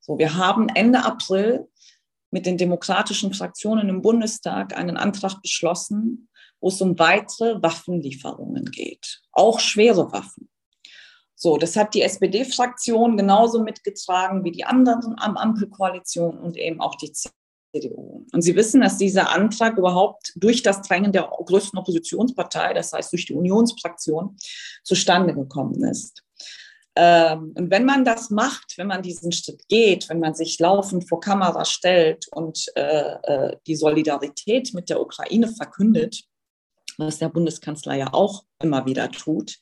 So, 0.00 0.18
wir 0.18 0.36
haben 0.36 0.68
Ende 0.68 1.04
April 1.04 1.68
mit 2.30 2.44
den 2.46 2.58
demokratischen 2.58 3.32
Fraktionen 3.32 3.88
im 3.88 4.02
Bundestag 4.02 4.76
einen 4.76 4.96
Antrag 4.96 5.40
beschlossen, 5.40 6.28
wo 6.60 6.68
es 6.68 6.80
um 6.80 6.98
weitere 6.98 7.62
Waffenlieferungen 7.62 8.66
geht, 8.66 9.22
auch 9.32 9.60
schwere 9.60 10.12
Waffen. 10.12 10.50
So, 11.36 11.56
das 11.56 11.76
hat 11.76 11.94
die 11.94 12.02
SPD-Fraktion 12.02 13.16
genauso 13.16 13.62
mitgetragen 13.62 14.44
wie 14.44 14.52
die 14.52 14.64
anderen 14.64 15.14
am 15.18 15.36
Ampelkoalition 15.36 16.38
und 16.38 16.56
eben 16.56 16.80
auch 16.80 16.96
die 16.96 17.12
CDU. 17.74 18.24
Und 18.32 18.42
Sie 18.42 18.54
wissen, 18.54 18.80
dass 18.80 18.98
dieser 18.98 19.30
Antrag 19.30 19.76
überhaupt 19.76 20.32
durch 20.36 20.62
das 20.62 20.82
Drängen 20.82 21.12
der 21.12 21.30
größten 21.44 21.78
Oppositionspartei, 21.78 22.72
das 22.74 22.92
heißt 22.92 23.12
durch 23.12 23.26
die 23.26 23.34
Unionsfraktion, 23.34 24.36
zustande 24.84 25.34
gekommen 25.34 25.82
ist. 25.84 26.22
Ähm, 26.96 27.52
und 27.56 27.70
wenn 27.70 27.84
man 27.84 28.04
das 28.04 28.30
macht, 28.30 28.74
wenn 28.76 28.86
man 28.86 29.02
diesen 29.02 29.32
Schritt 29.32 29.66
geht, 29.68 30.08
wenn 30.08 30.20
man 30.20 30.34
sich 30.34 30.58
laufend 30.60 31.08
vor 31.08 31.20
Kamera 31.20 31.64
stellt 31.64 32.26
und 32.30 32.66
äh, 32.76 33.14
äh, 33.22 33.56
die 33.66 33.74
Solidarität 33.74 34.72
mit 34.74 34.90
der 34.90 35.00
Ukraine 35.00 35.48
verkündet, 35.48 36.22
was 36.96 37.18
der 37.18 37.30
Bundeskanzler 37.30 37.94
ja 37.94 38.12
auch 38.12 38.44
immer 38.62 38.86
wieder 38.86 39.10
tut, 39.10 39.58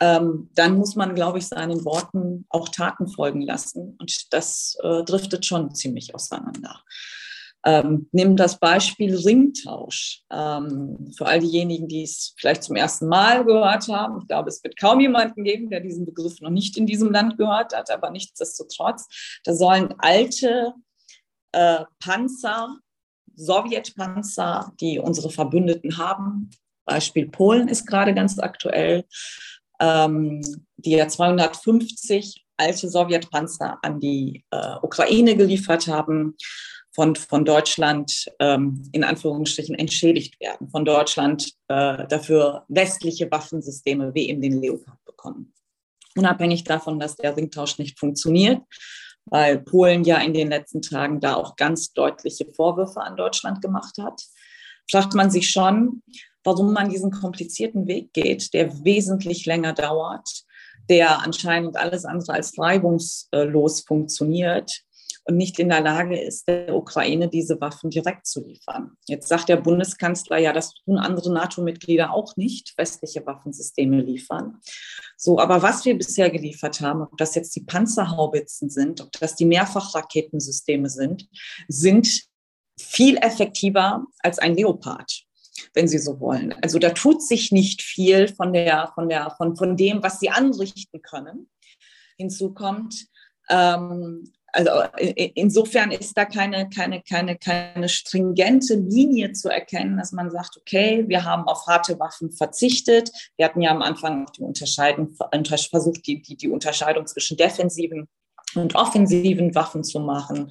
ähm, 0.00 0.48
dann 0.54 0.76
muss 0.76 0.94
man, 0.94 1.16
glaube 1.16 1.38
ich, 1.38 1.48
seinen 1.48 1.84
Worten 1.84 2.46
auch 2.48 2.68
Taten 2.68 3.08
folgen 3.08 3.42
lassen. 3.42 3.96
Und 3.98 4.32
das 4.32 4.78
äh, 4.82 5.02
driftet 5.02 5.44
schon 5.44 5.74
ziemlich 5.74 6.14
auseinander. 6.14 6.82
Ähm, 7.64 8.08
nimm 8.12 8.36
das 8.36 8.58
Beispiel 8.58 9.14
Ringtausch. 9.14 10.22
Ähm, 10.30 11.12
für 11.16 11.26
all 11.26 11.40
diejenigen, 11.40 11.88
die 11.88 12.04
es 12.04 12.34
vielleicht 12.38 12.62
zum 12.62 12.76
ersten 12.76 13.06
Mal 13.06 13.44
gehört 13.44 13.88
haben, 13.88 14.20
ich 14.20 14.28
glaube, 14.28 14.48
es 14.48 14.64
wird 14.64 14.78
kaum 14.78 15.00
jemanden 15.00 15.44
geben, 15.44 15.68
der 15.68 15.80
diesen 15.80 16.06
Begriff 16.06 16.40
noch 16.40 16.50
nicht 16.50 16.78
in 16.78 16.86
diesem 16.86 17.12
Land 17.12 17.36
gehört 17.36 17.76
hat, 17.76 17.90
aber 17.90 18.10
nichtsdestotrotz, 18.10 19.06
da 19.44 19.54
sollen 19.54 19.94
alte 19.98 20.72
äh, 21.52 21.84
Panzer, 22.02 22.78
Sowjetpanzer, 23.34 24.72
die 24.80 24.98
unsere 24.98 25.30
Verbündeten 25.30 25.98
haben, 25.98 26.50
Beispiel 26.86 27.28
Polen 27.28 27.68
ist 27.68 27.86
gerade 27.86 28.14
ganz 28.14 28.38
aktuell, 28.38 29.04
ähm, 29.80 30.40
die 30.76 30.92
ja 30.92 31.08
250 31.08 32.44
alte 32.56 32.88
Sowjetpanzer 32.88 33.78
an 33.82 34.00
die 34.00 34.44
äh, 34.50 34.76
Ukraine 34.82 35.36
geliefert 35.36 35.86
haben 35.86 36.36
von, 37.00 37.16
von 37.16 37.46
Deutschland 37.46 38.26
ähm, 38.40 38.86
in 38.92 39.04
Anführungsstrichen 39.04 39.74
entschädigt 39.74 40.38
werden, 40.38 40.68
von 40.68 40.84
Deutschland 40.84 41.50
äh, 41.68 42.06
dafür 42.06 42.66
westliche 42.68 43.30
Waffensysteme 43.30 44.12
wie 44.12 44.28
eben 44.28 44.42
den 44.42 44.60
Leopard 44.60 45.02
bekommen. 45.06 45.54
Unabhängig 46.14 46.64
davon, 46.64 47.00
dass 47.00 47.16
der 47.16 47.34
Ringtausch 47.34 47.78
nicht 47.78 47.98
funktioniert, 47.98 48.60
weil 49.24 49.60
Polen 49.60 50.04
ja 50.04 50.18
in 50.18 50.34
den 50.34 50.50
letzten 50.50 50.82
Tagen 50.82 51.20
da 51.20 51.36
auch 51.36 51.56
ganz 51.56 51.94
deutliche 51.94 52.44
Vorwürfe 52.54 53.00
an 53.00 53.16
Deutschland 53.16 53.62
gemacht 53.62 53.96
hat, 53.96 54.20
fragt 54.90 55.14
man 55.14 55.30
sich 55.30 55.48
schon, 55.48 56.02
warum 56.44 56.74
man 56.74 56.90
diesen 56.90 57.10
komplizierten 57.10 57.86
Weg 57.86 58.12
geht, 58.12 58.52
der 58.52 58.84
wesentlich 58.84 59.46
länger 59.46 59.72
dauert, 59.72 60.28
der 60.90 61.20
anscheinend 61.20 61.78
alles 61.78 62.04
andere 62.04 62.34
als 62.34 62.58
reibungslos 62.58 63.80
funktioniert 63.86 64.82
und 65.24 65.36
nicht 65.36 65.58
in 65.58 65.68
der 65.68 65.80
Lage 65.80 66.18
ist, 66.18 66.48
der 66.48 66.74
Ukraine 66.74 67.28
diese 67.28 67.60
Waffen 67.60 67.90
direkt 67.90 68.26
zu 68.26 68.44
liefern. 68.44 68.92
Jetzt 69.06 69.28
sagt 69.28 69.48
der 69.48 69.56
Bundeskanzler 69.56 70.38
ja, 70.38 70.52
das 70.52 70.74
tun 70.74 70.98
andere 70.98 71.32
NATO-Mitglieder 71.32 72.12
auch 72.12 72.36
nicht, 72.36 72.76
westliche 72.76 73.24
Waffensysteme 73.26 74.00
liefern. 74.00 74.60
So, 75.16 75.38
aber 75.38 75.62
was 75.62 75.84
wir 75.84 75.96
bisher 75.96 76.30
geliefert 76.30 76.80
haben, 76.80 77.02
ob 77.02 77.16
das 77.18 77.34
jetzt 77.34 77.54
die 77.54 77.64
Panzerhaubitzen 77.64 78.70
sind, 78.70 79.00
ob 79.00 79.12
das 79.12 79.36
die 79.36 79.44
Mehrfachraketensysteme 79.44 80.88
sind, 80.88 81.28
sind 81.68 82.08
viel 82.78 83.16
effektiver 83.18 84.04
als 84.20 84.38
ein 84.38 84.56
Leopard. 84.56 85.24
wenn 85.74 85.88
Sie 85.88 85.98
so 85.98 86.20
wollen. 86.20 86.54
Also 86.62 86.78
da 86.78 86.90
tut 86.90 87.22
sich 87.22 87.52
nicht 87.52 87.82
viel 87.82 88.28
von, 88.28 88.54
der, 88.54 88.90
von, 88.94 89.10
der, 89.10 89.34
von, 89.36 89.56
von 89.56 89.76
dem, 89.76 90.02
was 90.02 90.18
Sie 90.18 90.30
anrichten 90.30 91.02
können. 91.02 91.50
Hinzu 92.16 92.54
kommt, 92.54 93.06
ähm, 93.50 94.32
also 94.52 94.70
insofern 95.34 95.90
ist 95.90 96.16
da 96.16 96.24
keine, 96.24 96.68
keine, 96.68 97.02
keine, 97.02 97.36
keine 97.36 97.88
stringente 97.88 98.74
Linie 98.74 99.32
zu 99.32 99.48
erkennen, 99.48 99.96
dass 99.96 100.12
man 100.12 100.30
sagt, 100.30 100.56
okay, 100.58 101.04
wir 101.08 101.24
haben 101.24 101.44
auf 101.44 101.66
harte 101.66 101.98
Waffen 101.98 102.32
verzichtet. 102.32 103.10
Wir 103.36 103.46
hatten 103.46 103.62
ja 103.62 103.70
am 103.70 103.82
Anfang 103.82 104.26
die 104.36 104.42
Unterscheidung, 104.42 105.16
versucht, 105.70 106.06
die, 106.06 106.22
die, 106.22 106.36
die 106.36 106.48
Unterscheidung 106.48 107.06
zwischen 107.06 107.36
defensiven 107.36 108.08
und 108.54 108.74
offensiven 108.74 109.54
Waffen 109.54 109.84
zu 109.84 110.00
machen. 110.00 110.50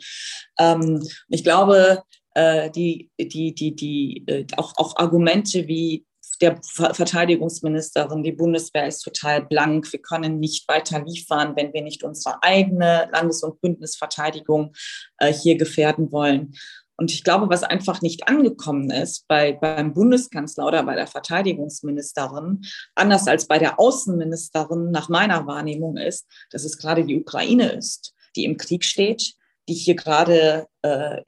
Ähm, 0.57 1.05
ich 1.27 1.43
glaube, 1.43 2.03
äh, 2.35 2.69
die, 2.71 3.09
die, 3.19 3.53
die, 3.53 3.75
die, 3.75 4.23
äh, 4.27 4.45
auch, 4.57 4.73
auch 4.77 4.95
Argumente 4.95 5.67
wie 5.67 6.05
der 6.41 6.59
Verteidigungsministerin, 6.63 8.23
die 8.23 8.31
Bundeswehr 8.31 8.87
ist 8.87 9.01
total 9.01 9.45
blank, 9.45 9.91
wir 9.91 10.01
können 10.01 10.39
nicht 10.39 10.67
weiter 10.67 11.03
liefern, 11.03 11.55
wenn 11.55 11.73
wir 11.73 11.81
nicht 11.81 12.03
unsere 12.03 12.41
eigene 12.41 13.09
Landes- 13.11 13.43
und 13.43 13.59
Bündnisverteidigung 13.61 14.73
äh, 15.17 15.33
hier 15.33 15.57
gefährden 15.57 16.11
wollen. 16.11 16.53
Und 16.95 17.11
ich 17.11 17.23
glaube, 17.23 17.49
was 17.49 17.63
einfach 17.63 18.01
nicht 18.01 18.27
angekommen 18.27 18.89
ist 18.89 19.25
bei, 19.27 19.53
beim 19.53 19.93
Bundeskanzler 19.93 20.65
oder 20.67 20.83
bei 20.83 20.95
der 20.95 21.07
Verteidigungsministerin, 21.07 22.61
anders 22.93 23.25
als 23.27 23.47
bei 23.47 23.57
der 23.57 23.79
Außenministerin 23.79 24.91
nach 24.91 25.07
meiner 25.07 25.47
Wahrnehmung 25.47 25.95
ist, 25.95 26.27
dass 26.51 26.65
es 26.65 26.77
gerade 26.77 27.05
die 27.05 27.19
Ukraine 27.19 27.71
ist, 27.71 28.13
die 28.35 28.43
im 28.43 28.57
Krieg 28.57 28.83
steht, 28.83 29.33
die 29.69 29.75
hier 29.75 29.95
gerade 29.95 30.67
äh, 30.81 31.21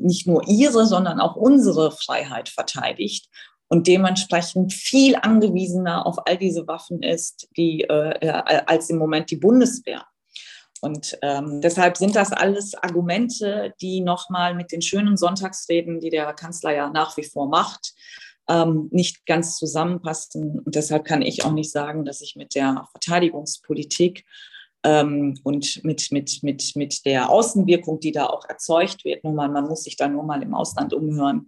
nicht 0.00 0.26
nur 0.26 0.48
ihre, 0.48 0.84
sondern 0.84 1.20
auch 1.20 1.36
unsere 1.36 1.92
Freiheit 1.92 2.48
verteidigt 2.48 3.28
und 3.68 3.86
dementsprechend 3.86 4.72
viel 4.72 5.16
angewiesener 5.16 6.06
auf 6.06 6.26
all 6.26 6.36
diese 6.36 6.66
Waffen 6.66 7.02
ist, 7.02 7.48
die, 7.56 7.82
äh, 7.82 8.28
als 8.66 8.90
im 8.90 8.98
Moment 8.98 9.30
die 9.30 9.36
Bundeswehr. 9.36 10.04
Und 10.80 11.18
ähm, 11.22 11.62
deshalb 11.62 11.96
sind 11.96 12.14
das 12.14 12.30
alles 12.30 12.74
Argumente, 12.74 13.72
die 13.80 14.02
nochmal 14.02 14.54
mit 14.54 14.70
den 14.70 14.82
schönen 14.82 15.16
Sonntagsreden, 15.16 15.98
die 15.98 16.10
der 16.10 16.34
Kanzler 16.34 16.74
ja 16.74 16.90
nach 16.90 17.16
wie 17.16 17.24
vor 17.24 17.48
macht, 17.48 17.94
ähm, 18.50 18.88
nicht 18.90 19.24
ganz 19.24 19.56
zusammenpassen. 19.56 20.60
Und 20.60 20.74
deshalb 20.74 21.06
kann 21.06 21.22
ich 21.22 21.42
auch 21.42 21.52
nicht 21.52 21.72
sagen, 21.72 22.04
dass 22.04 22.20
ich 22.20 22.36
mit 22.36 22.54
der 22.54 22.86
Verteidigungspolitik 22.90 24.26
ähm, 24.82 25.40
und 25.42 25.82
mit, 25.84 26.12
mit, 26.12 26.42
mit, 26.42 26.76
mit 26.76 27.06
der 27.06 27.30
Außenwirkung, 27.30 28.00
die 28.00 28.12
da 28.12 28.26
auch 28.26 28.44
erzeugt 28.46 29.06
wird, 29.06 29.24
nur 29.24 29.32
mal, 29.32 29.48
man 29.48 29.66
muss 29.66 29.84
sich 29.84 29.96
da 29.96 30.06
nur 30.06 30.24
mal 30.24 30.42
im 30.42 30.52
Ausland 30.52 30.92
umhören, 30.92 31.46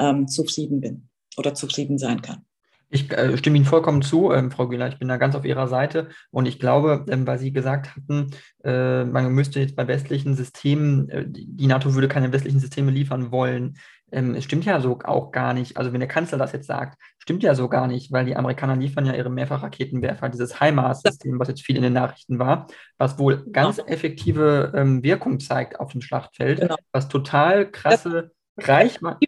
ähm, 0.00 0.28
zufrieden 0.28 0.80
bin 0.80 1.07
oder 1.38 1.54
zufrieden 1.54 1.98
sein 1.98 2.22
kann. 2.22 2.44
Ich 2.90 3.10
äh, 3.12 3.36
stimme 3.36 3.56
Ihnen 3.56 3.66
vollkommen 3.66 4.00
zu, 4.00 4.32
ähm, 4.32 4.50
Frau 4.50 4.66
Güller. 4.66 4.88
Ich 4.88 4.98
bin 4.98 5.08
da 5.08 5.18
ganz 5.18 5.34
auf 5.34 5.44
Ihrer 5.44 5.68
Seite. 5.68 6.08
Und 6.30 6.46
ich 6.46 6.58
glaube, 6.58 7.04
ähm, 7.08 7.26
weil 7.26 7.38
Sie 7.38 7.52
gesagt 7.52 7.94
hatten, 7.94 8.30
äh, 8.64 9.04
man 9.04 9.30
müsste 9.32 9.60
jetzt 9.60 9.76
bei 9.76 9.86
westlichen 9.86 10.34
Systemen, 10.34 11.08
äh, 11.10 11.24
die 11.26 11.66
NATO 11.66 11.94
würde 11.94 12.08
keine 12.08 12.32
westlichen 12.32 12.60
Systeme 12.60 12.90
liefern 12.90 13.30
wollen. 13.30 13.76
Ähm, 14.10 14.34
es 14.34 14.44
stimmt 14.44 14.64
ja 14.64 14.80
so 14.80 14.98
auch 15.04 15.32
gar 15.32 15.52
nicht. 15.52 15.76
Also 15.76 15.92
wenn 15.92 16.00
der 16.00 16.08
Kanzler 16.08 16.38
das 16.38 16.52
jetzt 16.52 16.66
sagt, 16.66 16.98
stimmt 17.18 17.42
ja 17.42 17.54
so 17.54 17.68
gar 17.68 17.88
nicht, 17.88 18.10
weil 18.10 18.24
die 18.24 18.36
Amerikaner 18.36 18.76
liefern 18.76 19.04
ja 19.04 19.12
ihre 19.12 19.28
Mehrfachraketenwerfer, 19.28 20.30
dieses 20.30 20.58
HIMARS-System, 20.58 21.38
was 21.38 21.48
jetzt 21.48 21.66
viel 21.66 21.76
in 21.76 21.82
den 21.82 21.92
Nachrichten 21.92 22.38
war, 22.38 22.68
was 22.96 23.18
wohl 23.18 23.44
ganz 23.52 23.76
genau. 23.76 23.88
effektive 23.88 24.72
ähm, 24.74 25.02
Wirkung 25.02 25.40
zeigt 25.40 25.78
auf 25.78 25.92
dem 25.92 26.00
Schlachtfeld, 26.00 26.60
genau. 26.60 26.76
was 26.90 27.08
total 27.08 27.70
krasse 27.70 28.30
Reichweite 28.56 29.18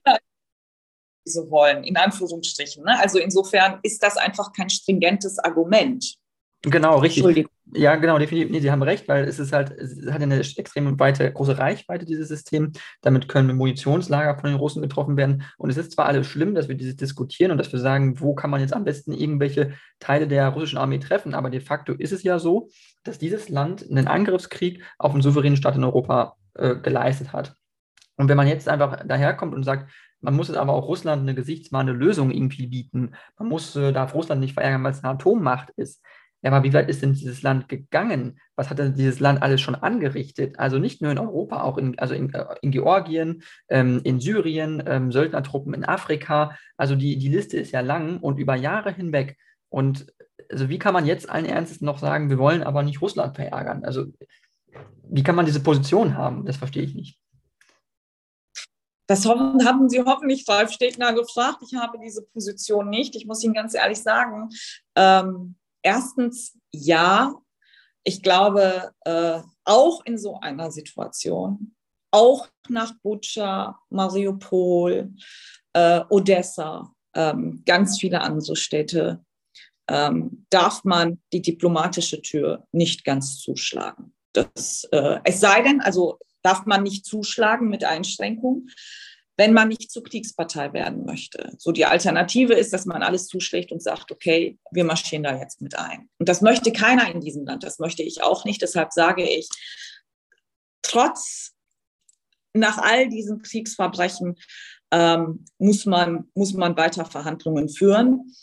so 1.32 1.50
wollen, 1.50 1.84
in 1.84 1.96
Anführungsstrichen. 1.96 2.84
Ne? 2.84 2.98
Also 3.00 3.18
insofern 3.18 3.78
ist 3.82 4.02
das 4.02 4.16
einfach 4.16 4.52
kein 4.52 4.70
stringentes 4.70 5.38
Argument. 5.38 6.16
Genau, 6.62 6.98
richtig. 6.98 7.48
Ja, 7.72 7.96
genau, 7.96 8.18
definitiv. 8.18 8.50
Nee, 8.50 8.60
Sie 8.60 8.70
haben 8.70 8.82
recht, 8.82 9.08
weil 9.08 9.24
es 9.24 9.38
ist 9.38 9.52
halt, 9.52 9.70
es 9.70 10.10
hat 10.10 10.20
eine 10.20 10.40
extrem 10.40 10.98
weite, 10.98 11.32
große 11.32 11.56
Reichweite, 11.56 12.04
dieses 12.04 12.28
System. 12.28 12.72
Damit 13.00 13.28
können 13.28 13.56
Munitionslager 13.56 14.38
von 14.38 14.50
den 14.50 14.58
Russen 14.58 14.82
getroffen 14.82 15.16
werden. 15.16 15.44
Und 15.56 15.70
es 15.70 15.78
ist 15.78 15.92
zwar 15.92 16.06
alles 16.06 16.26
schlimm, 16.26 16.54
dass 16.54 16.68
wir 16.68 16.74
dieses 16.74 16.96
diskutieren 16.96 17.52
und 17.52 17.58
dass 17.58 17.72
wir 17.72 17.78
sagen, 17.78 18.20
wo 18.20 18.34
kann 18.34 18.50
man 18.50 18.60
jetzt 18.60 18.74
am 18.74 18.84
besten 18.84 19.12
irgendwelche 19.12 19.72
Teile 20.00 20.26
der 20.26 20.48
russischen 20.48 20.78
Armee 20.78 20.98
treffen, 20.98 21.32
aber 21.32 21.48
de 21.48 21.60
facto 21.60 21.94
ist 21.94 22.12
es 22.12 22.24
ja 22.24 22.38
so, 22.38 22.68
dass 23.04 23.18
dieses 23.18 23.48
Land 23.48 23.86
einen 23.88 24.08
Angriffskrieg 24.08 24.82
auf 24.98 25.12
einen 25.12 25.22
souveränen 25.22 25.56
Staat 25.56 25.76
in 25.76 25.84
Europa 25.84 26.36
äh, 26.54 26.76
geleistet 26.76 27.32
hat. 27.32 27.54
Und 28.20 28.28
wenn 28.28 28.36
man 28.36 28.48
jetzt 28.48 28.68
einfach 28.68 29.02
daherkommt 29.06 29.54
und 29.54 29.62
sagt, 29.62 29.90
man 30.20 30.34
muss 30.34 30.48
jetzt 30.48 30.58
aber 30.58 30.74
auch 30.74 30.86
Russland 30.86 31.22
eine 31.22 31.34
gesichtswahrende 31.34 31.94
Lösung 31.94 32.30
irgendwie 32.30 32.66
bieten. 32.66 33.14
Man 33.38 33.48
muss, 33.48 33.74
äh, 33.76 33.92
darf 33.94 34.14
Russland 34.14 34.42
nicht 34.42 34.52
verärgern, 34.52 34.84
weil 34.84 34.92
es 34.92 35.02
eine 35.02 35.14
Atommacht 35.14 35.70
ist. 35.76 36.04
Ja, 36.42 36.52
aber 36.52 36.62
wie 36.62 36.74
weit 36.74 36.90
ist 36.90 37.00
denn 37.00 37.14
dieses 37.14 37.40
Land 37.40 37.70
gegangen? 37.70 38.38
Was 38.56 38.68
hat 38.68 38.78
denn 38.78 38.92
dieses 38.92 39.20
Land 39.20 39.42
alles 39.42 39.62
schon 39.62 39.74
angerichtet? 39.74 40.58
Also 40.58 40.78
nicht 40.78 41.00
nur 41.00 41.10
in 41.12 41.18
Europa, 41.18 41.62
auch 41.62 41.78
in, 41.78 41.98
also 41.98 42.12
in, 42.12 42.30
äh, 42.34 42.44
in 42.60 42.72
Georgien, 42.72 43.42
ähm, 43.70 44.02
in 44.04 44.20
Syrien, 44.20 44.82
ähm, 44.86 45.10
Söldnertruppen 45.10 45.72
in 45.72 45.86
Afrika. 45.86 46.54
Also 46.76 46.96
die, 46.96 47.16
die 47.16 47.28
Liste 47.28 47.56
ist 47.56 47.72
ja 47.72 47.80
lang 47.80 48.18
und 48.18 48.38
über 48.38 48.54
Jahre 48.54 48.92
hinweg. 48.92 49.38
Und 49.70 50.12
also 50.50 50.68
wie 50.68 50.78
kann 50.78 50.92
man 50.92 51.06
jetzt 51.06 51.30
allen 51.30 51.46
Ernstes 51.46 51.80
noch 51.80 51.96
sagen, 51.96 52.28
wir 52.28 52.36
wollen 52.36 52.62
aber 52.62 52.82
nicht 52.82 53.00
Russland 53.00 53.36
verärgern? 53.36 53.82
Also 53.82 54.08
wie 55.08 55.22
kann 55.22 55.36
man 55.36 55.46
diese 55.46 55.62
Position 55.62 56.18
haben? 56.18 56.44
Das 56.44 56.58
verstehe 56.58 56.82
ich 56.82 56.94
nicht. 56.94 57.18
Das 59.10 59.26
haben 59.26 59.88
Sie 59.88 60.00
hoffentlich 60.04 60.48
Ralf 60.48 60.70
Stegner 60.70 61.12
gefragt. 61.12 61.64
Ich 61.66 61.74
habe 61.74 61.98
diese 61.98 62.22
Position 62.22 62.90
nicht. 62.90 63.16
Ich 63.16 63.26
muss 63.26 63.42
Ihnen 63.42 63.54
ganz 63.54 63.74
ehrlich 63.74 64.00
sagen, 64.00 64.50
ähm, 64.94 65.56
erstens 65.82 66.56
ja, 66.72 67.34
ich 68.04 68.22
glaube, 68.22 68.92
äh, 69.04 69.40
auch 69.64 70.04
in 70.04 70.16
so 70.16 70.38
einer 70.38 70.70
Situation, 70.70 71.74
auch 72.12 72.46
nach 72.68 72.92
Butscha, 73.02 73.80
Mariupol, 73.88 75.12
äh, 75.72 76.02
Odessa, 76.08 76.94
ähm, 77.16 77.64
ganz 77.66 77.98
viele 77.98 78.20
andere 78.20 78.54
Städte, 78.54 79.24
ähm, 79.88 80.46
darf 80.50 80.84
man 80.84 81.20
die 81.32 81.42
diplomatische 81.42 82.22
Tür 82.22 82.64
nicht 82.70 83.04
ganz 83.04 83.40
zuschlagen. 83.40 84.14
Das, 84.34 84.84
äh, 84.92 85.18
es 85.24 85.40
sei 85.40 85.62
denn, 85.62 85.80
also 85.80 86.20
darf 86.42 86.66
man 86.66 86.82
nicht 86.82 87.04
zuschlagen 87.04 87.68
mit 87.68 87.84
Einschränkungen, 87.84 88.70
wenn 89.36 89.52
man 89.54 89.68
nicht 89.68 89.90
zur 89.90 90.02
Kriegspartei 90.02 90.72
werden 90.74 91.06
möchte. 91.06 91.52
So 91.56 91.72
die 91.72 91.86
Alternative 91.86 92.52
ist, 92.52 92.72
dass 92.72 92.84
man 92.84 93.02
alles 93.02 93.26
zuschlägt 93.26 93.72
und 93.72 93.82
sagt, 93.82 94.12
okay, 94.12 94.58
wir 94.70 94.84
marschieren 94.84 95.22
da 95.22 95.38
jetzt 95.38 95.62
mit 95.62 95.78
ein. 95.78 96.10
Und 96.18 96.28
das 96.28 96.42
möchte 96.42 96.72
keiner 96.72 97.10
in 97.10 97.20
diesem 97.20 97.46
Land, 97.46 97.64
das 97.64 97.78
möchte 97.78 98.02
ich 98.02 98.22
auch 98.22 98.44
nicht. 98.44 98.60
Deshalb 98.60 98.92
sage 98.92 99.22
ich, 99.22 99.48
trotz 100.82 101.52
nach 102.52 102.78
all 102.78 103.08
diesen 103.08 103.40
Kriegsverbrechen 103.40 104.36
ähm, 104.90 105.44
muss, 105.58 105.86
man, 105.86 106.28
muss 106.34 106.52
man 106.52 106.76
weiter 106.76 107.04
Verhandlungen 107.04 107.68
führen. 107.68 108.34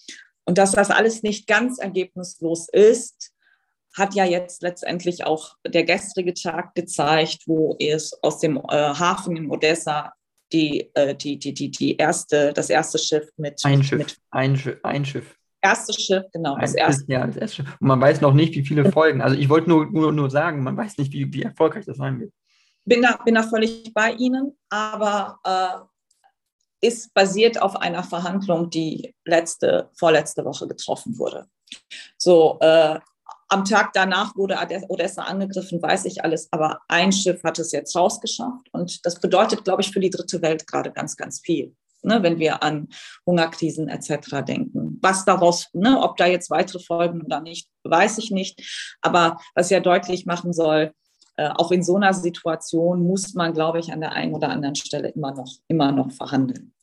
Und 0.45 0.57
dass 0.57 0.71
das 0.71 0.89
alles 0.89 1.23
nicht 1.23 1.45
ganz 1.45 1.77
ergebnislos 1.77 2.69
ist, 2.69 3.33
hat 3.97 4.13
ja 4.13 4.25
jetzt 4.25 4.61
letztendlich 4.61 5.25
auch 5.25 5.55
der 5.65 5.83
gestrige 5.83 6.33
Tag 6.33 6.75
gezeigt, 6.75 7.43
wo 7.47 7.75
es 7.79 8.13
aus 8.21 8.39
dem 8.39 8.57
äh, 8.57 8.61
Hafen 8.71 9.35
in 9.35 9.49
Odessa 9.49 10.13
die, 10.53 10.89
äh, 10.93 11.15
die, 11.15 11.39
die, 11.39 11.53
die, 11.53 11.71
die 11.71 11.97
erste, 11.97 12.53
das 12.53 12.69
erste 12.69 12.97
Schiff 12.99 13.29
mit. 13.37 13.59
Ein 13.65 13.83
Schiff. 13.83 13.99
Mit, 13.99 14.17
ein 14.31 14.55
Schiff. 14.55 14.79
Ein 14.83 15.05
Schiff. 15.05 15.35
Erste 15.61 15.99
Schiff, 15.99 16.23
genau. 16.31 16.57
Das 16.57 16.75
erste. 16.75 17.11
Ja, 17.11 17.25
das 17.25 17.37
erste 17.37 17.55
Schiff. 17.57 17.77
Und 17.79 17.87
man 17.87 17.99
weiß 17.99 18.21
noch 18.21 18.33
nicht, 18.33 18.55
wie 18.55 18.65
viele 18.65 18.91
Folgen. 18.91 19.21
Also 19.21 19.35
ich 19.35 19.49
wollte 19.49 19.69
nur, 19.69 19.87
nur, 19.87 20.13
nur 20.13 20.29
sagen, 20.29 20.63
man 20.63 20.77
weiß 20.77 20.97
nicht, 20.99 21.11
wie, 21.11 21.33
wie 21.33 21.43
erfolgreich 21.43 21.85
das 21.85 21.97
sein 21.97 22.19
wird. 22.19 22.31
Bin 22.85 23.01
da, 23.01 23.17
bin 23.25 23.35
da 23.35 23.43
völlig 23.43 23.91
bei 23.93 24.11
Ihnen, 24.11 24.57
aber 24.69 25.39
äh, 25.43 26.87
ist 26.87 27.13
basiert 27.13 27.61
auf 27.61 27.75
einer 27.75 28.03
Verhandlung, 28.03 28.69
die 28.69 29.13
letzte, 29.25 29.89
vorletzte 29.97 30.45
Woche 30.45 30.67
getroffen 30.67 31.17
wurde. 31.17 31.47
So, 32.17 32.57
äh, 32.61 32.99
am 33.49 33.65
Tag 33.65 33.93
danach 33.93 34.35
wurde 34.35 34.57
Odessa 34.89 35.23
angegriffen, 35.23 35.81
weiß 35.81 36.05
ich 36.05 36.23
alles, 36.23 36.47
aber 36.51 36.79
ein 36.87 37.11
Schiff 37.11 37.43
hat 37.43 37.59
es 37.59 37.71
jetzt 37.71 37.95
rausgeschafft. 37.95 38.67
Und 38.71 39.05
das 39.05 39.19
bedeutet, 39.19 39.63
glaube 39.63 39.81
ich, 39.81 39.91
für 39.91 39.99
die 39.99 40.09
dritte 40.09 40.41
Welt 40.41 40.67
gerade 40.67 40.91
ganz, 40.91 41.15
ganz 41.15 41.39
viel. 41.39 41.75
Ne, 42.03 42.21
wenn 42.21 42.37
wir 42.37 42.61
an 42.61 42.89
Hungerkrisen 43.25 43.89
etc. 43.89 44.43
denken. 44.47 44.99
Was 45.01 45.25
daraus, 45.25 45.67
ne, 45.73 45.99
ob 45.99 46.15
da 46.15 46.27
jetzt 46.27 46.51
weitere 46.51 46.79
Folgen 46.79 47.23
oder 47.23 47.41
nicht, 47.41 47.67
weiß 47.83 48.19
ich 48.19 48.29
nicht. 48.29 48.97
Aber 49.01 49.39
was 49.55 49.71
ja 49.71 49.79
deutlich 49.79 50.25
machen 50.25 50.53
soll, 50.53 50.93
äh, 51.37 51.49
auch 51.49 51.71
in 51.71 51.83
so 51.83 51.95
einer 51.95 52.13
Situation 52.13 53.01
muss 53.01 53.33
man, 53.33 53.53
glaube 53.53 53.79
ich, 53.79 53.91
an 53.91 53.99
der 53.99 54.11
einen 54.13 54.35
oder 54.35 54.49
anderen 54.49 54.75
Stelle 54.75 55.09
immer 55.09 55.33
noch, 55.33 55.51
immer 55.67 55.91
noch 55.91 56.11
verhandeln. 56.11 56.73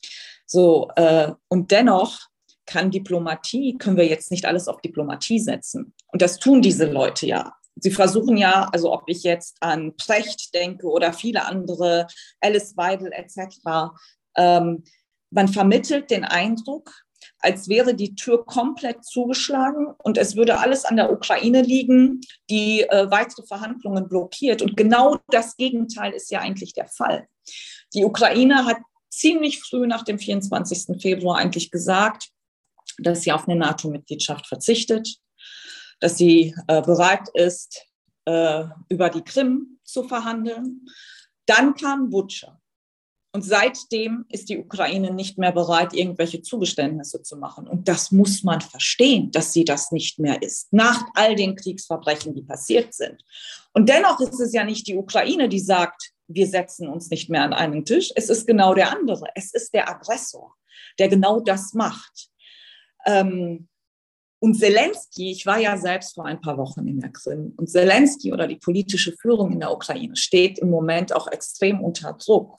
So, 0.47 0.91
äh, 0.97 1.33
und 1.49 1.71
dennoch 1.71 2.29
kann 2.67 2.91
Diplomatie, 2.91 3.77
können 3.79 3.97
wir 3.97 4.07
jetzt 4.07 4.31
nicht 4.31 4.47
alles 4.47 4.69
auf 4.69 4.81
Diplomatie 4.81 5.39
setzen. 5.39 5.95
Und 6.12 6.23
das 6.23 6.39
tun 6.39 6.62
diese 6.62 6.87
Leute 6.87 7.27
ja. 7.27 7.55
Sie 7.77 7.91
versuchen 7.91 8.37
ja, 8.37 8.69
also 8.73 8.93
ob 8.93 9.03
ich 9.09 9.25
jetzt 9.25 9.57
an 9.61 9.97
Precht 9.97 10.55
denke 10.55 10.87
oder 10.87 11.12
viele 11.12 11.45
andere, 11.45 12.07
Alice 12.41 12.77
Weidel 12.77 13.12
etc., 13.12 13.93
ähm, 14.37 14.85
man 15.31 15.49
vermittelt 15.49 16.11
den 16.11 16.25
Eindruck, 16.25 16.93
als 17.41 17.69
wäre 17.69 17.95
die 17.95 18.15
Tür 18.15 18.45
komplett 18.45 19.05
zugeschlagen 19.05 19.89
und 19.99 20.19
es 20.19 20.37
würde 20.37 20.59
alles 20.59 20.85
an 20.85 20.97
der 20.97 21.12
Ukraine 21.12 21.62
liegen, 21.62 22.21
die 22.49 22.83
äh, 22.83 23.11
weitere 23.11 23.45
Verhandlungen 23.45 24.09
blockiert. 24.09 24.62
Und 24.62 24.77
genau 24.77 25.19
das 25.29 25.57
Gegenteil 25.57 26.12
ist 26.12 26.31
ja 26.31 26.41
eigentlich 26.41 26.73
der 26.75 26.87
Fall. 26.87 27.27
Die 27.93 28.05
Ukraine 28.05 28.65
hat 28.65 28.79
ziemlich 29.11 29.61
früh 29.61 29.87
nach 29.87 30.03
dem 30.03 30.19
24. 30.19 31.01
Februar 31.01 31.39
eigentlich 31.39 31.71
gesagt, 31.71 32.31
dass 32.99 33.23
sie 33.23 33.33
auf 33.33 33.49
eine 33.49 33.59
NATO-Mitgliedschaft 33.59 34.47
verzichtet, 34.47 35.17
dass 36.01 36.17
sie 36.17 36.55
äh, 36.69 36.83
bereit 36.83 37.29
ist, 37.35 37.87
äh, 38.25 38.65
über 38.89 39.11
die 39.11 39.23
Krim 39.23 39.79
zu 39.85 40.05
verhandeln. 40.05 40.87
Dann 41.47 41.75
kam 41.75 42.11
Butscha. 42.11 42.61
Und 43.35 43.43
seitdem 43.43 44.27
ist 44.29 44.49
die 44.49 44.59
Ukraine 44.59 45.13
nicht 45.13 45.39
mehr 45.39 45.51
bereit, 45.51 45.93
irgendwelche 45.93 46.41
Zugeständnisse 46.41 47.21
zu 47.23 47.37
machen. 47.37 47.67
Und 47.67 47.89
das 47.89 48.13
muss 48.13 48.45
man 48.45 48.61
verstehen, 48.61 49.33
dass 49.33 49.53
sie 49.53 49.65
das 49.65 49.91
nicht 49.91 50.21
mehr 50.21 50.41
ist, 50.41 50.73
nach 50.73 51.05
all 51.15 51.35
den 51.35 51.57
Kriegsverbrechen, 51.57 52.33
die 52.33 52.43
passiert 52.43 52.95
sind. 52.95 53.25
Und 53.73 53.89
dennoch 53.89 54.21
ist 54.21 54.39
es 54.39 54.53
ja 54.53 54.63
nicht 54.63 54.87
die 54.87 54.97
Ukraine, 54.97 55.49
die 55.49 55.59
sagt, 55.59 56.13
wir 56.29 56.47
setzen 56.47 56.89
uns 56.89 57.11
nicht 57.11 57.29
mehr 57.29 57.43
an 57.43 57.53
einen 57.53 57.85
Tisch. 57.85 58.13
Es 58.15 58.31
ist 58.31 58.47
genau 58.47 58.73
der 58.73 58.97
andere. 58.97 59.27
Es 59.35 59.53
ist 59.53 59.75
der 59.75 59.89
Aggressor, 59.89 60.55
der 61.01 61.09
genau 61.09 61.41
das 61.41 61.75
macht. 61.75 62.29
Ähm, 63.07 63.69
und 64.45 64.55
Zelensky, 64.57 65.31
ich 65.31 65.47
war 65.47 65.59
ja 65.59 65.79
selbst 65.79 66.15
vor 66.15 66.27
ein 66.27 66.41
paar 66.41 66.59
Wochen 66.59 66.87
in 66.87 67.01
der 67.01 67.11
Krim, 67.11 67.55
und 67.57 67.71
Zelensky 67.71 68.31
oder 68.31 68.47
die 68.47 68.59
politische 68.59 69.15
Führung 69.17 69.53
in 69.53 69.61
der 69.61 69.73
Ukraine 69.73 70.17
steht 70.17 70.59
im 70.59 70.69
Moment 70.69 71.15
auch 71.15 71.29
extrem 71.29 71.81
unter 71.81 72.13
Druck, 72.13 72.59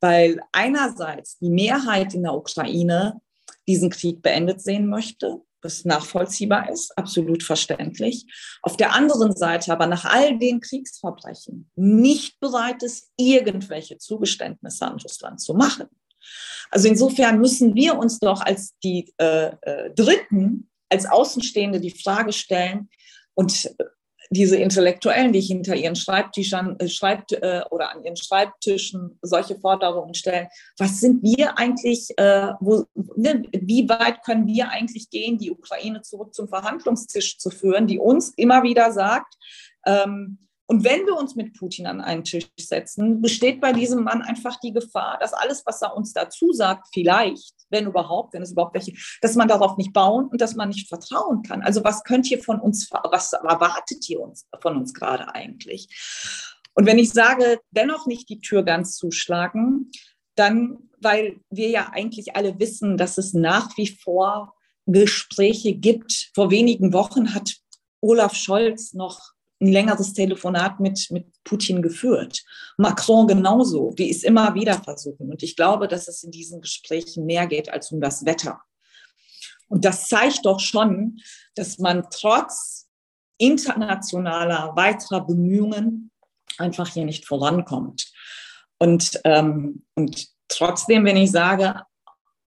weil 0.00 0.40
einerseits 0.50 1.38
die 1.38 1.50
Mehrheit 1.50 2.14
in 2.14 2.24
der 2.24 2.34
Ukraine 2.34 3.20
diesen 3.68 3.90
Krieg 3.90 4.22
beendet 4.22 4.60
sehen 4.60 4.88
möchte, 4.88 5.40
was 5.62 5.84
nachvollziehbar 5.84 6.68
ist, 6.68 6.98
absolut 6.98 7.44
verständlich. 7.44 8.26
Auf 8.62 8.76
der 8.76 8.94
anderen 8.94 9.36
Seite 9.36 9.72
aber 9.72 9.86
nach 9.86 10.06
all 10.06 10.36
den 10.36 10.60
Kriegsverbrechen 10.60 11.70
nicht 11.76 12.40
bereit 12.40 12.82
ist, 12.82 13.12
irgendwelche 13.16 13.98
Zugeständnisse 13.98 14.84
an 14.84 14.98
Russland 14.98 15.40
zu 15.40 15.54
machen. 15.54 15.86
Also 16.70 16.88
insofern 16.88 17.40
müssen 17.40 17.74
wir 17.74 17.98
uns 17.98 18.18
doch 18.18 18.40
als 18.40 18.74
die 18.82 19.12
äh, 19.18 19.52
äh, 19.62 19.90
Dritten 19.94 20.70
als 20.88 21.06
Außenstehende 21.06 21.80
die 21.80 21.90
Frage 21.90 22.32
stellen 22.32 22.88
und 23.34 23.70
diese 24.32 24.56
Intellektuellen, 24.56 25.32
die 25.32 25.40
hinter 25.40 25.74
ihren 25.74 25.96
Schreibtischen 25.96 26.78
äh, 26.78 26.88
schreibt, 26.88 27.32
äh, 27.32 27.62
oder 27.70 27.90
an 27.90 28.04
ihren 28.04 28.16
Schreibtischen 28.16 29.18
solche 29.22 29.58
Forderungen 29.58 30.14
stellen, 30.14 30.46
was 30.78 31.00
sind 31.00 31.22
wir 31.22 31.58
eigentlich, 31.58 32.16
äh, 32.16 32.52
wo, 32.60 32.84
ne, 33.16 33.42
wie 33.50 33.88
weit 33.88 34.22
können 34.22 34.46
wir 34.46 34.70
eigentlich 34.70 35.10
gehen, 35.10 35.38
die 35.38 35.50
Ukraine 35.50 36.02
zurück 36.02 36.32
zum 36.32 36.48
Verhandlungstisch 36.48 37.38
zu 37.38 37.50
führen, 37.50 37.88
die 37.88 37.98
uns 37.98 38.32
immer 38.36 38.62
wieder 38.62 38.92
sagt, 38.92 39.34
ähm, 39.84 40.38
und 40.70 40.84
wenn 40.84 41.04
wir 41.04 41.16
uns 41.16 41.34
mit 41.34 41.58
Putin 41.58 41.88
an 41.88 42.00
einen 42.00 42.22
Tisch 42.22 42.46
setzen, 42.56 43.20
besteht 43.20 43.60
bei 43.60 43.72
diesem 43.72 44.04
Mann 44.04 44.22
einfach 44.22 44.60
die 44.60 44.72
Gefahr, 44.72 45.18
dass 45.18 45.32
alles, 45.32 45.66
was 45.66 45.82
er 45.82 45.96
uns 45.96 46.12
dazu 46.12 46.52
sagt, 46.52 46.86
vielleicht, 46.94 47.54
wenn 47.70 47.88
überhaupt, 47.88 48.34
wenn 48.34 48.42
es 48.42 48.52
überhaupt 48.52 48.74
welche, 48.74 48.92
dass 49.20 49.34
man 49.34 49.48
darauf 49.48 49.78
nicht 49.78 49.92
bauen 49.92 50.26
und 50.26 50.40
dass 50.40 50.54
man 50.54 50.68
nicht 50.68 50.86
vertrauen 50.86 51.42
kann. 51.42 51.62
Also 51.62 51.82
was 51.82 52.04
könnt 52.04 52.30
ihr 52.30 52.40
von 52.40 52.60
uns, 52.60 52.88
was 52.92 53.32
erwartet 53.32 54.08
ihr 54.08 54.20
uns 54.20 54.46
von 54.60 54.76
uns 54.76 54.94
gerade 54.94 55.34
eigentlich? 55.34 55.88
Und 56.74 56.86
wenn 56.86 57.00
ich 57.00 57.10
sage, 57.10 57.58
dennoch 57.72 58.06
nicht 58.06 58.28
die 58.28 58.40
Tür 58.40 58.62
ganz 58.62 58.94
zuschlagen, 58.94 59.90
dann, 60.36 60.88
weil 61.00 61.40
wir 61.50 61.68
ja 61.70 61.90
eigentlich 61.92 62.36
alle 62.36 62.60
wissen, 62.60 62.96
dass 62.96 63.18
es 63.18 63.34
nach 63.34 63.76
wie 63.76 63.88
vor 63.88 64.54
Gespräche 64.86 65.74
gibt. 65.74 66.30
Vor 66.32 66.52
wenigen 66.52 66.92
Wochen 66.92 67.34
hat 67.34 67.56
Olaf 68.00 68.36
Scholz 68.36 68.92
noch 68.92 69.32
ein 69.60 69.68
längeres 69.68 70.14
Telefonat 70.14 70.80
mit, 70.80 71.08
mit 71.10 71.26
Putin 71.44 71.82
geführt. 71.82 72.42
Macron 72.78 73.26
genauso, 73.26 73.92
die 73.92 74.10
ist 74.10 74.24
immer 74.24 74.54
wieder 74.54 74.82
versuchen. 74.82 75.30
Und 75.30 75.42
ich 75.42 75.56
glaube, 75.56 75.86
dass 75.86 76.08
es 76.08 76.22
in 76.22 76.30
diesen 76.30 76.60
Gesprächen 76.62 77.26
mehr 77.26 77.46
geht 77.46 77.70
als 77.70 77.92
um 77.92 78.00
das 78.00 78.24
Wetter. 78.24 78.60
Und 79.68 79.84
das 79.84 80.08
zeigt 80.08 80.46
doch 80.46 80.60
schon, 80.60 81.20
dass 81.54 81.78
man 81.78 82.06
trotz 82.10 82.88
internationaler 83.38 84.72
weiterer 84.76 85.24
Bemühungen 85.26 86.10
einfach 86.58 86.88
hier 86.88 87.04
nicht 87.04 87.26
vorankommt. 87.26 88.12
Und, 88.78 89.20
ähm, 89.24 89.84
und 89.94 90.28
trotzdem, 90.48 91.04
wenn 91.04 91.16
ich 91.16 91.30
sage, 91.30 91.82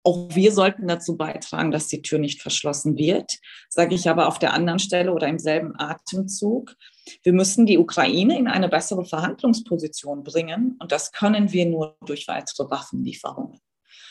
auch 0.02 0.34
wir 0.34 0.52
sollten 0.52 0.88
dazu 0.88 1.16
beitragen, 1.16 1.70
dass 1.70 1.88
die 1.88 2.02
Tür 2.02 2.18
nicht 2.18 2.40
verschlossen 2.40 2.96
wird, 2.96 3.38
sage 3.68 3.94
ich 3.94 4.08
aber 4.08 4.28
auf 4.28 4.38
der 4.38 4.54
anderen 4.54 4.78
Stelle 4.78 5.12
oder 5.12 5.28
im 5.28 5.38
selben 5.38 5.78
Atemzug, 5.78 6.74
wir 7.22 7.32
müssen 7.32 7.66
die 7.66 7.78
Ukraine 7.78 8.38
in 8.38 8.48
eine 8.48 8.68
bessere 8.68 9.04
Verhandlungsposition 9.04 10.24
bringen 10.24 10.76
und 10.80 10.92
das 10.92 11.12
können 11.12 11.52
wir 11.52 11.66
nur 11.66 11.96
durch 12.04 12.28
weitere 12.28 12.70
Waffenlieferungen. 12.70 13.60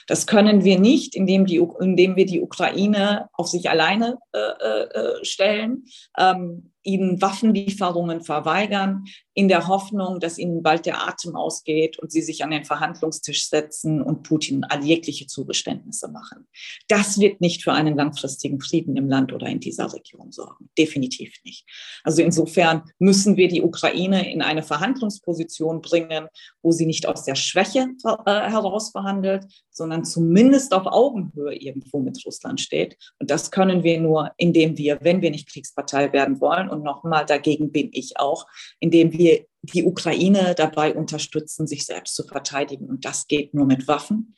Das 0.07 0.25
können 0.25 0.63
wir 0.63 0.79
nicht, 0.79 1.15
indem, 1.15 1.45
die, 1.45 1.63
indem 1.79 2.15
wir 2.15 2.25
die 2.25 2.41
Ukraine 2.41 3.29
auf 3.33 3.47
sich 3.47 3.69
alleine 3.69 4.17
äh, 4.33 4.39
äh, 4.39 5.23
stellen, 5.23 5.85
ähm, 6.17 6.68
ihnen 6.83 7.21
Waffenlieferungen 7.21 8.21
verweigern, 8.21 9.05
in 9.33 9.47
der 9.47 9.67
Hoffnung, 9.67 10.19
dass 10.19 10.37
ihnen 10.37 10.63
bald 10.63 10.85
der 10.85 11.07
Atem 11.07 11.35
ausgeht 11.35 11.97
und 11.99 12.11
sie 12.11 12.21
sich 12.21 12.43
an 12.43 12.51
den 12.51 12.65
Verhandlungstisch 12.65 13.47
setzen 13.47 14.01
und 14.01 14.23
Putin 14.23 14.65
all 14.65 14.83
jegliche 14.83 15.27
Zugeständnisse 15.27 16.09
machen. 16.09 16.47
Das 16.89 17.19
wird 17.19 17.39
nicht 17.39 17.63
für 17.63 17.71
einen 17.71 17.95
langfristigen 17.95 18.59
Frieden 18.59 18.97
im 18.97 19.07
Land 19.07 19.31
oder 19.31 19.47
in 19.47 19.59
dieser 19.59 19.93
Region 19.93 20.31
sorgen. 20.31 20.69
Definitiv 20.77 21.33
nicht. 21.45 21.65
Also 22.03 22.21
insofern 22.21 22.83
müssen 22.97 23.37
wir 23.37 23.47
die 23.47 23.61
Ukraine 23.61 24.31
in 24.31 24.41
eine 24.41 24.63
Verhandlungsposition 24.63 25.81
bringen, 25.81 26.27
wo 26.61 26.71
sie 26.71 26.85
nicht 26.85 27.07
aus 27.07 27.23
der 27.23 27.35
Schwäche 27.35 27.87
äh, 28.25 28.49
heraus 28.49 28.91
verhandelt, 28.91 29.45
sondern 29.71 30.03
zumindest 30.03 30.73
auf 30.73 30.85
Augenhöhe 30.85 31.55
irgendwo 31.55 31.99
mit 31.99 32.21
Russland 32.25 32.59
steht. 32.59 32.97
Und 33.19 33.29
das 33.29 33.51
können 33.51 33.83
wir 33.83 34.01
nur, 34.01 34.31
indem 34.35 34.77
wir, 34.77 34.97
wenn 35.01 35.21
wir 35.21 35.31
nicht 35.31 35.47
Kriegspartei 35.47 36.11
werden 36.11 36.41
wollen, 36.41 36.69
und 36.69 36.78
nochmal 36.83 37.25
dagegen 37.25 37.71
bin 37.71 37.89
ich 37.93 38.17
auch, 38.19 38.47
indem 38.79 39.13
wir 39.13 39.45
die 39.61 39.83
Ukraine 39.83 40.55
dabei 40.55 40.95
unterstützen, 40.95 41.67
sich 41.67 41.85
selbst 41.85 42.15
zu 42.15 42.23
verteidigen. 42.23 42.87
Und 42.87 43.05
das 43.05 43.27
geht 43.27 43.53
nur 43.53 43.65
mit 43.65 43.87
Waffen 43.87 44.35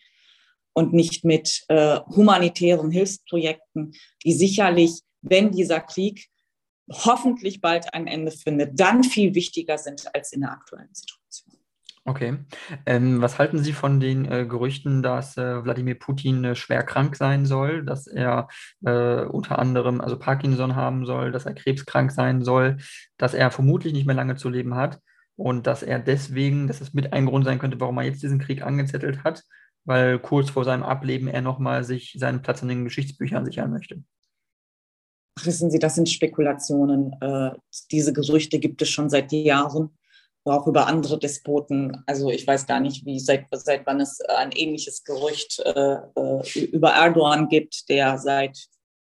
und 0.73 0.93
nicht 0.93 1.23
mit 1.25 1.63
äh, 1.67 1.99
humanitären 2.07 2.91
Hilfsprojekten, 2.91 3.93
die 4.23 4.33
sicherlich, 4.33 5.01
wenn 5.21 5.51
dieser 5.51 5.79
Krieg 5.79 6.29
hoffentlich 6.91 7.61
bald 7.61 7.93
ein 7.93 8.07
Ende 8.07 8.31
findet, 8.31 8.79
dann 8.79 9.03
viel 9.03 9.35
wichtiger 9.35 9.77
sind 9.77 10.13
als 10.13 10.33
in 10.33 10.41
der 10.41 10.51
aktuellen 10.51 10.93
Situation. 10.93 11.20
Okay. 12.11 12.39
Ähm, 12.85 13.21
was 13.21 13.39
halten 13.39 13.59
Sie 13.59 13.71
von 13.71 14.01
den 14.01 14.29
äh, 14.29 14.45
Gerüchten, 14.45 15.01
dass 15.01 15.37
äh, 15.37 15.63
Wladimir 15.63 15.95
Putin 15.95 16.43
äh, 16.43 16.55
schwer 16.55 16.83
krank 16.83 17.15
sein 17.15 17.45
soll, 17.45 17.85
dass 17.85 18.05
er 18.05 18.49
äh, 18.85 19.21
unter 19.23 19.59
anderem 19.59 20.01
also 20.01 20.19
Parkinson 20.19 20.75
haben 20.75 21.05
soll, 21.05 21.31
dass 21.31 21.45
er 21.45 21.53
krebskrank 21.53 22.11
sein 22.11 22.41
soll, 22.41 22.75
dass 23.17 23.33
er 23.33 23.49
vermutlich 23.49 23.93
nicht 23.93 24.07
mehr 24.07 24.15
lange 24.15 24.35
zu 24.35 24.49
leben 24.49 24.75
hat 24.75 24.99
und 25.37 25.67
dass 25.67 25.83
er 25.83 25.99
deswegen, 25.99 26.67
dass 26.67 26.81
es 26.81 26.93
mit 26.93 27.13
ein 27.13 27.27
Grund 27.27 27.45
sein 27.45 27.59
könnte, 27.59 27.79
warum 27.79 27.97
er 27.97 28.03
jetzt 28.03 28.21
diesen 28.21 28.39
Krieg 28.39 28.61
angezettelt 28.61 29.23
hat, 29.23 29.43
weil 29.85 30.19
kurz 30.19 30.49
vor 30.49 30.65
seinem 30.65 30.83
Ableben 30.83 31.29
er 31.29 31.41
nochmal 31.41 31.85
sich 31.85 32.17
seinen 32.19 32.41
Platz 32.41 32.61
in 32.61 32.67
den 32.67 32.83
Geschichtsbüchern 32.83 33.45
sichern 33.45 33.71
möchte? 33.71 34.03
Wissen 35.41 35.71
Sie, 35.71 35.79
das 35.79 35.95
sind 35.95 36.09
Spekulationen. 36.09 37.15
Äh, 37.21 37.51
diese 37.89 38.11
Gerüchte 38.11 38.59
gibt 38.59 38.81
es 38.81 38.89
schon 38.89 39.09
seit 39.09 39.31
Jahren 39.31 39.91
auch 40.45 40.67
über 40.67 40.87
andere 40.87 41.19
Despoten. 41.19 42.03
Also 42.05 42.29
ich 42.29 42.45
weiß 42.47 42.65
gar 42.65 42.79
nicht, 42.79 43.05
wie 43.05 43.19
seit, 43.19 43.45
seit 43.51 43.85
wann 43.85 44.01
es 44.01 44.21
ein 44.21 44.51
ähnliches 44.51 45.03
Gerücht 45.03 45.59
äh, 45.59 45.97
äh, 46.15 46.65
über 46.71 46.91
Erdogan 46.91 47.47
gibt, 47.47 47.89
der 47.89 48.17
seit 48.17 48.57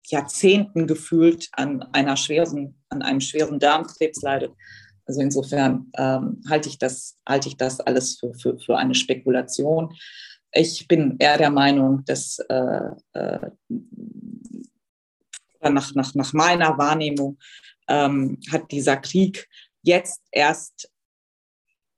Jahrzehnten 0.07 0.85
gefühlt 0.85 1.49
an 1.53 1.81
einer 1.93 2.17
schweren, 2.17 2.75
an 2.89 3.01
einem 3.01 3.21
schweren 3.21 3.59
Darmkrebs 3.59 4.21
leidet. 4.21 4.51
Also 5.05 5.21
insofern 5.21 5.91
ähm, 5.97 6.41
halte 6.49 6.69
ich 6.69 6.77
das, 6.77 7.17
halte 7.27 7.49
ich 7.49 7.57
das 7.57 7.79
alles 7.79 8.19
für, 8.19 8.33
für, 8.33 8.59
für 8.59 8.77
eine 8.77 8.95
Spekulation. 8.95 9.93
Ich 10.51 10.87
bin 10.87 11.15
eher 11.19 11.37
der 11.37 11.49
Meinung, 11.49 12.03
dass 12.05 12.39
äh, 12.47 12.89
äh, 13.13 13.49
nach, 15.61 15.95
nach, 15.95 16.13
nach 16.13 16.33
meiner 16.33 16.77
Wahrnehmung 16.77 17.37
ähm, 17.87 18.39
hat 18.51 18.71
dieser 18.71 18.97
Krieg 18.97 19.47
jetzt 19.81 20.21
erst 20.31 20.89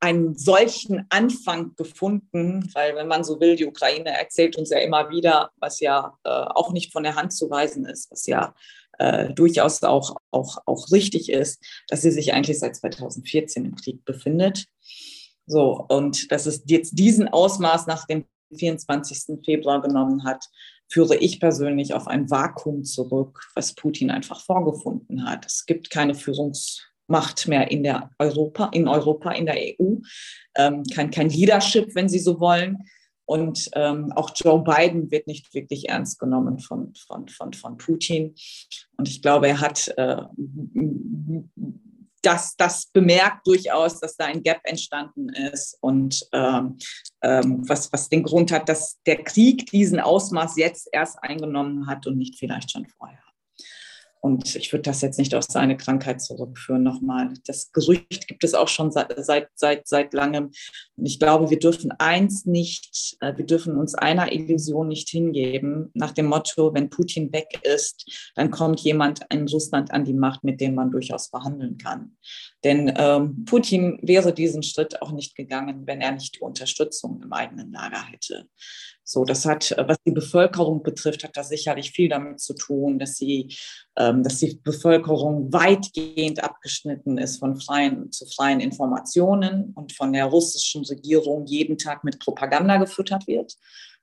einen 0.06 0.38
solchen 0.38 1.08
Anfang 1.10 1.76
gefunden, 1.76 2.70
weil 2.76 2.96
wenn 2.96 3.08
man 3.08 3.24
so 3.24 3.40
will, 3.40 3.56
die 3.56 3.66
Ukraine 3.66 4.16
erzählt 4.16 4.56
uns 4.56 4.70
ja 4.70 4.78
immer 4.78 5.10
wieder, 5.10 5.50
was 5.58 5.80
ja 5.80 6.16
äh, 6.24 6.30
auch 6.30 6.72
nicht 6.72 6.94
von 6.94 7.02
der 7.02 7.16
Hand 7.16 7.34
zu 7.34 7.50
weisen 7.50 7.86
ist, 7.86 8.12
was 8.12 8.28
ja 8.28 8.54
äh, 9.00 9.34
durchaus 9.34 9.82
auch, 9.82 10.16
auch, 10.30 10.60
auch 10.68 10.92
richtig 10.92 11.32
ist, 11.32 11.60
dass 11.88 12.04
sie 12.04 12.12
sich 12.12 12.34
eigentlich 12.34 12.60
seit 12.60 12.76
2014 12.76 13.66
im 13.66 13.76
Krieg 13.76 14.06
befindet. 14.06 14.66
So, 15.48 15.84
und 15.90 16.32
dass 16.32 16.46
es 16.46 16.62
jetzt 16.68 17.00
diesen 17.00 17.28
Ausmaß 17.28 17.88
nach 17.88 18.06
dem 18.06 18.26
24. 18.56 19.44
Februar 19.44 19.82
genommen 19.82 20.24
hat, 20.24 20.46
führe 20.88 21.16
ich 21.16 21.40
persönlich 21.40 21.96
auf 21.96 22.08
ein 22.08 22.30
Vakuum 22.30 22.84
zurück, 22.84 23.50
was 23.56 23.74
Putin 23.74 24.12
einfach 24.12 24.40
vorgefunden 24.40 25.28
hat. 25.28 25.48
Es 25.48 25.66
gibt 25.66 25.90
keine 25.90 26.14
Führungsmacht 27.06 27.48
mehr 27.48 27.72
in 27.72 27.84
der 27.84 28.10
Europa, 28.20 28.70
in 28.72 28.88
Europa, 28.88 29.32
in 29.32 29.46
der 29.46 29.56
EU, 29.56 29.96
ähm, 30.58 30.84
kein, 30.94 31.12
kein 31.12 31.30
Leadership, 31.30 31.94
wenn 31.96 32.10
Sie 32.10 32.20
so 32.20 32.40
wollen. 32.40 32.84
Und 33.28 33.70
ähm, 33.74 34.12
auch 34.16 34.32
Joe 34.36 34.64
Biden 34.64 35.10
wird 35.10 35.26
nicht 35.26 35.52
wirklich 35.56 35.90
ernst 35.90 36.20
genommen 36.20 36.60
von, 36.60 36.94
von, 37.08 37.28
von, 37.28 37.54
von 37.54 37.78
Putin. 37.78 38.36
Und 38.98 39.08
ich 39.10 39.22
glaube, 39.24 39.48
er 39.48 39.62
hat 39.62 39.88
äh, 39.98 40.22
das, 42.22 42.56
das 42.56 42.86
bemerkt 42.88 43.48
durchaus, 43.48 44.00
dass 44.00 44.16
da 44.16 44.26
ein 44.26 44.44
Gap 44.44 44.60
entstanden 44.64 45.30
ist 45.30 45.78
und 45.82 46.28
ähm, 46.34 46.78
ähm, 47.22 47.68
was, 47.68 47.92
was 47.94 48.10
den 48.10 48.24
Grund 48.24 48.52
hat, 48.52 48.68
dass 48.68 49.00
der 49.06 49.24
Krieg 49.24 49.68
diesen 49.72 50.00
Ausmaß 50.00 50.58
jetzt 50.58 50.90
erst 50.92 51.18
eingenommen 51.24 51.88
hat 51.88 52.06
und 52.08 52.18
nicht 52.18 52.38
vielleicht 52.38 52.72
schon 52.72 52.86
vorher. 52.86 53.26
Und 54.26 54.56
ich 54.56 54.74
würde 54.74 54.82
das 54.82 55.02
jetzt 55.02 55.20
nicht 55.20 55.36
auf 55.36 55.44
seine 55.44 55.78
Krankheit 55.78 56.20
zurückführen 56.20 56.82
nochmal. 56.82 57.32
Das 57.46 57.72
Gerücht 57.72 58.28
gibt 58.28 58.44
es 58.44 58.56
auch 58.56 58.68
schon 58.68 58.92
seit, 58.92 59.14
seit, 59.24 59.50
seit, 59.54 59.88
seit 59.88 60.16
langem. 60.16 60.46
Und 60.96 61.06
ich 61.06 61.20
glaube, 61.20 61.52
wir 61.52 61.60
dürfen 61.60 61.92
eins 62.00 62.44
nicht, 62.48 63.18
äh, 63.20 63.38
wir 63.38 63.46
dürfen 63.46 63.78
uns 63.78 63.94
einer 63.94 64.32
Illusion 64.32 64.88
nicht 64.88 65.10
hingeben, 65.10 65.92
nach 65.94 66.12
dem 66.12 66.26
Motto, 66.26 66.74
wenn 66.74 66.90
Putin 66.90 67.32
weg 67.34 67.60
ist, 67.62 68.32
dann 68.34 68.50
kommt 68.50 68.80
jemand 68.80 69.22
in 69.30 69.48
Russland 69.48 69.92
an 69.92 70.06
die 70.06 70.16
Macht, 70.16 70.44
mit 70.44 70.60
dem 70.60 70.74
man 70.74 70.90
durchaus 70.90 71.28
verhandeln 71.28 71.78
kann. 71.78 72.18
Denn 72.66 72.92
ähm, 72.98 73.46
Putin 73.46 74.00
wäre 74.02 74.34
diesen 74.34 74.64
Schritt 74.64 75.00
auch 75.04 75.12
nicht 75.12 75.36
gegangen, 75.36 75.84
wenn 75.86 76.02
er 76.02 76.14
nicht 76.14 76.38
die 76.38 76.40
Unterstützung 76.40 77.22
im 77.22 77.32
eigenen 77.32 77.72
Lager 77.72 78.04
hätte. 78.08 78.48
So, 79.04 79.24
das 79.24 79.46
hat, 79.46 79.76
was 79.78 79.98
die 80.04 80.12
Bevölkerung 80.12 80.82
betrifft, 80.82 81.24
hat 81.24 81.38
das 81.38 81.50
sicherlich 81.50 81.92
viel 81.92 82.10
damit 82.10 82.40
zu 82.40 82.56
tun, 82.56 82.98
dass 82.98 83.18
sie, 83.18 83.56
ähm, 83.98 84.24
dass 84.24 84.40
die 84.40 84.60
Bevölkerung 84.64 85.54
weitgehend 85.54 86.44
abgeschnitten 86.44 87.20
ist 87.20 87.38
von 87.38 87.56
freien 87.56 88.12
zu 88.12 88.26
freien 88.26 88.60
Informationen 88.60 89.72
und 89.76 89.94
von 89.94 90.12
der 90.12 90.26
russischen 90.26 90.84
Regierung 90.86 91.46
jeden 91.46 91.78
Tag 91.78 92.04
mit 92.04 92.18
Propaganda 92.18 92.78
gefüttert 92.78 93.28
wird. 93.28 93.54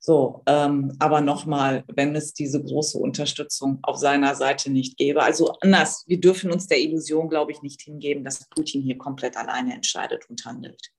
So, 0.05 0.43
ähm, 0.47 0.97
aber 0.99 1.21
nochmal, 1.21 1.85
wenn 1.87 2.17
es 2.17 2.35
diese 2.35 2.61
große 2.61 2.99
Unterstützung 2.99 3.79
auf 3.83 3.99
seiner 3.99 4.35
Seite 4.35 4.69
nicht 4.69 4.97
gäbe, 4.97 5.23
also 5.23 5.55
anders, 5.61 6.03
wir 6.09 6.19
dürfen 6.19 6.51
uns 6.51 6.67
der 6.67 6.81
Illusion, 6.81 7.29
glaube 7.29 7.53
ich, 7.53 7.63
nicht 7.63 7.83
hingeben, 7.83 8.25
dass 8.25 8.49
Putin 8.49 8.83
hier 8.83 8.99
komplett 8.99 9.37
alleine 9.37 9.73
entscheidet 9.73 10.29
und 10.29 10.45
handelt. 10.45 10.91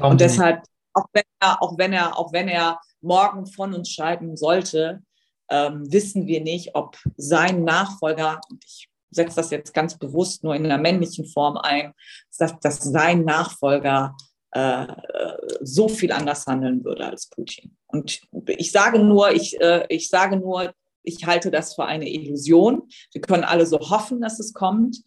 und 0.00 0.20
deshalb, 0.20 0.62
auch 0.92 1.06
wenn 1.12 1.24
er, 1.40 1.60
auch 1.60 1.76
wenn 1.76 1.92
er, 1.92 2.16
auch 2.16 2.32
wenn 2.32 2.46
er 2.46 2.78
morgen 3.00 3.46
von 3.46 3.74
uns 3.74 3.90
scheiden 3.90 4.36
sollte, 4.36 5.02
ähm, 5.50 5.90
wissen 5.90 6.28
wir 6.28 6.40
nicht, 6.40 6.76
ob 6.76 6.96
sein 7.16 7.64
Nachfolger, 7.64 8.40
und 8.48 8.64
ich 8.64 8.88
setze 9.10 9.34
das 9.34 9.50
jetzt 9.50 9.74
ganz 9.74 9.98
bewusst 9.98 10.44
nur 10.44 10.54
in 10.54 10.64
einer 10.64 10.78
männlichen 10.78 11.26
Form 11.26 11.56
ein, 11.56 11.94
dass, 12.38 12.56
dass 12.60 12.78
sein 12.78 13.24
Nachfolger 13.24 14.14
äh, 14.52 14.86
so 15.60 15.88
viel 15.88 16.12
anders 16.12 16.46
handeln 16.46 16.84
würde 16.84 17.06
als 17.06 17.28
Putin. 17.28 17.76
Und 17.86 18.20
ich 18.46 18.72
sage 18.72 18.98
nur, 18.98 19.32
ich, 19.32 19.60
äh, 19.60 19.86
ich 19.88 20.08
sage 20.08 20.36
nur, 20.36 20.72
ich 21.02 21.26
halte 21.26 21.50
das 21.50 21.74
für 21.74 21.84
eine 21.84 22.08
Illusion. 22.08 22.82
Wir 23.12 23.20
können 23.20 23.44
alle 23.44 23.66
so 23.66 23.78
hoffen, 23.78 24.20
dass 24.20 24.38
es 24.38 24.52
kommt, 24.52 24.98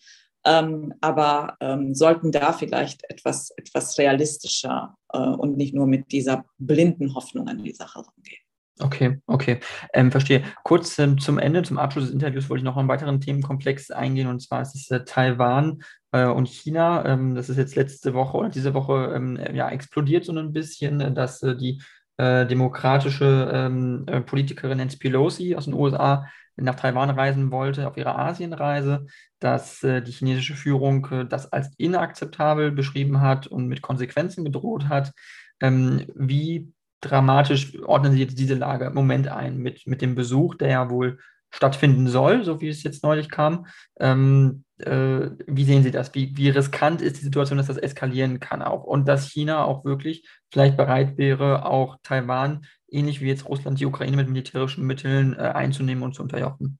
ähm, 0.45 0.93
aber 1.01 1.57
ähm, 1.59 1.93
sollten 1.93 2.31
da 2.31 2.53
vielleicht 2.53 3.03
etwas, 3.09 3.51
etwas 3.51 3.97
realistischer 3.97 4.97
äh, 5.09 5.19
und 5.19 5.57
nicht 5.57 5.73
nur 5.73 5.87
mit 5.87 6.11
dieser 6.11 6.45
blinden 6.57 7.15
Hoffnung 7.15 7.47
an 7.47 7.63
die 7.63 7.73
Sache 7.73 7.99
rangehen. 7.99 8.42
Okay, 8.79 9.19
okay. 9.27 9.59
Ähm, 9.93 10.11
verstehe. 10.11 10.43
Kurz 10.63 10.97
ähm, 10.97 11.19
zum 11.19 11.37
Ende, 11.37 11.61
zum 11.61 11.77
Abschluss 11.77 12.05
des 12.05 12.13
Interviews 12.13 12.49
wollte 12.49 12.61
ich 12.61 12.65
noch 12.65 12.77
einen 12.77 12.87
weiteren 12.87 13.21
Themenkomplex 13.21 13.91
eingehen 13.91 14.27
und 14.27 14.39
zwar 14.41 14.63
ist 14.63 14.75
es 14.75 14.89
äh, 14.89 15.05
Taiwan 15.05 15.83
äh, 16.11 16.25
und 16.25 16.47
China. 16.47 17.05
Ähm, 17.05 17.35
das 17.35 17.49
ist 17.49 17.57
jetzt 17.57 17.75
letzte 17.75 18.15
Woche 18.15 18.35
oder 18.35 18.49
diese 18.49 18.73
Woche 18.73 19.13
ähm, 19.15 19.39
ja, 19.53 19.69
explodiert 19.69 20.25
so 20.25 20.31
ein 20.31 20.53
bisschen, 20.53 21.01
äh, 21.01 21.13
dass 21.13 21.43
äh, 21.43 21.55
die 21.55 21.83
äh, 22.17 22.47
demokratische 22.47 23.51
ähm, 23.53 24.05
äh, 24.07 24.21
Politikerin 24.21 24.79
Nancy 24.79 24.97
Pelosi 24.97 25.55
aus 25.55 25.65
den 25.65 25.75
USA 25.75 26.25
nach 26.55 26.75
Taiwan 26.75 27.11
reisen 27.11 27.51
wollte, 27.51 27.87
auf 27.87 27.97
ihrer 27.97 28.17
Asienreise, 28.17 29.07
dass 29.39 29.79
die 29.79 30.11
chinesische 30.11 30.53
Führung 30.53 31.27
das 31.27 31.51
als 31.51 31.71
inakzeptabel 31.77 32.71
beschrieben 32.71 33.21
hat 33.21 33.47
und 33.47 33.65
mit 33.67 33.81
Konsequenzen 33.81 34.45
gedroht 34.45 34.87
hat. 34.87 35.13
Ähm, 35.59 36.05
wie 36.13 36.71
dramatisch 37.03 37.77
ordnen 37.83 38.13
Sie 38.13 38.19
jetzt 38.19 38.39
diese 38.39 38.55
Lage 38.55 38.85
im 38.85 38.93
Moment 38.93 39.27
ein 39.27 39.57
mit, 39.57 39.85
mit 39.85 40.01
dem 40.01 40.15
Besuch, 40.15 40.55
der 40.55 40.69
ja 40.69 40.89
wohl 40.89 41.19
stattfinden 41.53 42.07
soll, 42.07 42.43
so 42.43 42.61
wie 42.61 42.69
es 42.69 42.81
jetzt 42.81 43.03
neulich 43.03 43.29
kam. 43.29 43.67
Ähm, 43.99 44.63
äh, 44.79 45.29
wie 45.45 45.65
sehen 45.65 45.83
Sie 45.83 45.91
das? 45.91 46.15
Wie, 46.15 46.35
wie 46.35 46.49
riskant 46.49 47.01
ist 47.01 47.17
die 47.17 47.23
Situation, 47.25 47.57
dass 47.57 47.67
das 47.67 47.77
eskalieren 47.77 48.39
kann 48.39 48.63
auch? 48.63 48.83
Und 48.83 49.07
dass 49.07 49.27
China 49.27 49.63
auch 49.63 49.85
wirklich 49.85 50.27
vielleicht 50.51 50.77
bereit 50.77 51.17
wäre, 51.17 51.65
auch 51.65 51.97
Taiwan, 52.01 52.65
ähnlich 52.89 53.21
wie 53.21 53.27
jetzt 53.27 53.47
Russland 53.47 53.79
die 53.79 53.85
Ukraine 53.85 54.17
mit 54.17 54.29
militärischen 54.29 54.85
Mitteln 54.85 55.33
äh, 55.33 55.41
einzunehmen 55.41 56.03
und 56.03 56.15
zu 56.15 56.23
unterjochen? 56.23 56.79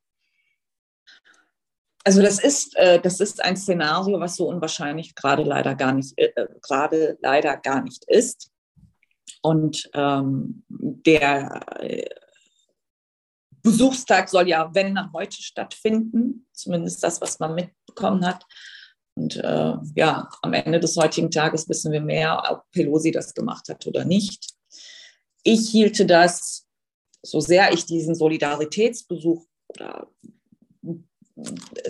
Also 2.03 2.21
das 2.21 2.43
ist, 2.43 2.75
äh, 2.75 2.99
das 2.99 3.19
ist 3.19 3.43
ein 3.43 3.55
Szenario, 3.55 4.19
was 4.19 4.35
so 4.35 4.47
unwahrscheinlich 4.47 5.15
gerade 5.15 5.43
leider 5.43 5.75
gar 5.75 5.93
nicht, 5.93 6.17
äh, 6.17 6.31
äh 6.35 6.47
gerade 6.61 7.17
leider 7.21 7.57
gar 7.57 7.81
nicht 7.81 8.05
ist. 8.07 8.49
Und 9.41 9.89
ähm, 9.93 10.63
der 10.69 11.61
äh, 11.79 12.09
Besuchstag 13.61 14.29
soll 14.29 14.47
ja, 14.47 14.69
wenn 14.73 14.95
dann 14.95 15.13
heute 15.13 15.41
stattfinden, 15.41 16.45
zumindest 16.51 17.03
das, 17.03 17.21
was 17.21 17.39
man 17.39 17.55
mitbekommen 17.55 18.25
hat. 18.25 18.45
Und 19.15 19.37
äh, 19.37 19.75
ja, 19.95 20.29
am 20.41 20.53
Ende 20.53 20.79
des 20.79 20.97
heutigen 20.97 21.31
Tages 21.31 21.69
wissen 21.69 21.91
wir 21.91 22.01
mehr, 22.01 22.43
ob 22.49 22.69
Pelosi 22.71 23.11
das 23.11 23.33
gemacht 23.33 23.69
hat 23.69 23.85
oder 23.85 24.05
nicht. 24.05 24.53
Ich 25.43 25.69
hielte 25.69 26.05
das, 26.05 26.67
so 27.21 27.39
sehr 27.39 27.71
ich 27.73 27.85
diesen 27.85 28.15
Solidaritätsbesuch 28.15 29.45
oder 29.69 30.07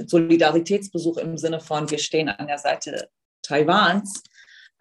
Solidaritätsbesuch 0.06 1.18
im 1.18 1.38
Sinne 1.38 1.60
von, 1.60 1.90
wir 1.90 1.98
stehen 1.98 2.30
an 2.30 2.48
der 2.48 2.58
Seite 2.58 3.10
Taiwans, 3.42 4.24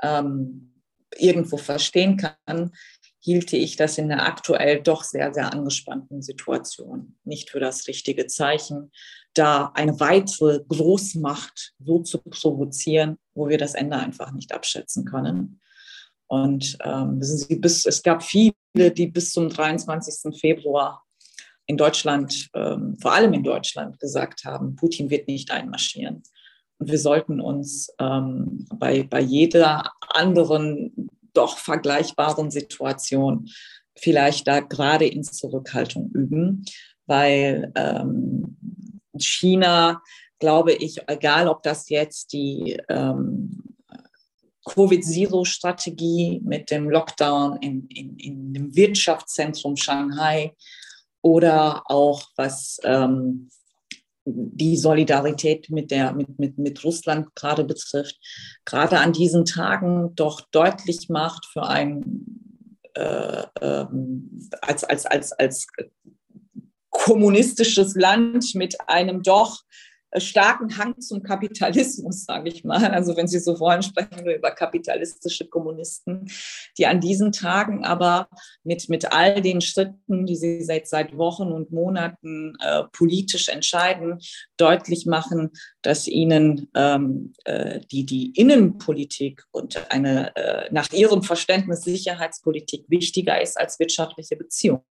ähm, 0.02 0.71
irgendwo 1.16 1.56
verstehen 1.56 2.16
kann, 2.16 2.72
hielte 3.20 3.56
ich 3.56 3.76
das 3.76 3.98
in 3.98 4.08
der 4.08 4.26
aktuell 4.26 4.82
doch 4.82 5.04
sehr, 5.04 5.32
sehr 5.32 5.52
angespannten 5.52 6.22
Situation 6.22 7.16
nicht 7.24 7.50
für 7.50 7.60
das 7.60 7.86
richtige 7.86 8.26
Zeichen, 8.26 8.90
da 9.34 9.70
eine 9.74 9.98
weitere 10.00 10.60
Großmacht 10.68 11.72
so 11.78 12.00
zu 12.00 12.18
provozieren, 12.18 13.18
wo 13.34 13.48
wir 13.48 13.58
das 13.58 13.74
Ende 13.74 13.96
einfach 13.96 14.32
nicht 14.32 14.52
abschätzen 14.52 15.04
können. 15.04 15.60
Und 16.26 16.76
ähm, 16.82 17.20
wissen 17.20 17.38
Sie, 17.38 17.56
bis, 17.56 17.86
es 17.86 18.02
gab 18.02 18.22
viele, 18.22 18.54
die 18.74 19.06
bis 19.06 19.30
zum 19.32 19.48
23. 19.48 20.38
Februar 20.38 21.04
in 21.66 21.76
Deutschland, 21.76 22.48
ähm, 22.54 22.96
vor 23.00 23.12
allem 23.12 23.32
in 23.34 23.44
Deutschland, 23.44 24.00
gesagt 24.00 24.44
haben, 24.44 24.74
Putin 24.74 25.10
wird 25.10 25.28
nicht 25.28 25.50
einmarschieren. 25.50 26.22
Wir 26.86 26.98
sollten 26.98 27.40
uns 27.40 27.92
ähm, 27.98 28.66
bei, 28.74 29.02
bei 29.02 29.20
jeder 29.20 29.92
anderen 30.08 31.10
doch 31.32 31.58
vergleichbaren 31.58 32.50
Situation 32.50 33.48
vielleicht 33.96 34.48
da 34.48 34.60
gerade 34.60 35.06
in 35.06 35.22
Zurückhaltung 35.22 36.10
üben, 36.12 36.64
weil 37.06 37.72
ähm, 37.74 38.56
China, 39.18 40.02
glaube 40.38 40.72
ich, 40.72 41.00
egal 41.08 41.48
ob 41.48 41.62
das 41.62 41.88
jetzt 41.88 42.32
die 42.32 42.78
ähm, 42.88 43.62
Covid-Zero-Strategie 44.64 46.40
mit 46.44 46.70
dem 46.70 46.88
Lockdown 46.88 47.58
in, 47.60 47.86
in, 47.88 48.16
in 48.16 48.54
dem 48.54 48.74
Wirtschaftszentrum 48.74 49.76
Shanghai 49.76 50.54
oder 51.20 51.82
auch 51.86 52.28
was 52.36 52.78
ähm, 52.84 53.50
die 54.24 54.76
Solidarität 54.76 55.68
mit, 55.70 55.90
der, 55.90 56.12
mit, 56.12 56.38
mit, 56.38 56.58
mit 56.58 56.84
Russland 56.84 57.34
gerade 57.34 57.64
betrifft, 57.64 58.18
gerade 58.64 59.00
an 59.00 59.12
diesen 59.12 59.44
Tagen 59.44 60.14
doch 60.14 60.40
deutlich 60.52 61.08
macht 61.08 61.46
für 61.46 61.66
ein 61.66 62.42
äh, 62.94 63.42
äh, 63.60 63.86
als, 64.60 64.84
als, 64.84 65.06
als, 65.06 65.32
als 65.32 65.66
kommunistisches 66.90 67.94
Land 67.94 68.54
mit 68.54 68.76
einem 68.86 69.22
doch 69.22 69.62
starken 70.18 70.76
Hang 70.76 71.00
zum 71.00 71.22
Kapitalismus, 71.22 72.24
sage 72.26 72.48
ich 72.48 72.64
mal. 72.64 72.86
Also 72.86 73.16
wenn 73.16 73.28
Sie 73.28 73.38
so 73.38 73.58
wollen, 73.60 73.82
sprechen 73.82 74.24
wir 74.24 74.36
über 74.36 74.50
kapitalistische 74.50 75.48
Kommunisten, 75.48 76.30
die 76.78 76.86
an 76.86 77.00
diesen 77.00 77.32
Tagen 77.32 77.84
aber 77.84 78.28
mit, 78.64 78.88
mit 78.88 79.12
all 79.12 79.40
den 79.40 79.60
Schritten, 79.60 80.26
die 80.26 80.36
sie 80.36 80.62
seit, 80.62 80.86
seit 80.88 81.16
Wochen 81.16 81.50
und 81.52 81.72
Monaten 81.72 82.54
äh, 82.60 82.84
politisch 82.92 83.48
entscheiden, 83.48 84.18
deutlich 84.56 85.06
machen, 85.06 85.50
dass 85.82 86.06
ihnen 86.06 86.68
ähm, 86.74 87.32
äh, 87.44 87.80
die, 87.90 88.04
die 88.04 88.32
Innenpolitik 88.32 89.44
und 89.50 89.90
eine 89.90 90.34
äh, 90.36 90.68
nach 90.72 90.90
ihrem 90.92 91.22
Verständnis 91.22 91.82
Sicherheitspolitik 91.82 92.84
wichtiger 92.88 93.40
ist 93.40 93.58
als 93.58 93.78
wirtschaftliche 93.78 94.36
Beziehungen. 94.36 94.82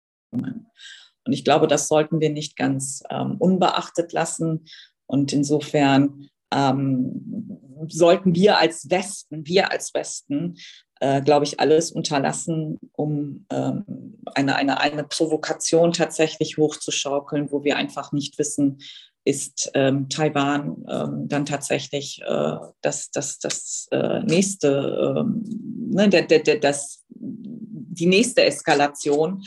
Und 1.31 1.33
ich 1.33 1.45
glaube, 1.45 1.67
das 1.67 1.89
sollten 1.89 2.21
wir 2.21 2.31
nicht 2.31 2.57
ganz 2.57 3.03
ähm, 3.11 3.37
unbeachtet 3.39 4.13
lassen. 4.13 4.65
Und 5.11 5.33
insofern 5.33 6.29
ähm, 6.53 7.59
sollten 7.89 8.35
wir 8.35 8.59
als 8.59 8.89
Westen, 8.91 9.45
wir 9.45 9.73
als 9.73 9.93
Westen, 9.93 10.57
äh, 11.01 11.21
glaube 11.21 11.45
ich, 11.45 11.59
alles 11.59 11.91
unterlassen, 11.91 12.79
um 12.93 13.45
ähm, 13.51 14.17
eine, 14.35 14.55
eine, 14.55 14.79
eine 14.81 15.03
Provokation 15.03 15.93
tatsächlich 15.93 16.59
hochzuschaukeln, 16.59 17.51
wo 17.51 17.65
wir 17.65 17.77
einfach 17.77 18.13
nicht 18.13 18.39
wissen, 18.39 18.79
ist 19.25 19.71
ähm, 19.75 20.09
Taiwan 20.09 20.85
ähm, 20.89 21.29
dann 21.29 21.45
tatsächlich 21.45 22.23
äh, 22.25 22.57
das, 22.83 23.11
das, 23.11 23.39
das 23.41 23.89
äh, 23.91 24.21
nächste, 24.21 25.17
ähm, 25.19 25.43
ne, 25.91 26.09
der, 26.09 26.23
der, 26.23 26.39
der, 26.39 26.61
das, 26.61 27.05
die 27.09 28.07
nächste 28.07 28.45
Eskalation. 28.45 29.43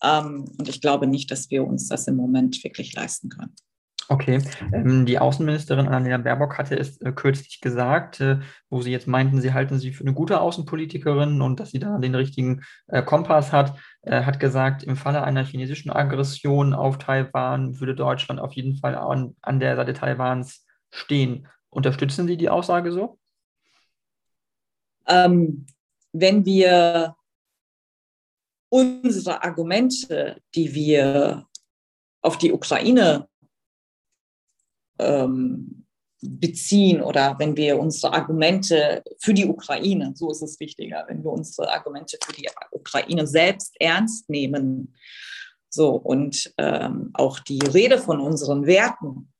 Ähm, 0.00 0.44
und 0.58 0.68
ich 0.68 0.80
glaube 0.80 1.08
nicht, 1.08 1.30
dass 1.32 1.50
wir 1.50 1.64
uns 1.66 1.88
das 1.88 2.06
im 2.06 2.14
Moment 2.14 2.62
wirklich 2.62 2.94
leisten 2.94 3.28
können. 3.30 3.54
Okay, 4.10 4.42
ähm, 4.72 5.04
die 5.04 5.18
Außenministerin 5.18 5.86
Annalena 5.86 6.16
Baerbock 6.16 6.56
hatte 6.56 6.78
es 6.78 6.98
äh, 7.02 7.12
kürzlich 7.12 7.60
gesagt, 7.60 8.20
äh, 8.20 8.38
wo 8.70 8.80
sie 8.80 8.90
jetzt 8.90 9.06
meinten, 9.06 9.42
sie 9.42 9.52
halten 9.52 9.78
sie 9.78 9.92
für 9.92 10.02
eine 10.02 10.14
gute 10.14 10.40
Außenpolitikerin 10.40 11.42
und 11.42 11.60
dass 11.60 11.72
sie 11.72 11.78
da 11.78 11.98
den 11.98 12.14
richtigen 12.14 12.62
äh, 12.86 13.02
Kompass 13.02 13.52
hat, 13.52 13.78
äh, 14.00 14.22
hat 14.22 14.40
gesagt, 14.40 14.82
im 14.82 14.96
Falle 14.96 15.22
einer 15.24 15.44
chinesischen 15.44 15.90
Aggression 15.90 16.72
auf 16.72 16.96
Taiwan 16.96 17.80
würde 17.80 17.94
Deutschland 17.94 18.40
auf 18.40 18.54
jeden 18.54 18.76
Fall 18.76 18.94
an, 18.94 19.36
an 19.42 19.60
der 19.60 19.76
Seite 19.76 19.92
Taiwans 19.92 20.64
stehen. 20.90 21.46
Unterstützen 21.68 22.26
Sie 22.26 22.38
die 22.38 22.48
Aussage 22.48 22.92
so? 22.92 23.18
Ähm, 25.06 25.66
wenn 26.14 26.46
wir 26.46 27.14
unsere 28.70 29.42
Argumente, 29.42 30.40
die 30.54 30.74
wir 30.74 31.46
auf 32.22 32.38
die 32.38 32.52
Ukraine 32.52 33.28
ähm, 34.98 35.86
beziehen 36.20 37.00
oder 37.00 37.36
wenn 37.38 37.56
wir 37.56 37.78
unsere 37.78 38.12
Argumente 38.12 39.02
für 39.20 39.34
die 39.34 39.46
Ukraine, 39.46 40.12
so 40.14 40.30
ist 40.30 40.42
es 40.42 40.58
wichtiger, 40.58 41.04
wenn 41.08 41.22
wir 41.22 41.30
unsere 41.30 41.72
Argumente 41.72 42.18
für 42.24 42.32
die 42.32 42.48
Ukraine 42.72 43.26
selbst 43.26 43.74
ernst 43.78 44.28
nehmen, 44.28 44.94
so 45.70 45.90
und 45.90 46.52
ähm, 46.58 47.10
auch 47.14 47.38
die 47.40 47.60
Rede 47.60 47.98
von 47.98 48.20
unseren 48.20 48.66
Werten, 48.66 49.32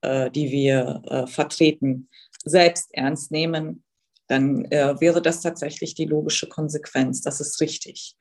äh, 0.00 0.30
die 0.30 0.50
wir 0.50 1.02
äh, 1.06 1.26
vertreten, 1.26 2.08
selbst 2.44 2.94
ernst 2.94 3.30
nehmen, 3.30 3.84
dann 4.28 4.64
äh, 4.66 4.98
wäre 5.00 5.20
das 5.20 5.40
tatsächlich 5.40 5.94
die 5.94 6.04
logische 6.06 6.48
Konsequenz. 6.48 7.20
Das 7.20 7.40
ist 7.40 7.60
richtig. 7.60 8.16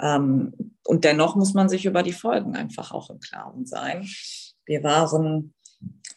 Ähm, 0.00 0.76
und 0.84 1.04
dennoch 1.04 1.36
muss 1.36 1.54
man 1.54 1.68
sich 1.68 1.86
über 1.86 2.02
die 2.02 2.12
Folgen 2.12 2.54
einfach 2.56 2.92
auch 2.92 3.10
im 3.10 3.20
Klaren 3.20 3.66
sein. 3.66 4.06
Wir 4.64 4.82
waren 4.82 5.54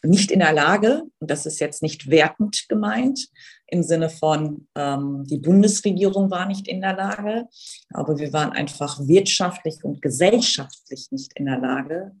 nicht 0.02 0.30
in 0.30 0.40
der 0.40 0.52
Lage, 0.52 1.02
und 1.18 1.30
das 1.30 1.46
ist 1.46 1.58
jetzt 1.58 1.82
nicht 1.82 2.10
wertend 2.10 2.66
gemeint, 2.68 3.28
im 3.66 3.82
Sinne 3.82 4.08
von, 4.08 4.68
ähm, 4.74 5.24
die 5.24 5.38
Bundesregierung 5.38 6.30
war 6.30 6.46
nicht 6.46 6.68
in 6.68 6.80
der 6.80 6.94
Lage, 6.94 7.48
aber 7.92 8.18
wir 8.18 8.32
waren 8.32 8.52
einfach 8.52 9.00
wirtschaftlich 9.00 9.82
und 9.82 10.00
gesellschaftlich 10.00 11.08
nicht 11.10 11.32
in 11.34 11.46
der 11.46 11.58
Lage, 11.58 12.12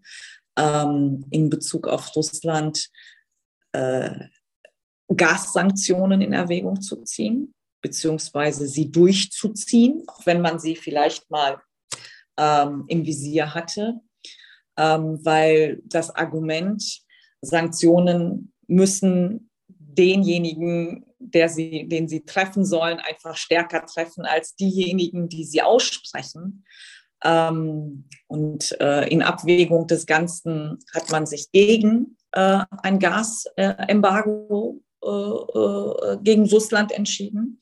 ähm, 0.58 1.24
in 1.30 1.48
Bezug 1.48 1.86
auf 1.86 2.14
Russland 2.16 2.88
äh, 3.72 4.10
Gassanktionen 5.14 6.20
in 6.20 6.32
Erwägung 6.32 6.80
zu 6.80 7.02
ziehen, 7.04 7.54
beziehungsweise 7.80 8.66
sie 8.66 8.90
durchzuziehen, 8.90 10.02
auch 10.08 10.26
wenn 10.26 10.40
man 10.40 10.58
sie 10.58 10.74
vielleicht 10.74 11.30
mal 11.30 11.60
ähm, 12.36 12.84
im 12.88 13.06
Visier 13.06 13.54
hatte, 13.54 14.00
ähm, 14.76 15.20
weil 15.24 15.80
das 15.84 16.10
Argument, 16.10 17.05
Sanktionen 17.40 18.52
müssen 18.66 19.50
denjenigen, 19.68 21.06
der 21.18 21.48
sie, 21.48 21.88
den 21.88 22.08
sie 22.08 22.24
treffen 22.24 22.64
sollen, 22.64 22.98
einfach 22.98 23.36
stärker 23.36 23.84
treffen 23.86 24.24
als 24.24 24.54
diejenigen, 24.54 25.28
die 25.28 25.44
sie 25.44 25.62
aussprechen. 25.62 26.64
Ähm, 27.24 28.08
und 28.26 28.78
äh, 28.80 29.08
in 29.08 29.22
Abwägung 29.22 29.86
des 29.86 30.06
Ganzen 30.06 30.78
hat 30.94 31.10
man 31.10 31.26
sich 31.26 31.50
gegen 31.50 32.16
äh, 32.32 32.64
ein 32.82 32.98
Gasembargo 32.98 34.82
äh, 35.02 35.08
äh, 35.08 36.18
gegen 36.22 36.46
Russland 36.48 36.92
entschieden. 36.92 37.60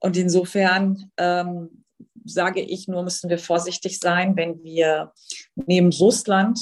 Und 0.00 0.16
insofern 0.16 1.10
ähm, 1.16 1.84
sage 2.24 2.60
ich 2.60 2.88
nur, 2.88 3.02
müssen 3.02 3.30
wir 3.30 3.38
vorsichtig 3.38 3.98
sein, 3.98 4.36
wenn 4.36 4.62
wir 4.62 5.12
neben 5.54 5.92
Russland 5.92 6.58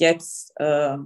jetzt 0.00 0.52
äh, 0.56 0.96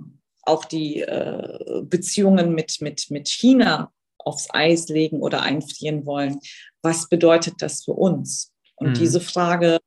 auch 0.42 0.64
die 0.64 1.00
äh, 1.00 1.82
Beziehungen 1.82 2.54
mit, 2.54 2.80
mit, 2.80 3.10
mit 3.10 3.28
China 3.28 3.92
aufs 4.18 4.48
Eis 4.50 4.88
legen 4.88 5.20
oder 5.20 5.42
einfrieren 5.42 6.06
wollen. 6.06 6.40
Was 6.82 7.08
bedeutet 7.08 7.56
das 7.60 7.84
für 7.84 7.92
uns? 7.92 8.52
Und 8.76 8.90
mhm. 8.90 8.94
diese 8.94 9.20
Frage 9.20 9.78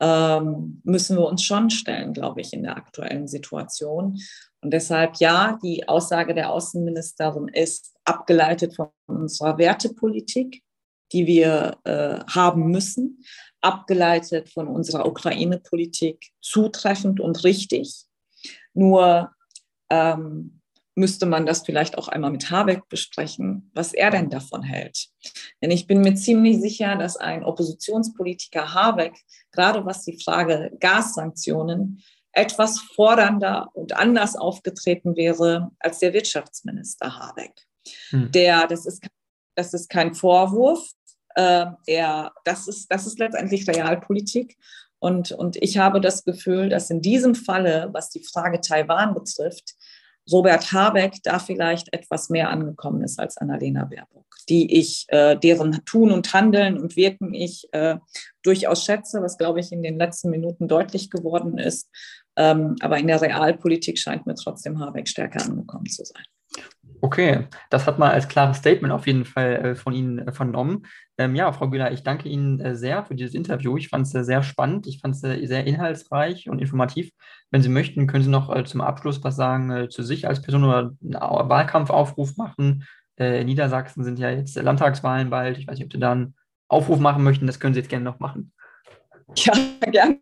ähm, 0.00 0.80
müssen 0.84 1.16
wir 1.16 1.26
uns 1.26 1.42
schon 1.42 1.70
stellen, 1.70 2.12
glaube 2.12 2.40
ich, 2.40 2.52
in 2.52 2.62
der 2.62 2.76
aktuellen 2.76 3.28
Situation. 3.28 4.18
Und 4.60 4.72
deshalb 4.72 5.16
ja, 5.16 5.58
die 5.62 5.88
Aussage 5.88 6.34
der 6.34 6.50
Außenministerin 6.50 7.48
ist 7.48 7.94
abgeleitet 8.04 8.74
von 8.74 8.88
unserer 9.06 9.58
Wertepolitik, 9.58 10.62
die 11.12 11.26
wir 11.26 11.78
äh, 11.84 12.18
haben 12.28 12.70
müssen, 12.70 13.22
abgeleitet 13.60 14.50
von 14.50 14.68
unserer 14.68 15.06
Ukraine-Politik 15.06 16.32
zutreffend 16.40 17.20
und 17.20 17.44
richtig. 17.44 18.05
Nur 18.76 19.32
ähm, 19.90 20.60
müsste 20.94 21.26
man 21.26 21.44
das 21.44 21.62
vielleicht 21.62 21.98
auch 21.98 22.08
einmal 22.08 22.30
mit 22.30 22.50
Habeck 22.50 22.88
besprechen, 22.88 23.70
was 23.74 23.92
er 23.92 24.10
denn 24.10 24.30
davon 24.30 24.62
hält. 24.62 25.08
Denn 25.60 25.70
ich 25.70 25.86
bin 25.86 26.00
mir 26.00 26.14
ziemlich 26.14 26.60
sicher, 26.60 26.96
dass 26.96 27.16
ein 27.16 27.44
Oppositionspolitiker 27.44 28.72
Habeck, 28.72 29.14
gerade 29.52 29.84
was 29.84 30.04
die 30.04 30.18
Frage 30.22 30.72
Gassanktionen, 30.80 32.02
etwas 32.32 32.80
fordernder 32.80 33.70
und 33.74 33.96
anders 33.96 34.36
aufgetreten 34.36 35.16
wäre 35.16 35.70
als 35.78 35.98
der 35.98 36.12
Wirtschaftsminister 36.12 37.18
Habeck. 37.18 37.52
Hm. 38.10 38.30
Der, 38.32 38.66
das 38.66 38.86
ist, 38.86 39.06
das 39.54 39.74
ist 39.74 39.88
kein 39.88 40.14
Vorwurf, 40.14 40.86
äh, 41.36 41.66
er, 41.86 42.32
das, 42.44 42.66
ist, 42.66 42.90
das 42.90 43.06
ist 43.06 43.18
letztendlich 43.18 43.68
Realpolitik. 43.68 44.56
Und, 44.98 45.32
und 45.32 45.56
ich 45.56 45.78
habe 45.78 46.00
das 46.00 46.24
Gefühl, 46.24 46.68
dass 46.68 46.90
in 46.90 47.02
diesem 47.02 47.34
Falle, 47.34 47.90
was 47.92 48.10
die 48.10 48.24
Frage 48.24 48.60
Taiwan 48.60 49.14
betrifft, 49.14 49.74
Robert 50.30 50.72
Habeck 50.72 51.22
da 51.22 51.38
vielleicht 51.38 51.92
etwas 51.92 52.30
mehr 52.30 52.50
angekommen 52.50 53.02
ist 53.02 53.20
als 53.20 53.36
Annalena 53.36 53.84
Baerbock, 53.84 54.26
die 54.48 54.76
ich, 54.76 55.06
äh, 55.08 55.36
deren 55.36 55.84
Tun 55.84 56.10
und 56.10 56.32
Handeln 56.32 56.78
und 56.78 56.96
Wirken 56.96 57.32
ich 57.32 57.68
äh, 57.72 57.96
durchaus 58.42 58.84
schätze, 58.84 59.22
was, 59.22 59.38
glaube 59.38 59.60
ich, 59.60 59.70
in 59.70 59.82
den 59.82 59.98
letzten 59.98 60.30
Minuten 60.30 60.66
deutlich 60.66 61.10
geworden 61.10 61.58
ist. 61.58 61.88
Ähm, 62.36 62.74
aber 62.80 62.98
in 62.98 63.06
der 63.06 63.22
Realpolitik 63.22 63.98
scheint 63.98 64.26
mir 64.26 64.34
trotzdem 64.34 64.80
Habeck 64.80 65.08
stärker 65.08 65.44
angekommen 65.44 65.86
zu 65.86 66.04
sein. 66.04 66.24
Okay, 67.00 67.46
das 67.70 67.86
hat 67.86 67.98
man 67.98 68.10
als 68.10 68.28
klares 68.28 68.58
Statement 68.58 68.92
auf 68.92 69.06
jeden 69.06 69.24
Fall 69.24 69.56
äh, 69.56 69.74
von 69.74 69.92
Ihnen 69.92 70.18
äh, 70.18 70.32
vernommen. 70.32 70.86
Ähm, 71.18 71.34
ja, 71.34 71.52
Frau 71.52 71.68
Güler, 71.68 71.92
ich 71.92 72.02
danke 72.02 72.28
Ihnen 72.28 72.60
äh, 72.60 72.74
sehr 72.74 73.04
für 73.04 73.14
dieses 73.14 73.34
Interview. 73.34 73.76
Ich 73.76 73.88
fand 73.88 74.06
es 74.06 74.12
sehr 74.12 74.42
spannend, 74.42 74.86
ich 74.86 75.00
fand 75.00 75.14
es 75.14 75.20
sehr 75.20 75.66
inhaltsreich 75.66 76.48
und 76.48 76.58
informativ. 76.58 77.10
Wenn 77.50 77.62
Sie 77.62 77.68
möchten, 77.68 78.06
können 78.06 78.24
Sie 78.24 78.30
noch 78.30 78.62
zum 78.64 78.80
Abschluss 78.80 79.22
was 79.22 79.36
sagen 79.36 79.88
zu 79.90 80.02
sich 80.02 80.26
als 80.26 80.42
Person 80.42 80.64
oder 80.64 80.92
einen 81.02 81.14
Wahlkampfaufruf 81.48 82.36
machen. 82.36 82.84
in 83.16 83.46
Niedersachsen 83.46 84.02
sind 84.02 84.18
ja 84.18 84.30
jetzt 84.30 84.56
Landtagswahlen 84.56 85.30
bald. 85.30 85.58
Ich 85.58 85.66
weiß 85.66 85.78
nicht, 85.78 85.86
ob 85.86 85.92
Sie 85.92 86.00
da 86.00 86.12
einen 86.12 86.34
Aufruf 86.68 86.98
machen 86.98 87.22
möchten. 87.22 87.46
Das 87.46 87.60
können 87.60 87.74
Sie 87.74 87.80
jetzt 87.80 87.88
gerne 87.88 88.04
noch 88.04 88.18
machen. 88.18 88.52
Ja, 89.36 89.52
gerne 89.90 90.20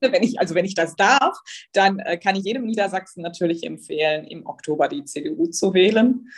wenn 0.00 0.22
ich, 0.22 0.40
also 0.40 0.54
wenn 0.54 0.64
ich 0.64 0.74
das 0.74 0.96
darf, 0.96 1.38
dann 1.72 1.98
äh, 2.00 2.16
kann 2.16 2.36
ich 2.36 2.44
jedem 2.44 2.64
Niedersachsen 2.64 3.22
natürlich 3.22 3.64
empfehlen, 3.64 4.24
im 4.24 4.46
Oktober 4.46 4.88
die 4.88 5.04
CDU 5.04 5.46
zu 5.46 5.74
wählen. 5.74 6.28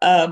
Äh, 0.00 0.28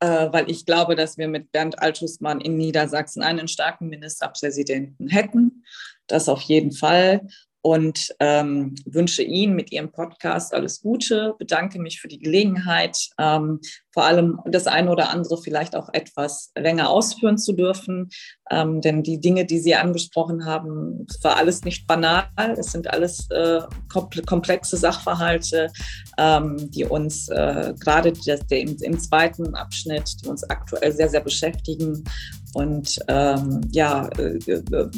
äh, 0.00 0.30
weil 0.30 0.50
ich 0.50 0.66
glaube, 0.66 0.94
dass 0.94 1.16
wir 1.16 1.26
mit 1.26 1.52
Bernd 1.52 1.78
Altusmann 1.78 2.40
in 2.40 2.56
Niedersachsen 2.56 3.22
einen 3.22 3.48
starken 3.48 3.88
Ministerpräsidenten 3.88 5.08
hätten. 5.08 5.64
Das 6.06 6.28
auf 6.28 6.42
jeden 6.42 6.72
Fall. 6.72 7.26
Und 7.66 8.14
ähm, 8.20 8.76
wünsche 8.84 9.24
Ihnen 9.24 9.56
mit 9.56 9.72
Ihrem 9.72 9.90
Podcast 9.90 10.54
alles 10.54 10.82
Gute, 10.82 11.34
bedanke 11.36 11.80
mich 11.80 12.00
für 12.00 12.06
die 12.06 12.20
Gelegenheit, 12.20 12.96
ähm, 13.18 13.58
vor 13.92 14.04
allem 14.04 14.38
das 14.44 14.68
eine 14.68 14.88
oder 14.88 15.10
andere 15.10 15.36
vielleicht 15.42 15.74
auch 15.74 15.88
etwas 15.92 16.52
länger 16.56 16.88
ausführen 16.90 17.38
zu 17.38 17.54
dürfen. 17.54 18.10
Ähm, 18.52 18.80
denn 18.82 19.02
die 19.02 19.18
Dinge, 19.18 19.46
die 19.46 19.58
Sie 19.58 19.74
angesprochen 19.74 20.44
haben, 20.44 21.08
war 21.22 21.38
alles 21.38 21.64
nicht 21.64 21.88
banal. 21.88 22.28
Es 22.56 22.70
sind 22.70 22.88
alles 22.88 23.28
äh, 23.30 23.62
komplexe 23.88 24.76
Sachverhalte, 24.76 25.72
ähm, 26.18 26.70
die 26.70 26.84
uns 26.84 27.28
äh, 27.30 27.74
gerade 27.80 28.12
im, 28.50 28.76
im 28.80 29.00
zweiten 29.00 29.56
Abschnitt, 29.56 30.22
die 30.22 30.28
uns 30.28 30.48
aktuell 30.48 30.92
sehr, 30.92 31.08
sehr 31.08 31.20
beschäftigen 31.20 32.04
und 32.56 32.98
ähm, 33.08 33.60
ja, 33.70 34.08
äh, 34.16 34.38
äh, 34.50 34.88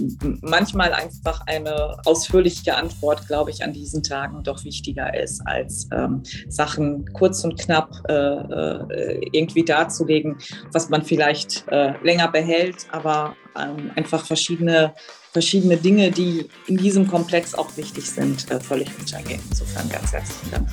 manchmal 0.42 0.92
einfach 0.92 1.40
eine 1.48 1.96
ausführliche 2.04 2.76
Antwort, 2.76 3.26
glaube 3.26 3.50
ich, 3.50 3.64
an 3.64 3.72
diesen 3.72 4.04
Tagen 4.04 4.44
doch 4.44 4.62
wichtiger 4.62 5.12
ist, 5.20 5.42
als 5.44 5.88
ähm, 5.92 6.22
Sachen 6.48 7.12
kurz 7.14 7.42
und 7.42 7.59
knapp 7.59 7.90
äh, 8.09 8.12
äh, 8.12 9.28
irgendwie 9.32 9.64
darzulegen, 9.64 10.36
was 10.70 10.88
man 10.88 11.02
vielleicht 11.02 11.64
äh, 11.66 11.94
länger 12.04 12.28
behält, 12.28 12.86
aber 12.92 13.34
ähm, 13.61 13.90
einfach 13.96 14.24
verschiedene, 14.24 14.94
verschiedene 15.32 15.78
Dinge, 15.78 16.12
die 16.12 16.46
in 16.68 16.76
diesem 16.76 17.09
Komplex 17.09 17.56
auch 17.56 17.76
wichtig 17.76 18.09
sind, 18.09 18.48
äh, 18.52 18.61
völlig 18.61 18.88
untergehen. 19.00 19.40
Insofern 19.50 19.88
ganz 19.88 20.12
herzlichen 20.12 20.52
Dank. 20.52 20.68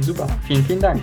Super, 0.00 0.28
vielen, 0.46 0.64
vielen 0.66 0.80
Dank. 0.80 1.02